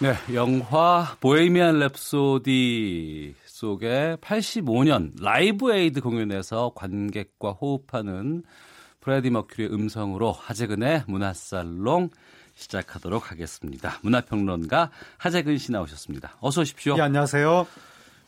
네, 0.00 0.14
영화 0.32 1.16
보헤미안 1.18 1.80
랩소디 1.80 3.34
속의 3.46 4.18
85년 4.18 5.20
라이브 5.20 5.74
에이드 5.74 6.02
공연에서 6.02 6.70
관객과 6.76 7.50
호흡하는 7.50 8.44
프레디 9.00 9.30
머큐리의 9.30 9.74
음성으로 9.74 10.30
하재근의 10.30 11.02
문화살롱 11.08 12.10
시작하도록 12.54 13.32
하겠습니다. 13.32 13.98
문화평론가 14.02 14.92
하재근 15.16 15.58
씨 15.58 15.72
나오셨습니다. 15.72 16.36
어서 16.38 16.60
오십시오. 16.60 16.94
예, 16.96 17.00
안녕하세요. 17.00 17.66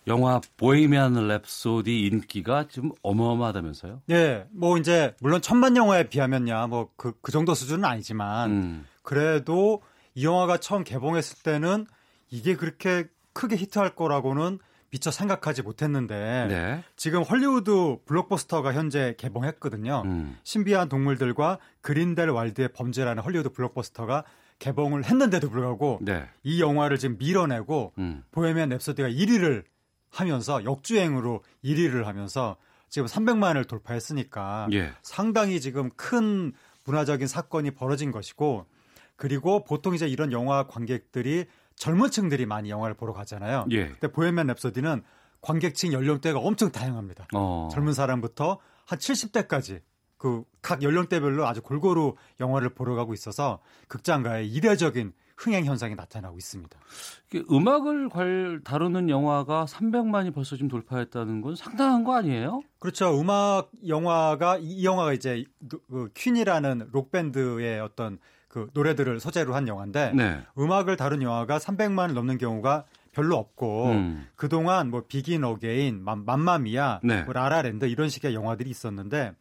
영화 0.09 0.41
보헤미안 0.57 1.15
랩소디 1.15 1.87
인기가 1.87 2.67
지금 2.69 2.91
어마어마하다면서요? 3.03 4.03
예, 4.11 4.45
뭐 4.51 4.77
이제 4.77 5.15
물론 5.21 5.41
천만 5.41 5.77
영화에 5.77 6.09
비하면야 6.09 6.67
뭐그그 6.67 7.31
정도 7.31 7.55
수준은 7.55 7.85
아니지만 7.85 8.51
음. 8.51 8.87
그래도 9.05 9.83
이 10.15 10.25
영화가 10.25 10.59
처음 10.59 10.85
개봉했을 10.85 11.43
때는 11.43 11.87
이게 12.31 12.57
그렇게 12.57 13.07
크게 13.33 13.57
히트할 13.57 13.95
거라고는 13.95 14.59
미처 14.91 15.11
생각하지 15.11 15.63
못했는데 15.63 16.47
네. 16.49 16.85
지금 16.97 17.23
헐리우드 17.23 17.99
블록버스터가 18.07 18.73
현재 18.73 19.15
개봉했거든요. 19.19 20.03
음. 20.05 20.37
신비한 20.43 20.89
동물들과 20.89 21.59
그린델 21.81 22.31
왈드의 22.31 22.73
범죄라는 22.73 23.23
헐리우드 23.23 23.51
블록버스터가 23.51 24.25
개봉을 24.59 25.05
했는데도 25.05 25.49
불구하고 25.49 26.01
네. 26.03 26.29
이 26.43 26.61
영화를 26.61 26.99
지금 26.99 27.17
밀어내고 27.19 27.95
음. 27.99 28.25
보헤미안 28.33 28.69
랩소디가 28.71 29.17
1위를 29.17 29.65
하면서 30.11 30.65
역주행으로 30.65 31.43
1위를 31.65 32.05
하면서 32.05 32.57
지금 32.89 33.07
300만을 33.07 33.69
돌파했으니까 33.69 34.69
예. 34.73 34.93
상당히 35.03 35.61
지금 35.61 35.91
큰 35.97 36.53
문화적인 36.85 37.29
사건이 37.29 37.71
벌어진 37.71 38.11
것이고 38.11 38.67
그리고 39.21 39.65
보통 39.65 39.95
이제 39.95 40.09
이런 40.09 40.33
영화 40.33 40.67
관객들이 40.67 41.45
젊은 41.77 42.11
층들이 42.11 42.47
많이 42.47 42.71
영화를 42.71 42.95
보러 42.97 43.13
가잖아요. 43.13 43.67
예. 43.71 43.89
근데 43.89 44.09
보헤미안 44.09 44.47
랩소디는 44.47 45.03
관객층 45.43 45.93
연령대가 45.93 46.39
엄청 46.39 46.73
다양합니다. 46.73 47.27
어. 47.35 47.69
젊은 47.71 47.93
사람부터 47.93 48.59
한 48.87 48.99
70대까지 48.99 49.83
그 50.17 50.43
각 50.63 50.83
연령대별로 50.83 51.47
아주 51.47 51.63
골고루 51.63 52.15
영화를 52.41 52.71
보러 52.71 52.95
가고 52.95 53.15
있어서 53.15 53.61
극장가에 53.89 54.45
이례적인 54.45 55.13
흥행 55.39 55.65
현상이 55.65 55.95
나타나고 55.95 56.37
있습니다. 56.37 56.79
음악을 57.51 58.09
관- 58.11 58.61
다루는 58.63 59.09
영화가 59.09 59.65
300만이 59.65 60.35
벌써 60.35 60.57
지금 60.57 60.69
돌파했다는 60.69 61.41
건 61.41 61.57
상당한 61.57 62.05
거 62.05 62.15
아니에요? 62.15 62.61
그렇죠. 62.79 63.19
음악 63.19 63.71
영화가 63.87 64.59
이, 64.59 64.65
이 64.81 64.85
영화가 64.85 65.15
이제 65.15 65.45
그 65.89 66.11
퀸이라는 66.15 66.89
록 66.93 67.11
밴드의 67.11 67.81
어떤 67.81 68.19
그 68.51 68.69
노래들을 68.75 69.21
소재로 69.21 69.55
한 69.55 69.69
영화인데 69.69 70.13
네. 70.13 70.43
음악을 70.59 70.97
다룬 70.97 71.23
영화가 71.23 71.59
300만을 71.59 72.13
넘는 72.15 72.37
경우가 72.37 72.85
별로 73.13 73.37
없고 73.37 73.87
음. 73.93 74.27
그동안 74.35 74.91
뭐 74.91 75.05
비긴 75.07 75.45
어게인, 75.45 76.03
맘- 76.03 76.25
맘마미아, 76.25 77.01
네. 77.05 77.23
뭐 77.23 77.33
라라랜드 77.33 77.85
이런 77.87 78.09
식의 78.09 78.35
영화들이 78.35 78.69
있었는데 78.69 79.33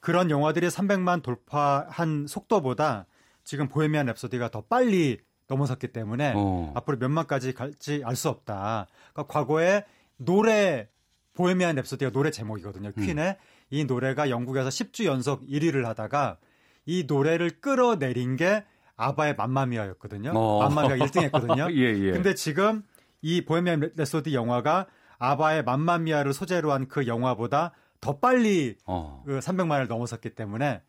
그런 0.00 0.30
영화들이 0.30 0.68
300만 0.68 1.22
돌파한 1.22 2.26
속도보다 2.26 3.06
지금 3.44 3.68
보헤미안 3.68 4.06
랩소디가 4.06 4.50
더 4.50 4.62
빨리 4.62 5.18
넘어섰기 5.48 5.88
때문에 5.88 6.32
어. 6.34 6.72
앞으로 6.74 6.98
몇 6.98 7.10
만까지 7.10 7.52
갈지 7.52 8.02
알 8.06 8.16
수 8.16 8.30
없다. 8.30 8.86
그러니까 9.12 9.32
과거에 9.32 9.84
노래 10.16 10.88
보헤미안 11.34 11.76
랩소디가 11.76 12.12
노래 12.12 12.30
제목이거든요. 12.30 12.92
음. 12.96 13.04
퀸의 13.06 13.36
이 13.70 13.84
노래가 13.84 14.30
영국에서 14.30 14.70
10주 14.70 15.04
연속 15.04 15.46
1위를 15.46 15.84
하다가 15.84 16.38
이 16.86 17.04
노래를 17.06 17.60
끌어내린 17.60 18.36
게 18.36 18.64
아바의 18.96 19.36
맘마미아였거든요. 19.36 20.32
어. 20.34 20.58
맘마미아가 20.68 21.04
1등했거든요. 21.06 21.72
예, 21.74 22.06
예. 22.06 22.10
근데 22.12 22.34
지금 22.34 22.82
이 23.22 23.44
보헤미안 23.44 23.80
랩소디 23.96 24.32
영화가 24.32 24.86
아바의 25.18 25.64
맘마미아를 25.64 26.32
소재로 26.32 26.72
한 26.72 26.88
그 26.88 27.06
영화보다 27.06 27.72
더 28.00 28.18
빨리 28.18 28.76
어. 28.86 29.22
그 29.26 29.38
300만을 29.40 29.86
넘어섰기 29.88 30.30
때문에 30.34 30.82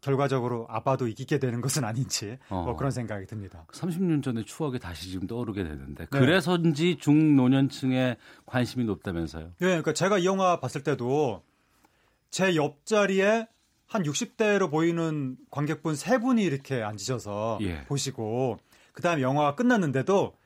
결과적으로 0.00 0.66
아바도 0.68 1.08
이기게 1.08 1.38
되는 1.38 1.60
것은 1.60 1.82
아닌지 1.84 2.38
뭐 2.50 2.70
어. 2.70 2.76
그런 2.76 2.92
생각이 2.92 3.26
듭니다. 3.26 3.66
30년 3.72 4.22
전의 4.22 4.44
추억이 4.44 4.78
다시 4.78 5.10
지금 5.10 5.26
떠오르게 5.26 5.64
되는데 5.64 6.04
네. 6.04 6.18
그래서인지 6.18 6.98
중노년층의 6.98 8.16
관심이 8.46 8.84
높다면서요. 8.84 9.46
예, 9.60 9.66
그러니까 9.66 9.92
제가 9.94 10.18
이 10.18 10.26
영화 10.26 10.60
봤을 10.60 10.82
때도 10.82 11.42
제 12.30 12.54
옆자리에 12.54 13.48
한 13.88 14.02
60대로 14.02 14.70
보이는 14.70 15.36
관객분 15.50 15.94
세 15.96 16.18
분이 16.18 16.42
이렇게 16.42 16.82
앉으셔서 16.82 17.58
예. 17.62 17.84
보시고 17.86 18.58
그다음에 18.92 19.22
영화가 19.22 19.54
끝났는데도 19.54 20.36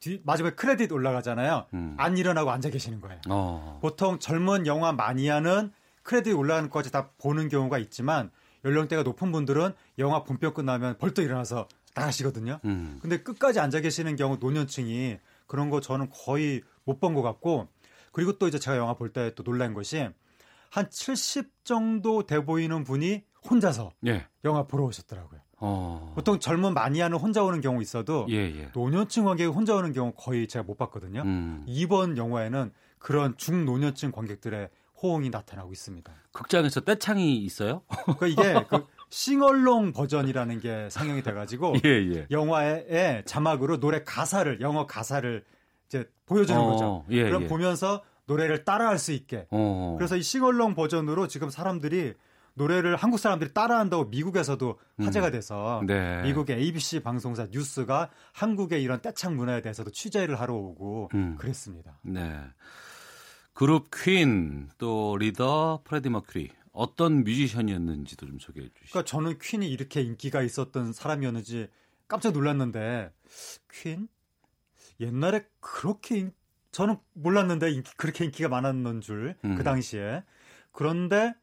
뒤 0.00 0.20
마지막에 0.24 0.54
크레딧 0.56 0.90
올라가잖아요. 0.92 1.66
음. 1.74 1.94
안 1.98 2.16
일어나고 2.18 2.50
앉아 2.50 2.70
계시는 2.70 3.00
거예요. 3.00 3.20
어. 3.28 3.78
보통 3.82 4.18
젊은 4.18 4.66
영화 4.66 4.92
마니아는 4.92 5.72
크레딧 6.02 6.34
올라가는 6.34 6.68
것까지 6.70 6.90
다 6.92 7.10
보는 7.18 7.48
경우가 7.48 7.78
있지만 7.78 8.30
연령대가 8.64 9.02
높은 9.02 9.30
분들은 9.32 9.72
영화 9.98 10.24
본편 10.24 10.52
끝나면 10.54 10.98
벌떡 10.98 11.24
일어나서 11.24 11.68
나가시거든요. 11.94 12.60
음. 12.64 12.98
근데 13.00 13.22
끝까지 13.22 13.60
앉아 13.60 13.80
계시는 13.80 14.16
경우 14.16 14.36
노년층이 14.40 15.18
그런 15.46 15.70
거 15.70 15.80
저는 15.80 16.08
거의 16.10 16.62
못 16.84 17.00
본 17.00 17.14
것 17.14 17.22
같고 17.22 17.68
그리고 18.12 18.38
또 18.38 18.48
이제 18.48 18.58
제가 18.58 18.76
영화 18.76 18.94
볼 18.94 19.12
때 19.12 19.32
또 19.34 19.42
놀란 19.44 19.74
것이 19.74 20.08
한 20.70 20.90
70 20.90 21.64
정도 21.64 22.24
돼 22.24 22.44
보이는 22.44 22.84
분이 22.84 23.22
혼자서 23.50 23.92
예. 24.06 24.26
영화 24.44 24.64
보러 24.64 24.84
오셨더라고요. 24.84 25.40
어. 25.60 26.12
보통 26.14 26.38
젊은 26.38 26.74
마니아는 26.74 27.18
혼자 27.18 27.42
오는 27.42 27.60
경우 27.60 27.82
있어도 27.82 28.26
예, 28.30 28.36
예. 28.36 28.70
노년층 28.74 29.24
관객이 29.24 29.50
혼자 29.50 29.74
오는 29.74 29.92
경우 29.92 30.12
거의 30.16 30.46
제가 30.46 30.62
못 30.62 30.76
봤거든요. 30.76 31.22
음. 31.22 31.64
이번 31.66 32.16
영화에는 32.16 32.72
그런 32.98 33.36
중노년층 33.36 34.12
관객들의 34.12 34.68
호응이 35.02 35.30
나타나고 35.30 35.72
있습니다. 35.72 36.12
극장에서 36.32 36.80
떼창이 36.80 37.38
있어요? 37.38 37.82
그러니까 38.18 38.26
이게 38.26 38.66
그 38.68 38.84
싱얼롱 39.10 39.92
버전이라는 39.92 40.60
게 40.60 40.88
상영이 40.90 41.22
돼가지고 41.22 41.74
예, 41.84 41.88
예. 41.88 42.26
영화의 42.30 43.22
자막으로 43.24 43.80
노래 43.80 44.02
가사를 44.04 44.60
영어 44.60 44.86
가사를 44.86 45.44
이제 45.86 46.04
보여주는 46.26 46.60
어, 46.60 46.70
거죠. 46.70 47.04
예, 47.10 47.24
그럼 47.24 47.44
예. 47.44 47.46
보면서 47.46 48.02
노래를 48.28 48.64
따라할 48.64 48.98
수 48.98 49.10
있게. 49.12 49.46
어. 49.50 49.96
그래서 49.98 50.16
이 50.16 50.22
싱얼롱 50.22 50.74
버전으로 50.74 51.26
지금 51.26 51.50
사람들이 51.50 52.14
노래를 52.54 52.96
한국 52.96 53.18
사람들이 53.18 53.54
따라한다고 53.54 54.06
미국에서도 54.06 54.78
음. 55.00 55.04
화제가 55.04 55.30
돼서 55.30 55.82
네. 55.86 56.22
미국의 56.22 56.56
ABC 56.58 57.00
방송사 57.00 57.46
뉴스가 57.50 58.10
한국의 58.32 58.82
이런 58.82 59.00
떼창 59.00 59.36
문화에 59.36 59.62
대해서도 59.62 59.90
취재를 59.90 60.38
하러 60.40 60.54
오고 60.54 61.10
음. 61.14 61.36
그랬습니다. 61.38 61.98
네. 62.02 62.40
그룹 63.54 63.88
퀸, 63.92 64.68
또 64.78 65.16
리더 65.18 65.80
프레디 65.84 66.10
머큐리. 66.10 66.50
어떤 66.72 67.24
뮤지션이었는지도 67.24 68.26
좀 68.26 68.38
소개해 68.38 68.68
주시죠. 68.68 68.90
그러니까 68.92 69.04
저는 69.08 69.38
퀸이 69.40 69.68
이렇게 69.68 70.00
인기가 70.02 70.42
있었던 70.42 70.92
사람이었는지 70.92 71.68
깜짝 72.06 72.32
놀랐는데 72.32 73.10
퀸 73.72 74.06
옛날에 75.00 75.44
그렇게 75.60 76.18
인- 76.18 76.32
저는 76.70 76.96
몰랐는데 77.14 77.70
인기, 77.70 77.90
그렇게 77.96 78.24
인기가 78.24 78.48
많았는 78.48 79.00
줄그 79.00 79.38
음. 79.44 79.56
당시에 79.62 80.22
그런데 80.72 81.34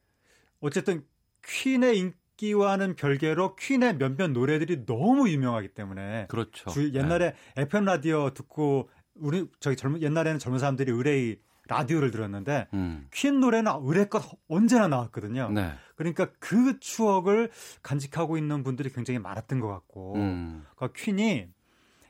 어쨌든 0.62 1.04
퀸의 1.46 1.98
인기와는 2.38 2.96
별개로 2.96 3.56
퀸의 3.56 3.98
몇몇 3.98 4.32
노래들이 4.32 4.86
너무 4.86 5.30
유명하기 5.30 5.70
때문에 5.70 6.28
그렇죠. 6.30 6.70
주- 6.70 6.94
옛날에 6.94 7.34
FM 7.58 7.86
라디오 7.86 8.32
듣고 8.32 8.90
우리 9.16 9.48
저기 9.60 9.76
젊은 9.76 10.02
옛날에는 10.02 10.40
젊은 10.40 10.60
사람들이 10.60 10.92
의뢰의 10.92 11.40
라디오를 11.68 12.12
들었는데 12.12 12.68
음. 12.74 13.08
퀸 13.12 13.40
노래는 13.40 13.72
의뢰껏 13.82 14.22
언제나 14.48 14.88
나왔거든요. 14.88 15.50
네. 15.50 15.72
그러니까 15.96 16.28
그 16.40 16.80
추억을 16.80 17.50
간직하고 17.82 18.38
있는 18.38 18.64
분들이 18.64 18.92
굉장히 18.92 19.18
많았던 19.20 19.60
것 19.62 19.68
같고, 19.70 20.14
음. 20.16 20.64
그러니까 20.76 20.96
퀸이 21.02 21.48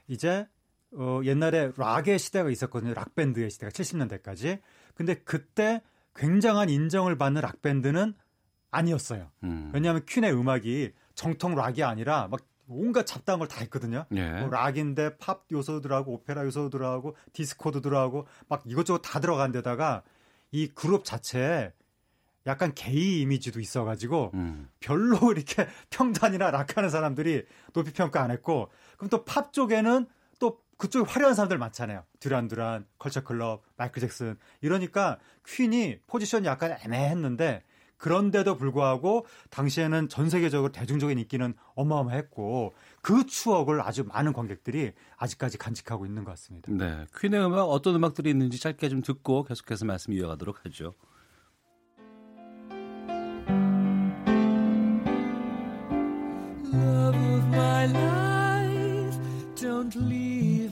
이제 0.07 0.45
어, 0.97 1.21
옛날에 1.23 1.71
락의 1.75 2.19
시대가 2.19 2.49
있었거든요. 2.49 2.93
락 2.93 3.15
밴드의 3.15 3.49
시대가 3.49 3.69
70년대까지. 3.71 4.59
근데 4.95 5.15
그때 5.15 5.81
굉장한 6.15 6.69
인정을 6.69 7.17
받는 7.17 7.41
락 7.41 7.61
밴드는 7.61 8.13
아니었어요. 8.71 9.29
음. 9.43 9.71
왜냐하면 9.73 10.05
퀸의 10.05 10.33
음악이 10.33 10.93
정통 11.15 11.55
락이 11.55 11.83
아니라 11.83 12.27
막 12.29 12.41
온갖 12.67 13.05
잡다한 13.05 13.39
걸 13.39 13.47
다 13.47 13.59
했거든요. 13.61 14.05
예. 14.15 14.31
뭐 14.39 14.49
락인데 14.49 15.17
팝 15.17 15.45
요소도 15.51 15.81
들어가고 15.81 16.13
오페라 16.13 16.43
요소도 16.45 16.69
들어가고 16.71 17.15
디스코도 17.33 17.81
들어가고 17.81 18.27
막 18.49 18.63
이것저것 18.65 18.99
다 18.99 19.19
들어간 19.19 19.51
데다가 19.51 20.01
이 20.51 20.67
그룹 20.67 21.05
자체에 21.05 21.73
약간 22.47 22.73
게이 22.73 23.21
이미지도 23.21 23.59
있어가지고 23.59 24.31
음. 24.35 24.69
별로 24.79 25.17
이렇게 25.33 25.67
평단이나 25.89 26.51
락하는 26.51 26.89
사람들이 26.89 27.45
높이 27.73 27.91
평가 27.91 28.21
안 28.23 28.31
했고 28.31 28.69
그럼 28.97 29.09
또 29.09 29.25
팝 29.25 29.51
쪽에는 29.53 30.05
또 30.05 30.09
그쪽에 30.77 31.09
화려한 31.09 31.35
사람들 31.35 31.57
많잖아요. 31.57 32.03
듀란 32.19 32.47
듀란, 32.47 32.85
컬처 32.99 33.23
클럽, 33.23 33.63
마이클 33.77 34.01
잭슨 34.01 34.37
이러니까 34.61 35.19
퀸이 35.45 35.99
포지션이 36.07 36.47
약간 36.47 36.77
애매했는데 36.83 37.63
그런데도 37.97 38.57
불구하고 38.57 39.25
당시에는 39.49 40.09
전 40.09 40.29
세계적으로 40.29 40.71
대중적인 40.71 41.17
인기는 41.17 41.53
어마어마했고 41.75 42.75
그 43.01 43.25
추억을 43.25 43.81
아주 43.81 44.03
많은 44.03 44.33
관객들이 44.33 44.91
아직까지 45.17 45.57
간직하고 45.57 46.05
있는 46.05 46.23
것 46.23 46.31
같습니다. 46.31 46.71
네. 46.71 47.05
퀸의 47.17 47.45
음악 47.45 47.63
어떤 47.63 47.95
음악들이 47.95 48.29
있는지 48.29 48.59
짧게 48.59 48.89
좀 48.89 49.01
듣고 49.01 49.43
계속해서 49.43 49.85
말씀 49.85 50.13
이어가도록 50.13 50.65
하죠. 50.65 50.93
Love 56.73 57.17
of 57.17 57.47
my 57.47 57.85
life, 57.89 59.17
don't 59.55 59.95
leave 59.95 60.64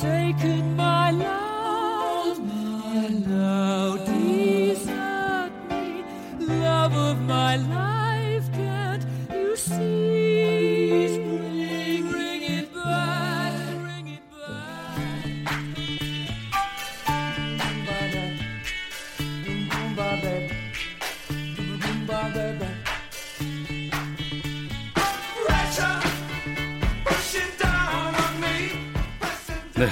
taken 0.00 0.76
my 0.76 1.10
love, 1.10 2.38
and 2.38 3.26
now 3.26 3.96
desert 3.96 5.52
me. 5.70 6.04
Love 6.38 6.94
of 6.94 7.20
my 7.22 7.56
life, 7.56 8.52
can't 8.52 9.04
you 9.32 9.56
see? 9.56 9.97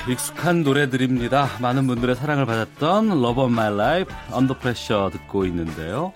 익숙한 0.08 0.62
노래들입니다. 0.62 1.58
많은 1.60 1.86
분들의 1.88 2.14
사랑을 2.14 2.46
받았던 2.46 3.10
Love 3.10 3.44
of 3.44 3.52
My 3.52 3.72
Life, 3.72 4.14
Under 4.32 4.56
Pressure 4.58 5.10
듣고 5.10 5.44
있는데요. 5.46 6.12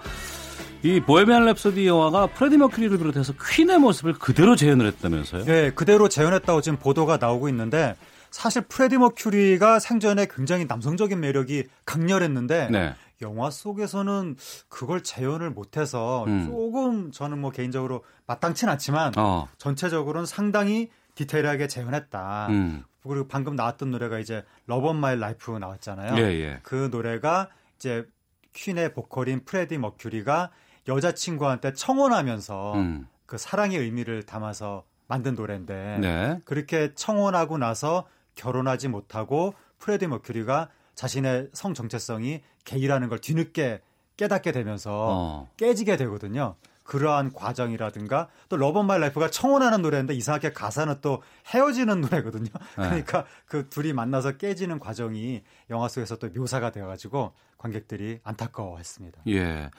이 0.82 1.00
보헤미안 1.00 1.44
랩소디 1.44 1.86
영화가 1.86 2.28
프레디 2.28 2.56
머큐리를 2.56 2.96
비롯해서 2.96 3.34
퀸의 3.34 3.78
모습을 3.80 4.14
그대로 4.14 4.56
재현을 4.56 4.86
했다면서요? 4.86 5.44
네, 5.44 5.70
그대로 5.72 6.08
재현했다고 6.08 6.60
지금 6.60 6.78
보도가 6.78 7.18
나오고 7.18 7.48
있는데 7.48 7.96
사실 8.30 8.62
프레디 8.62 8.96
머큐리가 8.96 9.80
생전에 9.80 10.26
굉장히 10.30 10.66
남성적인 10.66 11.18
매력이 11.20 11.64
강렬했는데 11.84 12.68
네. 12.70 12.94
영화 13.22 13.50
속에서는 13.50 14.36
그걸 14.68 15.02
재현을 15.02 15.50
못해서 15.50 16.24
음. 16.28 16.46
조금 16.46 17.10
저는 17.10 17.40
뭐 17.40 17.50
개인적으로 17.50 18.04
마땅치는 18.26 18.72
않지만 18.72 19.12
어. 19.16 19.48
전체적으로는 19.58 20.26
상당히 20.26 20.88
디테일하게 21.16 21.66
재현했다. 21.66 22.46
음. 22.50 22.84
그리고 23.02 23.27
방금 23.28 23.56
나왔던 23.56 23.90
노래가 23.90 24.18
이제 24.18 24.44
Love 24.66 24.89
of 24.89 24.97
My 24.97 25.16
Life 25.16 25.56
나왔잖아요. 25.56 26.16
예, 26.18 26.31
예. 26.40 26.60
그 26.62 26.89
노래가 26.90 27.48
이제 27.77 28.06
퀸의 28.52 28.93
보컬인 28.93 29.44
프레디 29.44 29.78
머큐리가 29.78 30.51
여자친구한테 30.89 31.72
청혼하면서 31.72 32.74
음. 32.74 33.09
그 33.27 33.39
사랑의 33.39 33.78
의미를 33.78 34.24
담아서 34.24 34.85
만든 35.06 35.35
노래인데 35.35 35.98
네. 36.01 36.40
그렇게 36.44 36.93
청혼하고 36.94 37.59
나서 37.59 38.06
결혼하지 38.35 38.89
못하고 38.89 39.55
프레디 39.78 40.06
머큐리가 40.06 40.68
자신의 40.94 41.51
성 41.52 41.74
정체성이 41.74 42.43
게이라는 42.64 43.09
걸 43.09 43.18
뒤늦게 43.18 43.81
깨닫게 44.16 44.52
되면서 44.52 45.09
어. 45.10 45.51
깨지게 45.56 45.97
되거든요. 45.97 46.56
그러한 46.90 47.32
과정이라든가 47.32 48.26
또 48.48 48.56
Love 48.56 48.72
of 48.72 48.81
My 48.81 48.98
Life가 48.98 49.31
청혼하는 49.30 49.80
노래인데 49.80 50.12
이상하게 50.12 50.52
가사는 50.52 50.96
또 51.00 51.22
헤어지는 51.46 52.00
노래거든요. 52.00 52.48
그러니까 52.74 53.26
그 53.46 53.68
둘이 53.68 53.92
만나서 53.92 54.38
깨지는 54.38 54.80
과정이 54.80 55.42
영화 55.70 55.86
속에서 55.86 56.16
또 56.16 56.28
묘사가 56.34 56.72
되어 56.72 56.88
가지고 56.88 57.32
관객들이 57.58 58.18
안타까워했습니다. 58.24 59.22
예. 59.28 59.70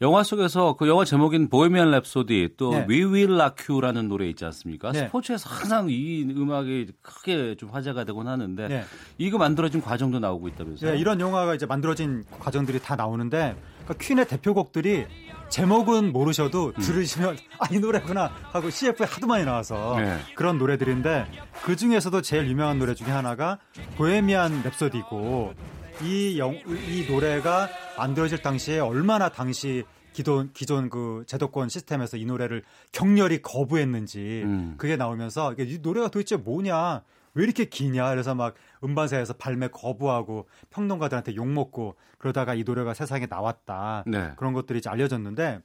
영화 0.00 0.22
속에서 0.22 0.74
그 0.76 0.88
영화 0.88 1.04
제목인 1.04 1.50
보헤미안 1.50 1.90
랩소디 1.90 2.56
또 2.56 2.70
네. 2.70 2.86
We 2.88 3.04
Will 3.04 3.34
Rock 3.34 3.66
You라는 3.68 4.08
노래 4.08 4.26
있지 4.28 4.46
않습니까? 4.46 4.92
네. 4.92 5.00
스포츠에서 5.00 5.50
항상 5.50 5.88
이 5.90 6.22
음악이 6.22 6.92
크게 7.02 7.56
좀 7.56 7.68
화제가 7.70 8.04
되곤 8.04 8.26
하는데 8.26 8.68
네. 8.68 8.84
이거 9.18 9.36
만들어진 9.36 9.82
과정도 9.82 10.18
나오고 10.18 10.48
있다면서요? 10.48 10.92
네, 10.92 10.98
이런 10.98 11.20
영화가 11.20 11.54
이제 11.54 11.66
만들어진 11.66 12.24
과정들이 12.40 12.80
다 12.80 12.96
나오는데 12.96 13.54
그러니까 13.84 13.94
퀸의 14.04 14.28
대표곡들이 14.28 15.06
제목은 15.54 16.12
모르셔도 16.12 16.72
들으시면 16.72 17.36
아 17.60 17.66
이 17.70 17.78
노래구나 17.78 18.32
하고 18.52 18.70
CF에 18.70 19.06
하도 19.06 19.28
많이 19.28 19.44
나와서 19.44 19.96
네. 19.98 20.18
그런 20.34 20.58
노래들인데 20.58 21.26
그 21.62 21.76
중에서도 21.76 22.22
제일 22.22 22.48
유명한 22.48 22.80
노래 22.80 22.92
중에 22.94 23.08
하나가 23.08 23.58
보헤미안 23.96 24.64
랩소디고 24.64 25.54
이, 26.02 26.40
영, 26.40 26.54
이 26.54 27.06
노래가 27.08 27.68
만들어질 27.96 28.42
당시에 28.42 28.80
얼마나 28.80 29.28
당시 29.28 29.84
기존 30.12 30.52
기존 30.52 30.90
그 30.90 31.22
제도권 31.28 31.68
시스템에서 31.68 32.16
이 32.16 32.24
노래를 32.24 32.64
격렬히 32.90 33.40
거부했는지 33.40 34.42
음. 34.44 34.74
그게 34.76 34.96
나오면서 34.96 35.52
이게 35.52 35.62
이 35.62 35.78
노래가 35.80 36.08
도대체 36.08 36.36
뭐냐 36.36 37.02
왜 37.34 37.44
이렇게 37.44 37.64
기냐 37.66 38.10
그래서 38.10 38.34
막 38.34 38.54
음반사에서 38.84 39.34
발매 39.34 39.68
거부하고 39.68 40.46
평론가들한테 40.70 41.34
욕 41.36 41.46
먹고 41.48 41.96
그러다가 42.18 42.54
이 42.54 42.62
노래가 42.64 42.94
세상에 42.94 43.26
나왔다 43.26 44.04
네. 44.06 44.32
그런 44.36 44.52
것들이 44.52 44.78
이제 44.78 44.90
알려졌는데 44.90 45.60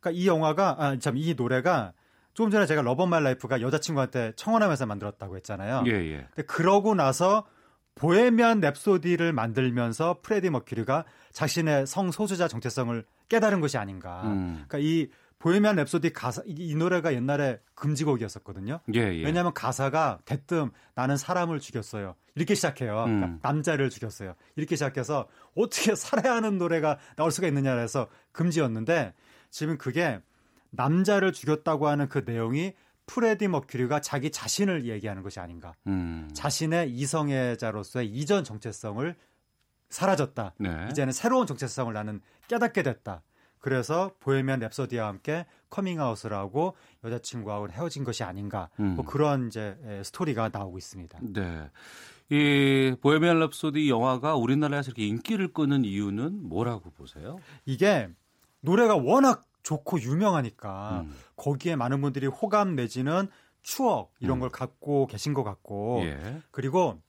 그러니까 0.00 0.10
이 0.20 0.26
영화가 0.26 0.76
아 0.78 0.96
참 0.98 1.16
이 1.16 1.34
노래가 1.34 1.92
조금 2.34 2.50
전에 2.50 2.64
제가 2.66 2.80
Love 2.82 2.98
of 2.98 3.06
My 3.06 3.22
Life가 3.22 3.60
여자친구한테 3.60 4.32
청혼하면서 4.36 4.86
만들었다고 4.86 5.36
했잖아요. 5.36 5.84
예, 5.86 5.90
예. 5.92 6.26
근데 6.34 6.42
그러고 6.46 6.94
나서 6.94 7.44
보헤미안 7.94 8.62
랩소디를 8.62 9.32
만들면서 9.32 10.20
프레디 10.22 10.48
머큐리가 10.48 11.04
자신의 11.32 11.86
성소수자 11.86 12.48
정체성을 12.48 13.04
깨달은 13.28 13.60
것이 13.60 13.76
아닌가. 13.76 14.22
음. 14.24 14.64
그러니까 14.66 14.78
이 14.78 15.08
보헤미안 15.42 15.74
랩소디 15.74 16.12
가사 16.14 16.40
이, 16.46 16.54
이 16.56 16.76
노래가 16.76 17.12
옛날에 17.12 17.58
금지곡이었었거든요. 17.74 18.78
예, 18.94 19.00
예. 19.00 19.24
왜냐하면 19.24 19.52
가사가 19.52 20.20
대뜸 20.24 20.70
나는 20.94 21.16
사람을 21.16 21.58
죽였어요. 21.58 22.14
이렇게 22.36 22.54
시작해요. 22.54 22.92
그러니까 23.04 23.26
음. 23.26 23.38
남자를 23.42 23.90
죽였어요. 23.90 24.36
이렇게 24.54 24.76
시작해서 24.76 25.26
어떻게 25.56 25.96
살아야 25.96 26.36
하는 26.36 26.58
노래가 26.58 26.98
나올 27.16 27.32
수가 27.32 27.48
있느냐 27.48 27.76
해서 27.76 28.08
금지였는데 28.30 29.14
지금 29.50 29.78
그게 29.78 30.20
남자를 30.70 31.32
죽였다고 31.32 31.88
하는 31.88 32.08
그 32.08 32.22
내용이 32.24 32.74
프레디 33.06 33.48
머큐리가 33.48 34.00
자기 34.00 34.30
자신을 34.30 34.86
얘기하는 34.86 35.24
것이 35.24 35.40
아닌가. 35.40 35.74
음. 35.88 36.30
자신의 36.34 36.92
이성애자로서의 36.92 38.06
이전 38.06 38.44
정체성을 38.44 39.16
사라졌다. 39.90 40.54
네. 40.58 40.88
이제는 40.92 41.12
새로운 41.12 41.48
정체성을 41.48 41.92
나는 41.92 42.20
깨닫게 42.46 42.84
됐다. 42.84 43.22
그래서 43.62 44.10
보헤미안 44.18 44.58
랩소디와 44.60 45.02
함께 45.02 45.46
커밍아웃을 45.70 46.32
하고 46.34 46.74
여자친구하고 47.04 47.70
헤어진 47.70 48.02
것이 48.02 48.24
아닌가. 48.24 48.68
음. 48.80 48.96
뭐 48.96 49.04
그런 49.06 49.46
이제 49.46 49.78
에, 49.86 50.02
스토리가 50.02 50.50
나오고 50.52 50.78
있습니다. 50.78 51.20
네. 51.22 51.70
이 52.28 52.96
보헤미안 53.00 53.38
랩소디 53.38 53.88
영화가 53.88 54.34
우리나라에서 54.34 54.88
이렇게 54.88 55.06
인기를 55.06 55.52
끄는 55.52 55.84
이유는 55.84 56.48
뭐라고 56.48 56.90
보세요? 56.90 57.38
이게 57.64 58.08
노래가 58.60 58.96
워낙 58.96 59.44
좋고 59.62 60.00
유명하니까 60.00 61.02
음. 61.06 61.14
거기에 61.36 61.76
많은 61.76 62.00
분들이 62.00 62.26
호감 62.26 62.74
내지는 62.74 63.28
추억 63.62 64.12
이런 64.18 64.38
음. 64.38 64.40
걸 64.40 64.50
갖고 64.50 65.06
계신 65.06 65.34
것 65.34 65.44
같고 65.44 66.00
예. 66.02 66.40
그리고 66.50 67.00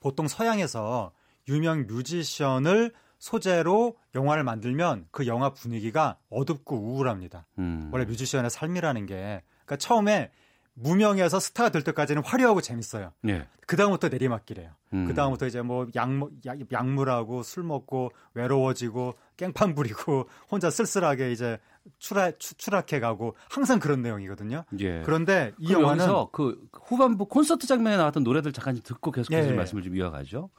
보통 0.00 0.28
서양에서 0.28 1.12
유명 1.46 1.86
뮤지션을 1.86 2.94
소재로 3.18 3.96
영화를 4.14 4.44
만들면 4.44 5.06
그 5.10 5.26
영화 5.26 5.50
분위기가 5.50 6.18
어둡고 6.30 6.76
우울합니다. 6.76 7.46
음. 7.58 7.90
원래 7.92 8.04
뮤지션의 8.04 8.50
삶이라는 8.50 9.06
게 9.06 9.42
그러니까 9.64 9.76
처음에 9.76 10.30
무명에서 10.78 11.40
스타가 11.40 11.70
될 11.70 11.82
때까지는 11.82 12.22
화려하고 12.22 12.60
재밌어요. 12.60 13.12
예. 13.28 13.46
그 13.66 13.76
다음부터 13.76 14.08
내리막길이에요. 14.08 14.70
음. 14.92 15.06
그 15.06 15.14
다음부터 15.14 15.46
이제 15.46 15.62
뭐 15.62 15.86
약, 15.94 16.08
약, 16.44 16.58
약물하고 16.70 17.42
술 17.42 17.62
먹고 17.62 18.12
외로워지고 18.34 19.14
깽판 19.36 19.74
부리고 19.74 20.28
혼자 20.50 20.70
쓸쓸하게 20.70 21.32
이제 21.32 21.58
추락, 21.98 22.38
추, 22.38 22.54
추락해 22.56 23.00
가고 23.00 23.34
항상 23.48 23.78
그런 23.80 24.02
내용이거든요. 24.02 24.64
예. 24.80 25.02
그런데 25.04 25.52
이 25.58 25.72
영화는 25.72 26.06
그 26.32 26.60
후반부 26.72 27.26
콘서트 27.26 27.66
장면에 27.66 27.96
나왔던 27.96 28.22
노래들 28.22 28.52
잠깐 28.52 28.74
좀 28.74 28.82
듣고 28.84 29.10
계속해서 29.10 29.50
예. 29.50 29.52
말씀을 29.52 29.82
좀 29.82 29.96
이어가죠. 29.96 30.50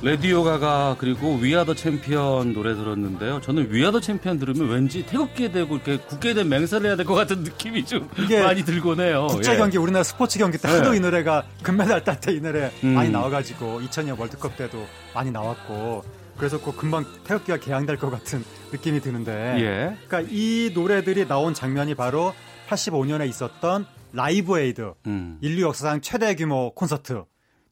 Radio 0.00 0.44
Ga 0.44 0.69
Ga 0.69 0.94
그리고 0.98 1.34
We 1.36 1.45
Are 1.45 1.60
the 1.60 1.74
Champion 1.74 2.52
노래 2.52 2.74
들었는데요. 2.74 3.40
저는 3.40 3.72
We 3.72 3.79
Are 3.79 3.89
the 3.89 4.00
Champion 4.00 4.38
들으면 4.38 4.68
왠지 4.68 5.04
태극기에 5.04 5.50
대고 5.50 5.74
이렇게 5.76 5.98
국기에 5.98 6.34
대한 6.34 6.48
맹세를 6.48 6.86
해야 6.86 6.96
될 6.96 7.04
것 7.04 7.14
같은 7.14 7.42
느낌이 7.42 7.84
좀 7.84 8.08
이게 8.16 8.40
많이 8.42 8.64
들곤 8.64 9.00
해요. 9.00 9.26
국제 9.28 9.54
예. 9.54 9.56
경기 9.56 9.76
우리나라 9.76 10.04
스포츠 10.04 10.38
경기 10.38 10.56
때 10.56 10.68
하도 10.68 10.90
네. 10.92 10.98
이 10.98 11.00
노래가 11.00 11.44
금메달 11.62 12.04
딸 12.04 12.20
때 12.20 12.32
이 12.32 12.40
노래 12.40 12.70
음. 12.84 12.90
많이 12.94 13.10
나와가지고 13.10 13.80
2002년 13.80 14.18
월드컵 14.18 14.56
때도 14.56 14.86
많이 15.14 15.32
나왔고 15.32 16.04
그래서 16.36 16.60
꼭 16.60 16.76
금방 16.76 17.04
태극기가 17.24 17.56
게양될 17.58 17.96
것 17.96 18.10
같은 18.10 18.44
느낌이 18.70 19.00
드는데 19.00 19.32
예. 19.58 19.96
그러니까 20.06 20.30
이 20.32 20.70
노래들이 20.74 21.26
나온 21.26 21.54
장면이 21.54 21.96
바로 21.96 22.34
85년에 22.68 23.28
있었던 23.28 23.84
Live 24.12 24.60
Aid 24.60 24.92
음. 25.08 25.38
인류 25.40 25.62
역사상 25.64 26.02
최대 26.02 26.36
규모 26.36 26.72
콘서트 26.74 27.24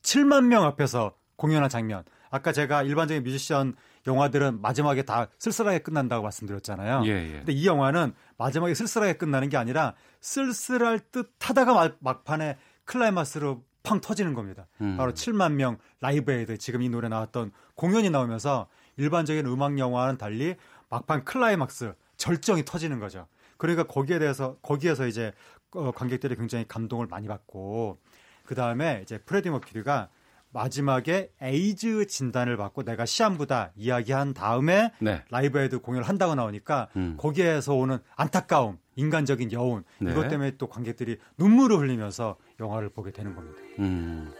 7만 0.02 0.46
명 0.46 0.64
앞에서 0.64 1.12
공연한 1.36 1.68
장면. 1.68 2.02
아까 2.30 2.52
제가 2.52 2.82
일반적인 2.82 3.22
뮤지션 3.22 3.74
영화들은 4.06 4.60
마지막에 4.60 5.02
다 5.02 5.28
쓸쓸하게 5.38 5.80
끝난다고 5.80 6.22
말씀드렸잖아요. 6.22 7.02
예, 7.06 7.10
예. 7.10 7.32
근데 7.38 7.52
이 7.52 7.66
영화는 7.66 8.14
마지막에 8.38 8.74
쓸쓸하게 8.74 9.14
끝나는 9.14 9.48
게 9.48 9.56
아니라 9.56 9.94
쓸쓸할 10.20 11.00
듯 11.12 11.32
하다가 11.40 11.74
막- 11.74 11.96
막판에 12.00 12.56
클라이맥스로 12.84 13.64
팡 13.82 14.00
터지는 14.00 14.34
겁니다. 14.34 14.66
음. 14.80 14.96
바로 14.96 15.12
7만 15.12 15.52
명 15.52 15.78
Live 16.00 16.32
Aid 16.32 16.58
지금 16.58 16.82
이 16.82 16.88
노래 16.88 17.08
나왔던 17.08 17.52
공연이 17.74 18.10
나오면서 18.10 18.68
일반적인 18.96 19.46
음악 19.46 19.78
영화와는 19.78 20.18
달리 20.18 20.56
막판 20.90 21.24
클라이맥스 21.24 21.94
절정이 22.16 22.64
터지는 22.64 22.98
거죠. 22.98 23.26
그러니까 23.56 23.84
거기에 23.84 24.18
대해서 24.18 24.56
거기에서 24.62 25.06
이제 25.06 25.32
어, 25.72 25.92
관객들이 25.92 26.34
굉장히 26.36 26.66
감동을 26.66 27.06
많이 27.06 27.28
받고 27.28 27.98
그 28.44 28.54
다음에 28.54 29.00
이제 29.02 29.18
프레디 29.18 29.50
머큐리가 29.50 30.08
마지막에 30.56 31.30
에이즈 31.42 32.06
진단을 32.06 32.56
받고 32.56 32.82
내가 32.82 33.04
시한부다 33.04 33.72
이야기한 33.76 34.32
다음에 34.32 34.90
네. 35.00 35.22
Live 35.30 35.58
Aid 35.58 35.80
공연을 35.80 36.08
한다고 36.08 36.34
나오니까 36.34 36.88
음. 36.96 37.16
거기에서 37.18 37.74
오는 37.74 37.98
안타까움, 38.16 38.78
인간적인 38.96 39.52
여운 39.52 39.84
네. 40.00 40.12
이것 40.12 40.28
때문에 40.28 40.52
또 40.56 40.66
관객들이 40.66 41.18
눈물을 41.36 41.78
흘리면서 41.78 42.36
영화를 42.58 42.88
보게 42.88 43.10
되는 43.10 43.34
겁니다. 43.34 43.58
음. 43.80 44.32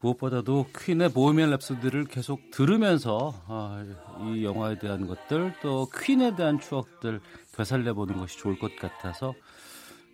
무엇보다도 0.00 0.66
퀸의 0.78 1.12
보헤미안 1.12 1.50
랩소디를 1.50 2.10
계속 2.10 2.50
들으면서 2.50 3.34
아, 3.46 3.84
이 4.22 4.44
영화에 4.44 4.78
대한 4.78 5.06
것들 5.06 5.54
또 5.62 5.88
퀸에 5.94 6.36
대한 6.36 6.58
추억들 6.58 7.20
되살려 7.52 7.94
보는 7.94 8.16
것이 8.16 8.38
좋을 8.38 8.58
것 8.58 8.76
같아서 8.76 9.34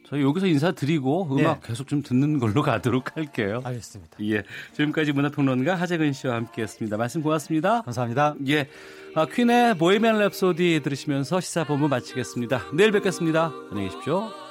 저희 0.08 0.22
여기서 0.22 0.46
인사드리고 0.46 1.36
음악 1.36 1.60
네. 1.60 1.68
계속 1.68 1.88
좀 1.88 2.02
듣는 2.02 2.38
걸로 2.38 2.62
가도록 2.62 3.16
할게요. 3.16 3.60
알겠습니다. 3.64 4.18
예. 4.22 4.42
지금까지 4.72 5.12
문화평론가 5.12 5.74
하재근 5.74 6.12
씨와 6.12 6.36
함께 6.36 6.62
했습니다. 6.62 6.96
말씀 6.96 7.22
고맙습니다. 7.22 7.82
감사합니다. 7.82 8.34
예. 8.48 8.68
아, 9.14 9.26
퀸의 9.26 9.78
보헤미안 9.78 10.16
랩소디 10.18 10.82
들으시면서 10.82 11.40
시사본부 11.40 11.88
마치겠습니다. 11.88 12.66
내일 12.74 12.92
뵙겠습니다. 12.92 13.52
안녕히 13.70 13.88
계십시오. 13.88 14.45